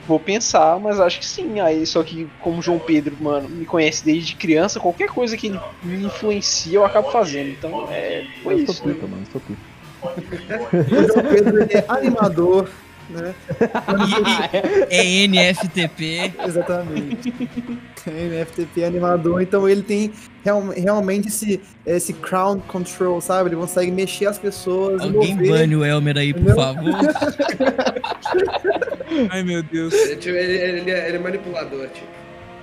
vou 0.07 0.21
pensar, 0.21 0.81
mas 0.81 1.01
acho 1.01 1.21
que 1.21 1.27
sim. 1.27 1.61
Aí, 1.61 1.87
só 1.87 2.05
que 2.05 2.31
como 2.39 2.59
o 2.61 2.63
João 2.63 2.81
Pedro, 2.81 3.19
mano, 3.23 3.51
me 3.51 3.67
conhece 3.67 4.05
desde 4.05 4.37
criança, 4.37 4.81
qualquer 4.81 5.09
coisa 5.11 5.37
que 5.37 5.47
ele 5.49 5.65
me 5.83 6.07
influencia 6.07 6.77
eu 6.79 6.85
acabo 6.85 7.09
fazendo. 7.11 7.51
Então, 7.51 7.91
é, 7.91 8.27
foi 8.43 8.55
Eu 8.55 8.59
isso. 8.59 8.67
sou 8.73 8.81
pica, 8.81 9.07
mano. 9.07 9.23
eu 9.23 9.31
Sou 9.31 9.41
pica. 9.41 9.69
O 10.95 11.03
João 11.05 11.25
Pedro 11.27 11.59
ele 11.61 11.75
é 11.75 11.85
animador, 11.89 12.73
né? 13.11 13.35
É 14.91 15.25
NFTP. 15.27 16.33
Exatamente. 16.47 17.33
NFTP 18.07 18.83
é 18.83 18.87
animador, 18.87 19.43
então 19.43 19.69
ele 19.69 19.83
tem 19.83 20.13
real- 20.45 20.69
realmente 20.77 21.29
esse, 21.29 21.61
esse 21.85 22.13
crown 22.13 22.61
control, 22.61 23.21
sabe? 23.21 23.49
Ele 23.49 23.57
consegue 23.57 23.91
mexer 23.91 24.27
as 24.27 24.39
pessoas, 24.39 25.03
Alguém 25.03 25.37
bane 25.37 25.75
o 25.77 25.85
Elmer 25.85 26.17
aí, 26.17 26.33
por 26.33 26.55
favor. 26.55 26.95
Ai, 29.31 29.43
meu 29.43 29.63
Deus. 29.63 29.93
Ele, 29.95 30.17
tipo, 30.17 30.37
ele- 30.37 30.53
ele 30.81 30.91
é, 30.91 31.09
ele 31.09 31.17
é 31.17 31.21
manipulador, 31.21 31.89
tipo. 31.89 32.07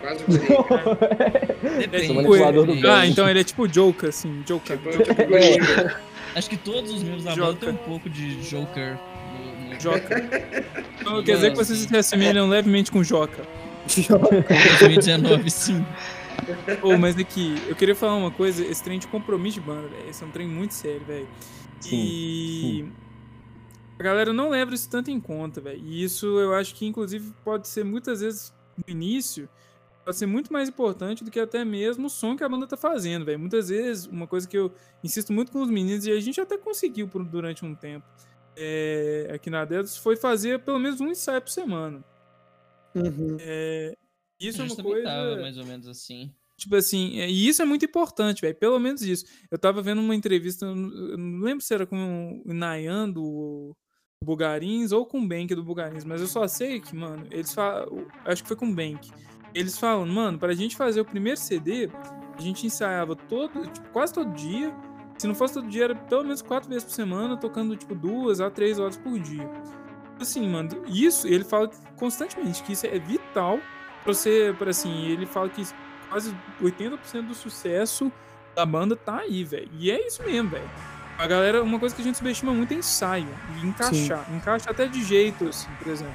Quase 0.02 0.24
um. 0.28 1.80
Depende. 1.80 2.88
Ah, 2.90 3.08
então 3.08 3.30
ele 3.30 3.40
é 3.40 3.44
tipo 3.44 3.68
Joker, 3.68 4.10
assim, 4.10 4.44
Joker. 4.46 4.78
Tipo, 4.78 4.92
tipo. 4.92 5.98
Acho 6.36 6.50
que 6.50 6.58
todos 6.58 6.92
os 6.92 7.04
membros 7.04 7.24
da 7.24 7.36
banda 7.36 7.58
têm 7.60 7.70
um 7.70 7.76
pouco 7.78 8.10
de 8.10 8.36
Joker. 8.50 8.98
Joker. 9.78 10.24
Então, 11.00 11.22
quer 11.24 11.36
dizer 11.36 11.52
que 11.52 11.58
vocês 11.58 11.80
se 11.80 11.98
assemelham 11.98 12.48
levemente 12.48 12.92
com 12.92 13.02
Joker. 13.02 13.46
2019, 14.80 15.50
sim. 15.52 15.86
Ô, 16.82 16.98
mas 16.98 17.18
aqui, 17.18 17.56
eu 17.68 17.76
queria 17.76 17.96
falar 17.96 18.16
uma 18.16 18.32
coisa, 18.32 18.66
esse 18.66 18.84
trem 18.84 19.00
de 19.00 19.08
compromisso 19.08 19.60
de 19.60 19.66
banda, 19.66 19.88
velho, 19.88 20.10
esse 20.10 20.24
é 20.24 20.26
um 20.26 20.32
trem 20.32 20.48
muito 20.48 20.74
sério, 20.74 21.04
velho. 21.06 21.28
E 21.92 22.86
a 24.00 24.04
galera 24.04 24.34
não 24.34 24.50
leva 24.50 24.74
isso 24.74 24.90
tanto 24.90 25.12
em 25.12 25.20
conta, 25.20 25.62
velho. 25.62 25.82
E 25.84 26.04
isso 26.04 26.26
eu 26.40 26.54
acho 26.54 26.76
que, 26.76 26.86
inclusive, 26.86 27.34
pode 27.44 27.68
ser 27.68 27.84
muitas 27.84 28.22
vezes 28.22 28.54
no 28.78 28.92
início, 28.92 29.48
pode 30.04 30.18
ser 30.18 30.26
muito 30.26 30.52
mais 30.52 30.70
importante 30.70 31.24
do 31.24 31.32
que 31.32 31.40
até 31.40 31.64
mesmo 31.64 32.08
o 32.08 32.10
som 32.10 32.36
que 32.36 32.44
a 32.44 32.50
banda 32.50 32.68
tá 32.68 32.78
fazendo, 32.78 33.26
velho. 33.26 33.40
Muitas 33.40 33.70
vezes, 33.70 34.06
uma 34.06 34.28
coisa 34.28 34.48
que 34.48 34.58
eu 34.58 34.72
insisto 35.04 35.32
muito 35.32 35.52
com 35.52 35.62
os 35.62 35.70
meninos, 35.70 36.06
e 36.06 36.12
a 36.12 36.20
gente 36.20 36.40
até 36.40 36.58
conseguiu 36.58 37.08
por, 37.08 37.24
durante 37.24 37.66
um 37.66 37.76
tempo 37.76 38.06
é, 38.56 39.32
aqui 39.34 39.50
na 39.50 39.66
Dedos, 39.66 39.98
foi 39.98 40.16
fazer 40.16 40.60
pelo 40.60 40.80
menos 40.80 41.00
um 41.02 41.08
ensaio 41.08 41.42
por 41.42 41.50
semana. 41.50 42.04
Uhum. 42.96 43.38
É, 43.40 43.96
isso 44.40 44.62
é 44.62 44.66
uma 44.66 44.76
coisa. 44.76 45.04
tava 45.04 45.38
mais 45.38 45.58
ou 45.58 45.66
menos 45.66 45.88
assim. 45.88 46.32
Tipo 46.58 46.76
assim, 46.76 47.20
é- 47.20 47.30
e 47.30 47.48
isso 47.48 47.62
é 47.62 47.66
muito 47.66 47.84
importante, 47.86 48.42
velho. 48.42 48.56
Pelo 48.56 48.80
menos 48.80 49.02
isso. 49.02 49.26
Eu 49.50 49.58
tava 49.58 49.82
vendo 49.82 50.00
uma 50.02 50.16
entrevista, 50.16 50.66
eu 50.66 50.76
não 50.76 51.40
lembro 51.42 51.64
se 51.64 51.74
era 51.74 51.86
com 51.86 52.42
o 52.46 52.54
Nayan 52.54 53.10
do 53.10 53.76
Bugarins 54.24 54.92
ou 54.92 55.06
com 55.06 55.20
o 55.20 55.28
Bank 55.28 55.54
do 55.56 55.64
Bugarins, 55.64 56.06
mas 56.06 56.22
eu 56.22 56.28
só 56.28 56.48
sei 56.48 56.80
que, 56.80 56.96
mano, 56.96 57.28
eles 57.32 57.54
falam. 57.54 58.06
Acho 58.24 58.44
que 58.44 58.48
foi 58.48 58.58
com 58.58 58.68
o 58.68 58.74
Bank. 58.74 59.10
Eles 59.54 59.78
falam, 59.78 60.06
mano, 60.06 60.38
pra 60.40 60.54
gente 60.54 60.76
fazer 60.76 61.02
o 61.02 61.06
primeiro 61.06 61.40
CD, 61.40 61.90
a 62.38 62.42
gente 62.42 62.66
ensaiava 62.66 63.16
todo, 63.16 63.68
tipo, 63.72 63.90
quase 63.90 64.14
todo 64.14 64.34
dia. 64.34 64.74
Se 65.18 65.28
não 65.28 65.36
fosse 65.36 65.54
todo 65.54 65.68
dia, 65.68 65.86
era 65.86 65.96
pelo 65.96 66.24
menos 66.24 66.42
quatro 66.42 66.70
vezes 66.70 66.84
por 66.84 66.92
semana, 66.92 67.38
tocando, 67.38 67.76
tipo, 67.76 67.96
duas 67.96 68.42
a 68.42 68.50
três 68.50 68.80
horas 68.80 68.98
por 68.98 69.18
dia. 69.20 69.50
Assim, 70.20 70.48
mano, 70.48 70.70
isso, 70.88 71.28
ele 71.28 71.44
fala 71.44 71.70
constantemente 71.98 72.64
que 72.64 72.74
isso 72.74 72.86
é 72.86 73.00
vital 73.00 73.60
pra 74.04 74.14
você, 74.14 74.54
pra 74.58 74.70
assim, 74.70 75.08
ele 75.08 75.26
fala 75.26 75.50
que 75.50 75.66
quase 76.10 76.36
80% 76.62 77.28
do 77.28 77.34
sucesso 77.34 78.12
da 78.56 78.66
banda 78.66 78.96
tá 78.96 79.20
aí, 79.20 79.44
velho. 79.44 79.70
E 79.80 79.90
é 79.90 80.06
isso 80.06 80.22
mesmo, 80.24 80.50
velho. 80.50 80.70
A 81.18 81.28
galera, 81.28 81.64
uma 81.64 81.80
coisa 81.80 81.96
que 81.96 82.02
a 82.02 82.04
gente 82.04 82.18
subestima 82.18 82.54
muito 82.54 82.74
é 82.74 82.78
ensaio 82.78 83.28
e 83.62 83.66
encaixar. 83.66 84.26
Encaixa 84.34 84.70
até 84.70 84.88
de 84.88 85.04
jeito, 85.04 85.48
assim, 85.48 85.70
por 85.80 85.88
exemplo. 85.92 86.14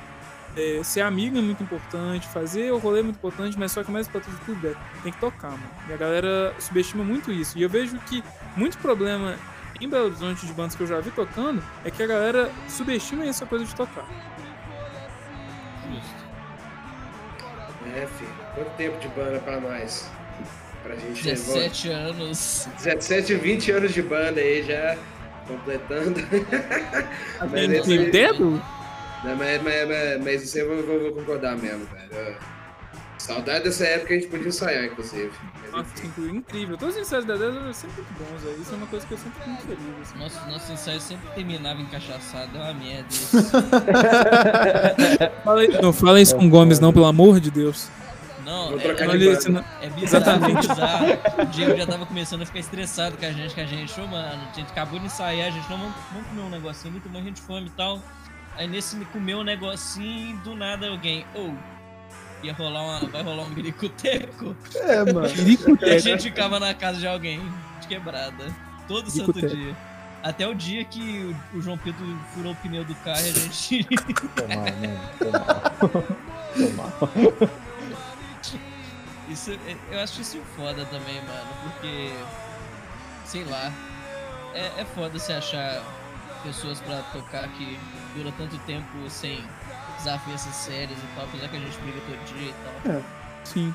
É, 0.60 0.82
ser 0.82 1.02
amigo 1.02 1.38
é 1.38 1.40
muito 1.40 1.62
importante, 1.62 2.26
fazer 2.26 2.72
o 2.72 2.78
rolê 2.78 2.98
é 2.98 3.02
muito 3.04 3.14
importante, 3.16 3.56
mas 3.56 3.70
só 3.70 3.84
que 3.84 3.90
o 3.90 3.92
mais 3.92 4.08
importante 4.08 4.34
de 4.36 4.44
tudo 4.44 4.66
é 4.66 4.74
tem 5.04 5.12
que 5.12 5.20
tocar, 5.20 5.50
mano. 5.52 5.62
E 5.88 5.92
a 5.92 5.96
galera 5.96 6.52
subestima 6.58 7.04
muito 7.04 7.30
isso. 7.30 7.56
E 7.56 7.62
eu 7.62 7.68
vejo 7.70 7.96
que 8.06 8.24
muito 8.56 8.76
problema 8.78 9.36
em 9.80 9.88
Belo 9.88 10.06
Horizonte 10.06 10.44
de 10.44 10.52
bandas 10.52 10.74
que 10.74 10.82
eu 10.82 10.86
já 10.88 10.98
vi 10.98 11.12
tocando 11.12 11.62
é 11.84 11.90
que 11.92 12.02
a 12.02 12.06
galera 12.08 12.50
subestima 12.68 13.24
essa 13.24 13.46
coisa 13.46 13.64
de 13.64 13.72
tocar. 13.74 14.04
Justo. 15.88 16.26
É, 17.94 18.06
filho. 18.18 18.30
Quanto 18.54 18.70
tempo 18.76 18.98
de 18.98 19.08
banda 19.08 19.38
pra 19.38 19.60
nós? 19.60 20.10
Pra 20.82 20.96
gente 20.96 21.22
17 21.22 21.88
anos. 21.90 22.68
17, 22.82 23.34
20 23.36 23.70
anos 23.70 23.92
de 23.94 24.02
banda 24.02 24.40
aí 24.40 24.64
já 24.64 24.96
completando. 25.46 26.20
mas, 27.40 27.50
Tem 27.52 27.76
esse 27.76 27.92
aí- 27.92 28.10
dedo? 28.10 28.60
Não, 29.24 29.34
mas, 29.36 29.62
mas, 29.62 29.88
mas, 29.88 30.24
mas 30.24 30.42
isso 30.44 30.58
eu 30.58 30.68
vou, 30.68 30.82
vou- 30.86 31.00
vou 31.00 31.12
concordar 31.12 31.56
mesmo, 31.56 31.84
velho. 31.86 32.36
Saudade 33.18 33.64
dessa 33.64 33.84
época 33.84 34.06
que 34.08 34.14
a 34.14 34.20
gente 34.20 34.30
podia 34.30 34.48
ensaiar, 34.48 34.84
inclusive. 34.84 35.30
Nossa, 35.72 36.06
incrível, 36.06 36.34
incrível. 36.36 36.78
Todos 36.78 36.94
os 36.94 37.00
ensaios 37.02 37.24
da 37.24 37.36
10 37.36 37.56
eram 37.56 37.72
sempre 37.74 38.02
muito 38.02 38.14
bons, 38.14 38.42
velho. 38.42 38.62
Isso 38.62 38.72
é 38.72 38.76
uma 38.76 38.86
coisa 38.86 39.06
que 39.06 39.12
eu 39.14 39.18
sempre 39.18 39.32
fico 39.38 39.50
muito 39.50 39.66
feliz. 39.66 39.80
Assim. 40.02 40.18
Nosso, 40.18 40.48
nosso 40.48 40.72
ensaio 40.72 41.00
sempre 41.00 41.28
terminava 41.34 41.80
encaixaçado, 41.82 42.56
é 42.56 42.60
uma 42.60 42.74
merda 42.74 43.06
isso. 43.10 43.36
Fala, 45.44 45.66
não 45.82 45.92
fala 45.92 46.20
isso 46.20 46.36
com 46.36 46.46
o 46.46 46.48
Gomes, 46.48 46.78
não, 46.78 46.92
pelo 46.92 47.06
amor 47.06 47.40
de 47.40 47.50
Deus. 47.50 47.90
Não, 48.44 48.68
Vou 48.70 48.78
é, 48.78 48.82
trocar 48.82 49.14
é, 49.14 49.18
de 49.18 49.28
isso 49.30 49.52
não- 49.52 49.64
é 49.82 49.88
bizarro, 49.90 50.04
Exatamente. 50.04 50.66
é 50.66 50.74
bizarro. 50.74 51.06
O 51.42 51.46
Diego 51.46 51.76
já 51.76 51.86
tava 51.86 52.06
começando 52.06 52.42
a 52.42 52.46
ficar 52.46 52.60
estressado 52.60 53.16
com 53.18 53.26
a 53.26 53.30
gente, 53.32 53.54
com 53.54 53.60
a 53.60 53.66
gente. 53.66 54.00
Ô, 54.00 54.06
mano, 54.06 54.42
a 54.50 54.54
gente 54.54 54.70
acabou 54.70 54.98
de 54.98 55.06
ensaiar, 55.06 55.48
a 55.48 55.50
gente 55.50 55.68
não 55.68 55.76
vamos, 55.76 55.94
vamos 56.12 56.28
comer 56.28 56.40
um 56.42 56.48
negocinho, 56.50 56.92
muito 56.92 57.08
morrendo 57.10 57.32
de 57.32 57.42
fome 57.42 57.66
e 57.66 57.70
tal. 57.70 58.00
Aí 58.58 58.66
nesse 58.66 58.96
comeu 59.06 59.38
um 59.38 59.44
negocinho, 59.44 60.36
do 60.38 60.56
nada 60.56 60.88
alguém, 60.88 61.24
ô, 61.32 61.54
ia 62.42 62.52
rolar 62.52 62.82
uma, 62.82 63.08
vai 63.08 63.22
rolar 63.22 63.44
um 63.44 63.50
biricoteco. 63.50 64.56
É, 64.74 65.12
mano. 65.12 65.28
E 65.80 65.90
a 65.90 65.98
gente 65.98 66.24
ficava 66.24 66.58
na 66.58 66.74
casa 66.74 66.98
de 66.98 67.06
alguém, 67.06 67.40
de 67.80 67.86
quebrada, 67.86 68.52
todo 68.88 69.08
santo 69.08 69.40
dia. 69.40 69.76
Até 70.24 70.48
o 70.48 70.54
dia 70.54 70.84
que 70.84 71.32
o, 71.54 71.62
João 71.62 71.78
Pedro 71.78 72.04
furou 72.34 72.50
o 72.52 72.56
pneu 72.56 72.84
do 72.84 72.96
carro 72.96 73.20
e 73.20 73.30
a 73.30 73.32
gente 73.32 73.86
Foi 74.34 74.48
mal, 74.48 74.64
mano. 74.64 75.00
Foi 75.18 75.30
mal. 75.30 75.72
Foi 76.52 76.72
mal. 76.72 77.58
Isso, 79.30 79.52
é- 79.52 79.76
eu 79.92 80.00
acho 80.00 80.22
isso 80.22 80.40
foda 80.56 80.86
também, 80.86 81.16
mano, 81.16 81.48
porque. 81.62 82.10
Sei 83.26 83.44
lá. 83.44 83.70
É, 84.54 84.80
é 84.80 84.84
foda 84.94 85.18
você 85.18 85.34
achar 85.34 85.82
pessoas 86.42 86.80
pra 86.80 86.98
tocar 87.12 87.48
que 87.48 87.78
dura 88.16 88.32
tanto 88.36 88.56
tempo 88.60 88.86
sem 89.08 89.42
desafios 89.98 90.40
sérios 90.40 90.98
e 90.98 91.14
tal, 91.16 91.24
apesar 91.24 91.48
que 91.48 91.56
a 91.56 91.60
gente 91.60 91.78
briga 91.78 91.98
todo 92.06 92.38
dia 92.38 92.50
e 92.50 92.54
tal. 92.84 93.02
Sim. 93.44 93.74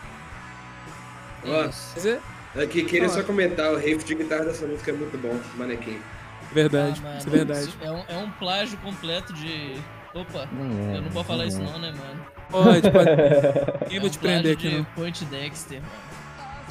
Ó, 1.45 1.65
Isso. 1.65 1.91
Mas 1.95 2.05
é 2.05 2.19
Aqui, 2.55 2.83
queria 2.83 3.09
só 3.09 3.23
comentar, 3.23 3.71
o 3.71 3.77
riff 3.77 4.05
de 4.05 4.13
guitarra 4.13 4.45
dessa 4.45 4.65
música 4.67 4.91
é 4.91 4.93
muito 4.93 5.17
bom, 5.17 5.39
manequim. 5.55 5.99
verdade. 6.51 7.01
Ah, 7.03 7.07
mano, 7.07 7.17
isso 7.17 7.27
é 7.27 7.31
verdade. 7.31 7.73
É 7.81 7.91
um, 7.91 8.03
é 8.07 8.17
um 8.17 8.29
plágio 8.31 8.77
completo 8.77 9.33
de. 9.33 9.75
Opa, 10.13 10.41
é, 10.91 10.97
eu 10.97 11.01
não 11.01 11.09
vou 11.09 11.23
falar 11.23 11.47
isso 11.47 11.59
é. 11.59 11.63
não, 11.63 11.79
né, 11.79 11.91
mano? 11.91 12.25
Pode, 12.51 12.91
pode. 12.91 13.09
Ninguém 13.09 13.97
É 13.97 13.99
vai 13.99 14.07
um 14.07 14.09
te 14.09 14.19
prender 14.19 14.53
aqui, 14.53 14.69
de 14.69 14.77
não. 14.77 14.83
Point 14.83 15.25
Dexter, 15.25 15.81
mano. 15.81 15.93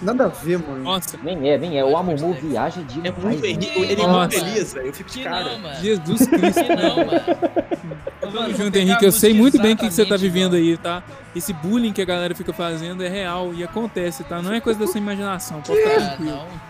Nada 0.03 0.25
a 0.25 0.29
ver, 0.29 0.59
mano. 0.59 0.83
Nossa, 0.83 1.17
Nem 1.23 1.49
é, 1.51 1.57
nem 1.59 1.79
é. 1.79 1.85
O 1.85 1.97
Amumu 1.97 2.33
viaja 2.35 2.83
de 2.83 2.99
É 3.07 3.11
muito 3.13 3.23
mano. 3.23 3.45
ele 3.45 4.03
é 4.03 4.07
muito 4.07 4.39
feliz, 4.39 4.75
velho. 4.75 4.87
Eu 4.89 4.93
fico 4.93 5.11
de 5.11 5.23
cara. 5.23 5.45
não, 5.53 5.59
mano. 5.61 5.81
Jesus 5.81 6.27
Cristo. 6.27 6.65
Que 6.65 6.77
não, 6.77 6.97
mano. 6.97 7.21
Tamo 8.21 8.33
Mano, 8.35 8.55
junto, 8.55 8.77
Henrique. 8.79 9.05
Eu 9.05 9.13
sei 9.13 9.35
muito 9.35 9.61
bem 9.61 9.75
o 9.75 9.77
que 9.77 9.91
você 9.91 10.05
tá 10.07 10.17
vivendo 10.17 10.57
igual. 10.57 10.71
aí, 10.73 10.77
tá? 10.77 11.03
Esse 11.35 11.53
bullying 11.53 11.93
que 11.93 12.01
a 12.01 12.05
galera 12.05 12.35
fica 12.35 12.53
fazendo 12.53 13.03
é 13.03 13.09
real 13.09 13.53
e 13.55 13.65
acontece, 13.65 14.23
tá? 14.25 14.41
Não 14.41 14.53
é 14.53 14.61
coisa 14.61 14.79
da 14.79 14.87
sua 14.87 14.99
imaginação. 14.99 15.61
Pode 15.61 15.79
ficar 15.81 15.91
Ah, 15.97 16.07
tranquilo. 16.09 16.31
não. 16.33 16.63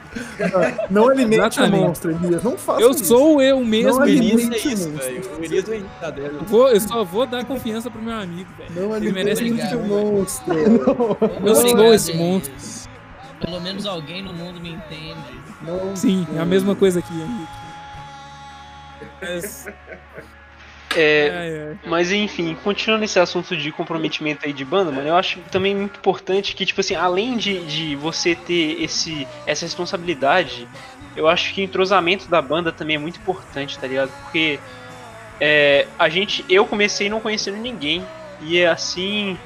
Não 0.90 1.08
alimente 1.08 1.40
o 1.40 1.46
Exatamente. 1.46 1.84
monstro, 1.84 2.10
Elias. 2.10 2.42
Não 2.42 2.56
faça 2.58 2.80
Eu 2.82 2.90
isso. 2.90 3.04
sou 3.04 3.40
eu 3.42 3.64
mesmo, 3.64 3.98
Não 3.98 4.06
Elias. 4.06 4.50
É 4.50 4.56
isso, 4.56 4.88
o 4.88 4.92
monstro. 4.92 5.08
velho. 5.10 5.30
O 5.40 5.44
Elias 5.44 5.68
é 5.68 6.30
vou- 6.46 6.68
eu 6.68 6.80
só 6.80 7.04
vou 7.04 7.26
dar 7.26 7.44
confiança 7.44 7.90
pro 7.90 8.00
meu 8.02 8.14
amigo, 8.14 8.48
velho. 8.58 8.88
Não 8.88 8.96
Ele 8.96 9.12
merece 9.12 9.42
alimente 9.42 9.74
o 9.74 9.82
monstro. 9.86 10.54
Eu 10.54 11.54
sou 11.54 11.70
Obrigado, 11.70 11.94
esse 11.94 12.14
monstro. 12.14 12.52
Pelo 13.44 13.60
menos 13.60 13.86
alguém 13.86 14.22
no 14.22 14.32
mundo 14.32 14.60
me 14.60 14.70
entende. 14.70 15.40
Não. 15.60 15.94
Sim, 15.94 16.26
é 16.34 16.38
a 16.38 16.44
mesma 16.44 16.74
coisa 16.74 17.00
aqui, 17.00 17.12
Henrique. 17.12 17.62
Mas, 19.20 19.66
É. 20.96 21.74
Mas 21.86 22.12
enfim, 22.12 22.56
continuando 22.62 23.04
esse 23.04 23.18
assunto 23.18 23.56
de 23.56 23.72
comprometimento 23.72 24.44
aí 24.44 24.52
de 24.52 24.64
banda, 24.64 24.90
mano, 24.90 25.08
eu 25.08 25.16
acho 25.16 25.40
também 25.50 25.74
muito 25.74 25.98
importante 25.98 26.54
que, 26.54 26.66
tipo 26.66 26.80
assim, 26.80 26.94
além 26.94 27.36
de, 27.36 27.64
de 27.64 27.96
você 27.96 28.34
ter 28.34 28.82
esse, 28.82 29.26
essa 29.46 29.64
responsabilidade, 29.64 30.68
eu 31.16 31.28
acho 31.28 31.54
que 31.54 31.60
o 31.60 31.64
entrosamento 31.64 32.28
da 32.28 32.40
banda 32.40 32.72
também 32.72 32.96
é 32.96 32.98
muito 32.98 33.18
importante, 33.18 33.78
tá 33.78 33.86
ligado? 33.86 34.10
Porque 34.22 34.58
é, 35.40 35.86
a 35.98 36.08
gente, 36.08 36.44
eu 36.48 36.66
comecei 36.66 37.08
não 37.08 37.20
conhecendo 37.20 37.56
ninguém, 37.56 38.04
e 38.40 38.58
é 38.58 38.68
assim, 38.68 39.38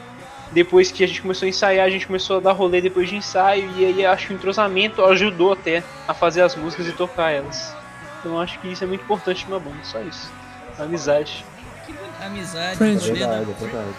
depois 0.53 0.91
que 0.93 1.03
a 1.05 1.07
gente 1.09 1.21
começou 1.23 1.47
a 1.47 1.49
ensaiar, 1.49 1.87
a 1.87 1.91
gente 1.91 2.07
começou 2.07 2.37
a 2.37 2.41
dar 2.41 2.53
rolê 2.53 2.81
depois 2.81 3.09
de 3.09 3.17
ensaio, 3.17 3.71
e 3.77 3.85
aí 3.85 4.07
acho 4.07 4.29
que 4.29 4.33
o 4.33 4.37
entrosamento 4.37 5.05
ajudou 5.05 5.53
até 5.53 5.83
a 6.07 6.15
fazer 6.15 6.43
as 6.43 6.55
músicas 6.57 6.87
e 6.87 6.93
tocar 6.93 7.31
elas. 7.31 7.75
Então 8.21 8.33
eu 8.33 8.41
acho 8.41 8.59
que 8.61 8.69
isso 8.69 8.83
é 8.85 8.87
muito 8.87 9.03
importante 9.03 9.45
numa 9.49 9.61
banda, 9.61 9.79
só 9.83 10.01
isso. 10.01 10.33
Amizade. 10.79 11.45
Que 11.87 11.95
amizade. 12.25 12.83
É 12.83 12.87
né? 12.87 12.97
verdade, 12.97 13.51
é 13.51 13.55
verdade. 13.55 13.95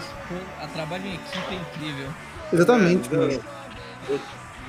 A 0.61 0.67
trabalho 0.67 1.05
em 1.05 1.15
equipe 1.15 1.55
é 1.55 1.55
incrível. 1.55 2.07
Exatamente, 2.51 3.09
Ah, 3.13 3.17
mano. 3.17 3.43
eu- 4.09 4.19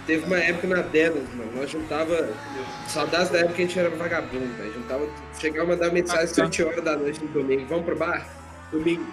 Teve 0.06 0.24
uma 0.24 0.38
época 0.38 0.66
na 0.68 0.80
Delas, 0.80 1.22
mano, 1.34 1.52
nós 1.54 1.70
juntava. 1.70 2.30
Saudades 2.86 3.28
da 3.28 3.40
época 3.40 3.54
que 3.56 3.62
a 3.62 3.66
gente 3.66 3.78
era 3.78 3.90
vagabundo, 3.90 4.54
velho. 4.56 4.72
Juntava. 4.72 5.06
Chegava 5.38 5.64
a 5.70 5.76
mandar 5.76 5.92
mensagem 5.92 6.24
às 6.24 6.30
7 6.30 6.62
horas 6.64 6.82
da 6.82 6.96
noite 6.96 7.22
no 7.22 7.28
domingo. 7.28 7.66
Vamos 7.68 7.84
pro 7.84 7.94
bar? 7.94 8.26
Domingo. 8.72 9.04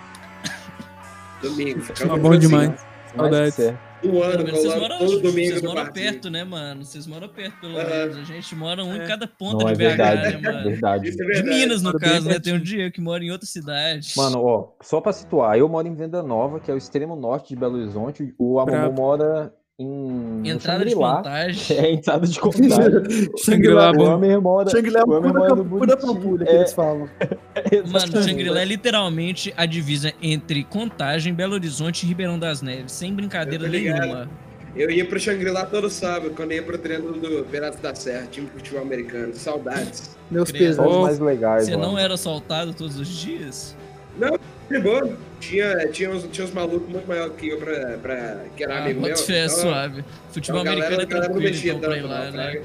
Domingo. 1.50 1.80
Ficava 1.82 2.16
Tá 2.16 2.18
bom 2.22 2.30
assim, 2.32 2.40
demais. 2.40 2.70
Mais 2.70 2.86
Saudades. 3.16 3.74
Um 4.04 4.22
ano, 4.22 4.46
vocês 4.52 4.76
moram, 4.76 4.98
todo 5.00 5.20
domingo 5.22 5.50
vocês 5.50 5.62
moram 5.64 5.92
perto, 5.92 6.30
né, 6.30 6.44
mano? 6.44 6.84
Vocês 6.86 7.08
moram 7.08 7.28
perto, 7.30 7.60
pelo 7.62 7.78
Aham. 7.80 7.88
menos. 7.90 8.18
A 8.18 8.24
gente 8.24 8.56
mora 8.56 8.84
um 8.84 8.94
em 8.96 9.00
É. 9.00 9.08
cada 9.08 9.26
ponta 9.26 9.64
Não, 9.64 9.70
é 9.70 9.74
de 9.74 9.78
BH, 9.80 9.88
verdade, 9.88 10.22
né, 10.22 10.28
é 10.34 10.52
mano? 10.52 10.70
verdade. 10.70 11.10
Isso 11.10 11.22
é 11.22 11.26
De 11.26 11.34
verdade. 11.34 11.58
Minas, 11.58 11.82
no 11.82 11.98
caso, 11.98 12.28
né? 12.28 12.40
Tem 12.40 12.54
um 12.54 12.60
dia 12.60 12.92
que 12.92 13.00
mora 13.02 13.24
em 13.24 13.32
outra 13.32 13.48
cidade. 13.48 14.14
Mano, 14.18 14.44
ó, 14.44 14.68
só 14.84 15.00
pra 15.02 15.12
situar, 15.14 15.58
eu 15.58 15.68
moro 15.70 15.88
em 15.88 15.96
Venda 15.96 16.22
Nova, 16.22 16.60
que 16.60 16.70
é 16.70 16.74
o 16.74 16.78
extremo 16.78 17.16
norte 17.16 17.50
de 17.50 17.56
Belo 17.56 17.78
Horizonte. 17.78 18.34
O 18.38 18.64
Brabo. 18.64 18.94
mora 19.02 19.52
em. 19.80 20.48
Entrada 20.50 20.86
de 20.86 20.96
contagem. 20.96 21.78
É, 21.78 21.92
entrada 21.92 22.26
de 22.28 22.40
contagem. 22.40 23.30
Shangri-La 23.44 23.92
O 23.92 23.94
bom. 23.94 24.12
Amer 24.12 24.40
mora. 24.42 24.70
Shangri-La 24.70 25.02
é 25.02 25.04
o 25.04 25.14
Amer 25.16 25.34
pura, 25.66 25.98
pampulha 25.98 26.46
que 26.46 26.52
É, 26.52 26.56
eles 26.58 26.74
falam. 26.74 27.10
Mano. 27.92 28.24
Shangri-La 28.24 28.62
é 28.62 28.66
literalmente 28.66 29.54
a 29.58 29.66
divisa 29.66 30.14
entre 30.22 30.64
Contagem, 30.64 31.34
Belo 31.34 31.54
Horizonte 31.54 32.04
e 32.04 32.08
Ribeirão 32.08 32.40
das 32.40 32.62
Neves. 32.62 32.92
Sem 32.94 33.14
brincadeira 33.14 33.68
nenhuma. 33.68 34.30
Eu 34.76 34.90
ia 34.92 35.06
pro 35.06 35.18
Shangri-La 35.18 35.66
todo 35.66 35.90
sábado, 35.90 36.34
quando 36.36 36.52
eu 36.52 36.58
ia 36.58 36.64
pro 36.64 36.78
treino 36.78 37.14
do 37.14 37.46
Piratas 37.46 37.80
da 37.80 37.96
Serra, 37.96 38.28
time 38.30 38.46
de 38.48 38.52
futebol 38.54 38.82
americano. 38.82 39.34
Saudades. 39.34 40.18
Meus 40.30 40.52
pesos. 40.52 40.76
São 40.76 40.88
os 41.00 41.04
mais 41.04 41.20
legais, 41.20 41.66
Você 41.66 41.78
mano. 41.78 41.92
não 41.94 41.98
era 42.00 42.14
assaltado 42.16 42.74
todos 42.74 43.00
os 43.00 43.08
dias? 43.08 43.76
De 44.70 44.80
boa. 44.80 45.18
Tinha, 45.40 45.88
tinha, 45.90 46.10
uns, 46.10 46.24
tinha 46.32 46.46
uns 46.46 46.54
malucos 46.54 46.90
muito 46.90 47.08
maiores 47.08 47.36
que 47.36 47.50
eu 47.50 47.58
pra, 47.60 47.98
pra, 48.02 48.46
que 48.56 48.64
era 48.64 48.78
Ah, 48.80 48.84
amigo 48.84 49.02
meu. 49.02 49.16
fé, 49.16 49.46
Então, 49.46 49.58
suave. 49.58 50.04
Futebol 50.32 50.62
então, 50.62 50.74
americano 50.74 51.02
é 51.02 51.06
galera, 51.06 51.06
galera 51.06 51.28
não 51.28 51.34
tranquilo, 51.36 51.52
mexia 51.54 51.74
então, 51.74 51.90
pra 51.90 51.98
ir 51.98 52.02
lá, 52.02 52.26
não, 52.26 52.32
né? 52.32 52.62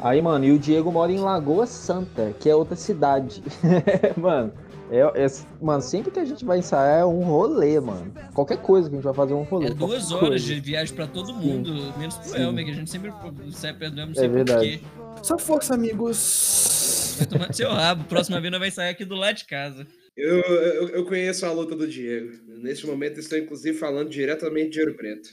Aí, 0.00 0.20
mano, 0.22 0.44
e 0.44 0.52
o 0.52 0.58
Diego 0.58 0.90
mora 0.90 1.12
em 1.12 1.18
Lagoa 1.18 1.66
Santa, 1.66 2.34
que 2.40 2.48
é 2.50 2.54
outra 2.54 2.74
cidade. 2.76 3.42
mano, 4.16 4.52
é, 4.90 4.98
é- 5.24 5.26
mano, 5.60 5.80
sempre 5.82 6.10
que 6.10 6.18
a 6.18 6.24
gente 6.24 6.44
vai 6.44 6.58
ensaiar 6.58 7.00
é 7.00 7.04
um 7.04 7.22
rolê, 7.22 7.78
mano. 7.78 8.12
Qualquer 8.34 8.58
coisa 8.58 8.88
que 8.88 8.94
a 8.94 8.98
gente 8.98 9.04
vai 9.04 9.14
fazer 9.14 9.32
é 9.32 9.36
um 9.36 9.42
rolê. 9.42 9.68
É 9.68 9.70
duas 9.74 10.10
horas 10.10 10.28
coisa. 10.28 10.44
de 10.54 10.60
viagem 10.60 10.94
pra 10.94 11.06
todo 11.06 11.32
mundo, 11.34 11.92
menos 11.98 12.16
pro 12.16 12.28
Sim. 12.30 12.42
Elmer, 12.42 12.64
que 12.64 12.70
a 12.72 12.74
gente 12.74 12.90
sempre 12.90 13.12
sai 13.52 13.72
do 13.74 13.84
Elmer, 13.84 14.06
não 14.06 14.12
É 14.12 14.14
sei 14.16 14.28
verdade. 14.28 14.78
porquê. 15.04 15.22
Só 15.22 15.38
força, 15.38 15.74
amigos. 15.74 17.14
Vai 17.18 17.26
tomar 17.26 17.48
no 17.48 17.54
seu 17.54 17.70
rabo, 17.70 18.04
próxima 18.04 18.40
vez 18.40 18.50
nós 18.50 18.60
vai 18.60 18.70
sair 18.70 18.90
aqui 18.90 19.04
do 19.04 19.14
lado 19.14 19.36
de 19.36 19.44
casa. 19.44 19.86
Eu, 20.16 20.38
eu, 20.40 20.88
eu 20.88 21.04
conheço 21.04 21.44
a 21.44 21.52
luta 21.52 21.74
do 21.76 21.86
Diego. 21.86 22.32
Neste 22.48 22.86
momento 22.86 23.20
estou 23.20 23.38
inclusive 23.38 23.76
falando 23.76 24.08
diretamente 24.08 24.70
de 24.70 24.80
Ouro 24.80 24.94
Preto. 24.94 25.28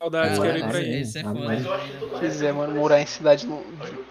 Saudades, 0.00 0.38
quero 0.38 0.58
ir 0.58 0.68
pra 0.68 0.78
aí. 0.78 1.00
isso 1.02 1.18
é 1.18 1.22
Amém. 1.22 1.60
foda. 1.60 1.80
Pois 2.20 2.40
é, 2.40 2.52
mano, 2.52 2.74
morar 2.76 3.00
em 3.00 3.06
cidade 3.06 3.46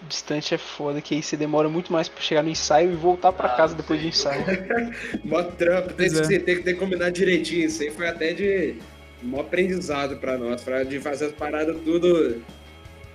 distante 0.07 0.53
é 0.53 0.57
foda, 0.57 1.01
que 1.01 1.15
aí 1.15 1.23
você 1.23 1.37
demora 1.37 1.69
muito 1.69 1.93
mais 1.93 2.09
pra 2.09 2.21
chegar 2.21 2.43
no 2.43 2.49
ensaio 2.49 2.91
e 2.91 2.95
voltar 2.95 3.31
pra 3.31 3.49
casa 3.55 3.73
depois 3.73 4.01
do 4.01 4.07
ensaio. 4.07 4.43
Mó 5.23 5.41
trampo, 5.43 5.93
tem, 5.93 6.07
é. 6.07 6.09
que, 6.27 6.39
tem, 6.39 6.61
que- 6.61 6.73
combinar 6.73 7.09
direitinho. 7.09 7.65
Isso 7.65 7.81
aí 7.83 7.89
foi 7.89 8.07
até 8.07 8.33
de 8.33 8.75
mó 9.23 9.39
aprendizado 9.41 10.17
pra 10.17 10.37
nós, 10.37 10.61
pra 10.61 10.83
de 10.83 10.99
fazer 10.99 11.25
as 11.27 11.31
paradas 11.31 11.75
tudo, 11.83 12.41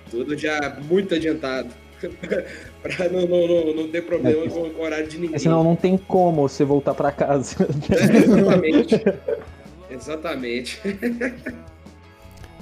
tudo 0.09 0.35
já 0.35 0.75
muito 0.83 1.13
adiantado. 1.15 1.73
Pra 2.81 3.09
não, 3.09 3.27
não, 3.27 3.47
não, 3.47 3.75
não 3.75 3.87
ter 3.89 4.03
problema 4.03 4.45
É, 4.45 4.49
com, 4.49 4.69
com 4.69 4.81
o 4.81 4.83
horário 4.83 5.07
de 5.07 5.15
ninguém. 5.15 5.29
Porque 5.31 5.43
senão 5.43 5.63
não 5.63 5.75
tem 5.75 5.97
como 5.97 6.47
você 6.47 6.63
voltar 6.63 6.93
pra 6.93 7.11
casa. 7.11 7.55
É, 7.89 8.17
exatamente. 8.17 8.95
exatamente. 9.89 10.81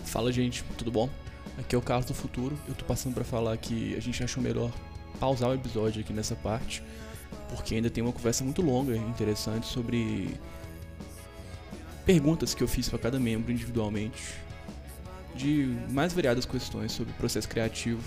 Fala, 0.05 0.31
gente, 0.31 0.63
tudo 0.77 0.91
bom? 0.91 1.09
Aqui 1.57 1.75
é 1.75 1.77
o 1.77 1.81
Carlos 1.81 2.05
do 2.05 2.13
Futuro. 2.13 2.57
Eu 2.67 2.73
tô 2.75 2.85
passando 2.85 3.13
pra 3.13 3.23
falar 3.23 3.55
que 3.57 3.95
a 3.95 3.99
gente 3.99 4.23
achou 4.23 4.41
melhor 4.41 4.71
pausar 5.19 5.49
o 5.49 5.53
episódio 5.53 6.01
aqui 6.01 6.11
nessa 6.11 6.35
parte, 6.35 6.83
porque 7.49 7.75
ainda 7.75 7.89
tem 7.89 8.03
uma 8.03 8.11
conversa 8.11 8.43
muito 8.43 8.61
longa 8.61 8.95
e 8.95 8.99
interessante 8.99 9.67
sobre 9.67 10.35
perguntas 12.05 12.53
que 12.53 12.63
eu 12.63 12.67
fiz 12.67 12.89
pra 12.89 12.97
cada 12.97 13.19
membro 13.19 13.51
individualmente, 13.51 14.33
de 15.35 15.77
mais 15.89 16.11
variadas 16.11 16.45
questões 16.45 16.91
sobre 16.91 17.13
o 17.13 17.15
processo 17.15 17.47
criativo 17.47 18.01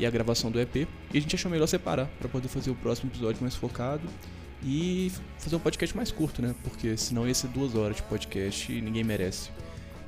e 0.00 0.06
a 0.06 0.10
gravação 0.10 0.50
do 0.50 0.58
EP. 0.58 0.76
E 0.76 1.18
a 1.18 1.20
gente 1.20 1.36
achou 1.36 1.50
melhor 1.50 1.66
separar 1.66 2.06
pra 2.18 2.28
poder 2.28 2.48
fazer 2.48 2.70
o 2.70 2.74
próximo 2.74 3.10
episódio 3.10 3.40
mais 3.42 3.54
focado 3.54 4.02
e 4.62 5.12
fazer 5.38 5.56
um 5.56 5.60
podcast 5.60 5.96
mais 5.96 6.10
curto, 6.10 6.42
né? 6.42 6.54
Porque 6.64 6.96
senão 6.96 7.28
ia 7.28 7.34
ser 7.34 7.48
duas 7.48 7.74
horas 7.74 7.96
de 7.96 8.02
podcast 8.02 8.72
e 8.72 8.80
ninguém 8.80 9.04
merece. 9.04 9.50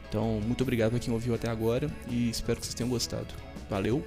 Então, 0.09 0.40
muito 0.45 0.62
obrigado 0.62 0.90
pra 0.90 0.99
quem 0.99 1.12
ouviu 1.12 1.34
até 1.34 1.49
agora 1.49 1.90
e 2.09 2.28
espero 2.28 2.59
que 2.59 2.66
vocês 2.66 2.74
tenham 2.74 2.90
gostado. 2.90 3.28
Valeu! 3.70 4.05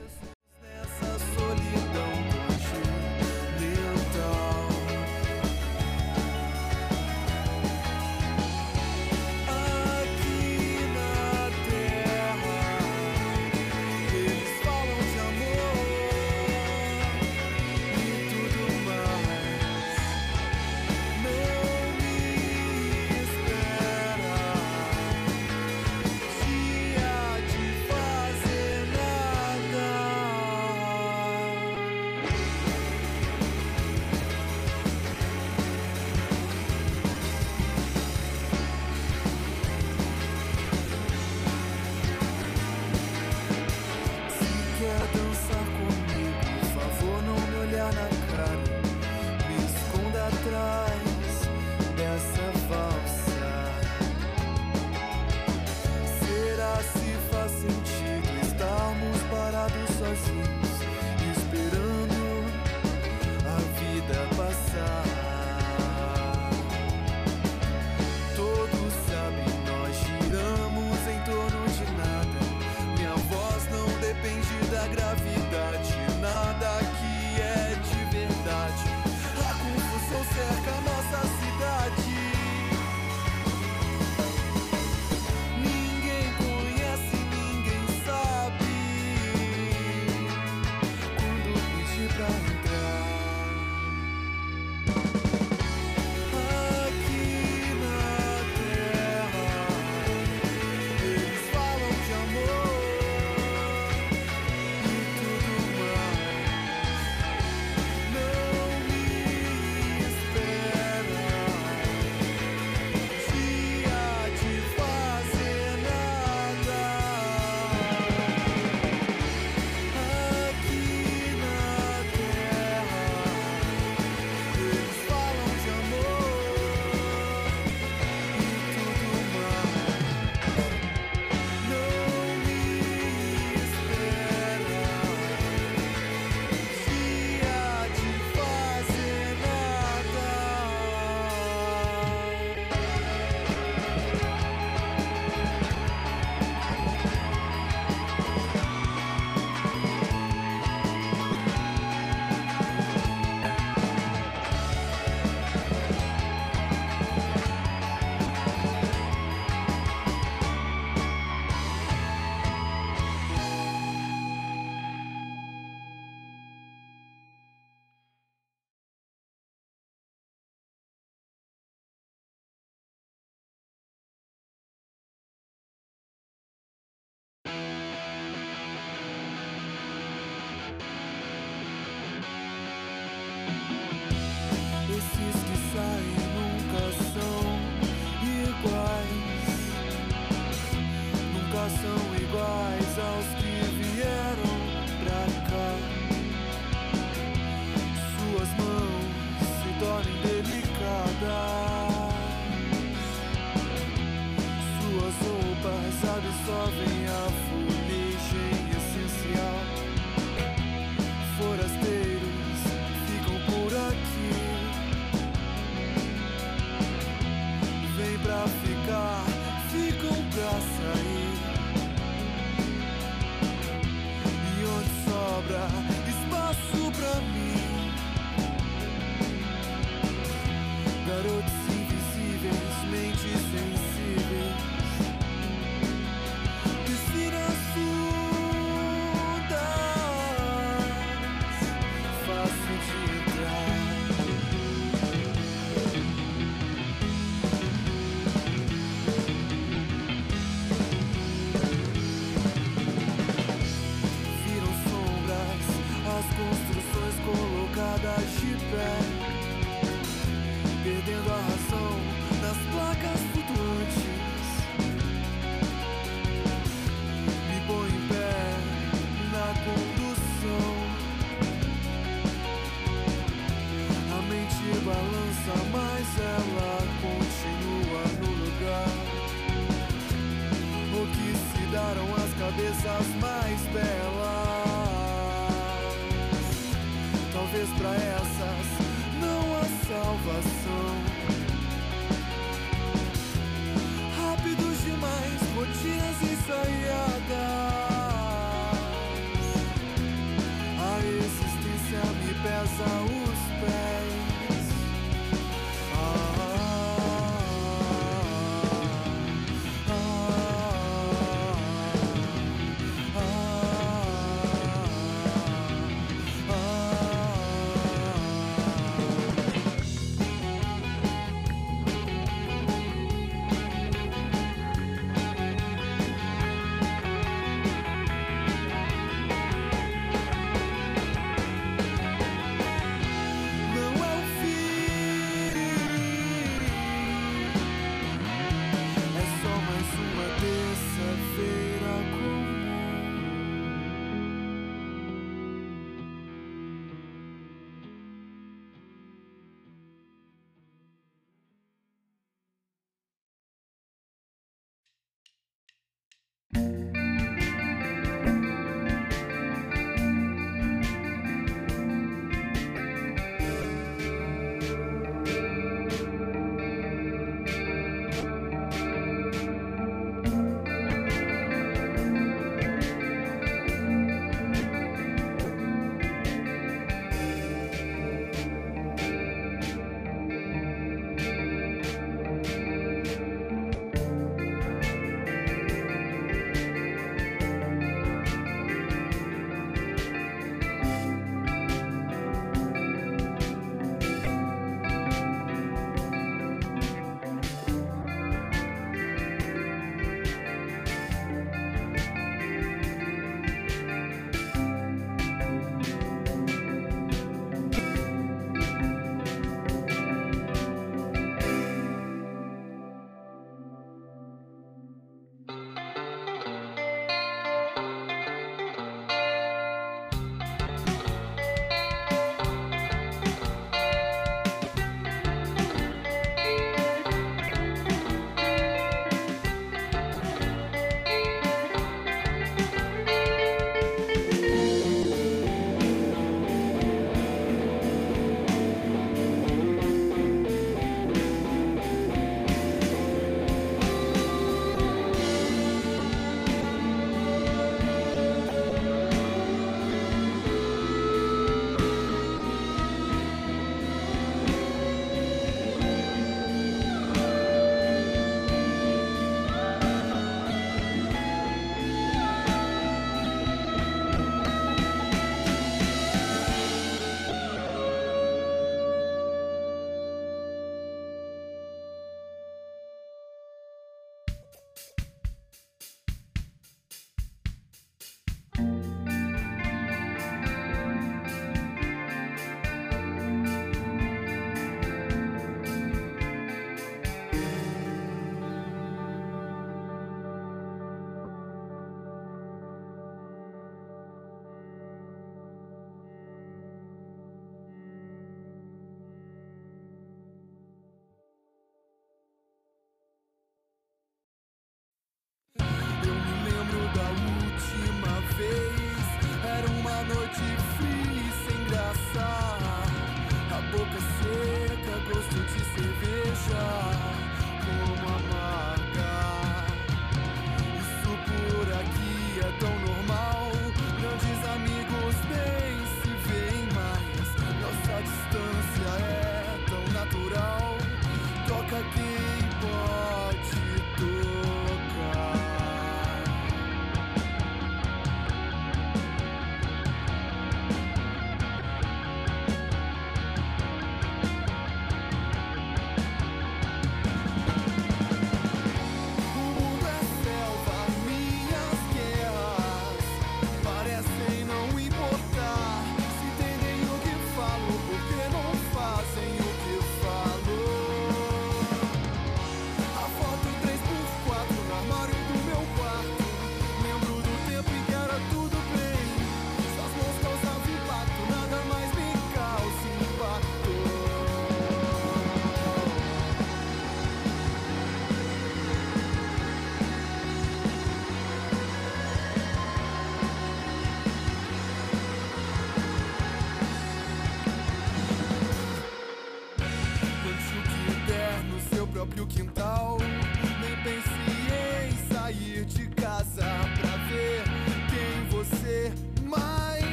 sun. 516.47 516.94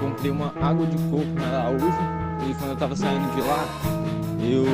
Comprei 0.00 0.30
uma 0.30 0.52
água 0.60 0.86
de 0.86 0.96
coco 1.10 1.26
na 1.34 1.46
Araújo 1.46 1.86
e 2.48 2.54
quando 2.54 2.70
eu 2.70 2.76
tava 2.76 2.94
saindo 2.94 3.34
de 3.34 3.40
lá, 3.40 3.64
eu 4.40 4.64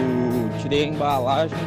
tirei 0.60 0.84
a 0.84 0.86
embalagem 0.88 1.56
do 1.58 1.64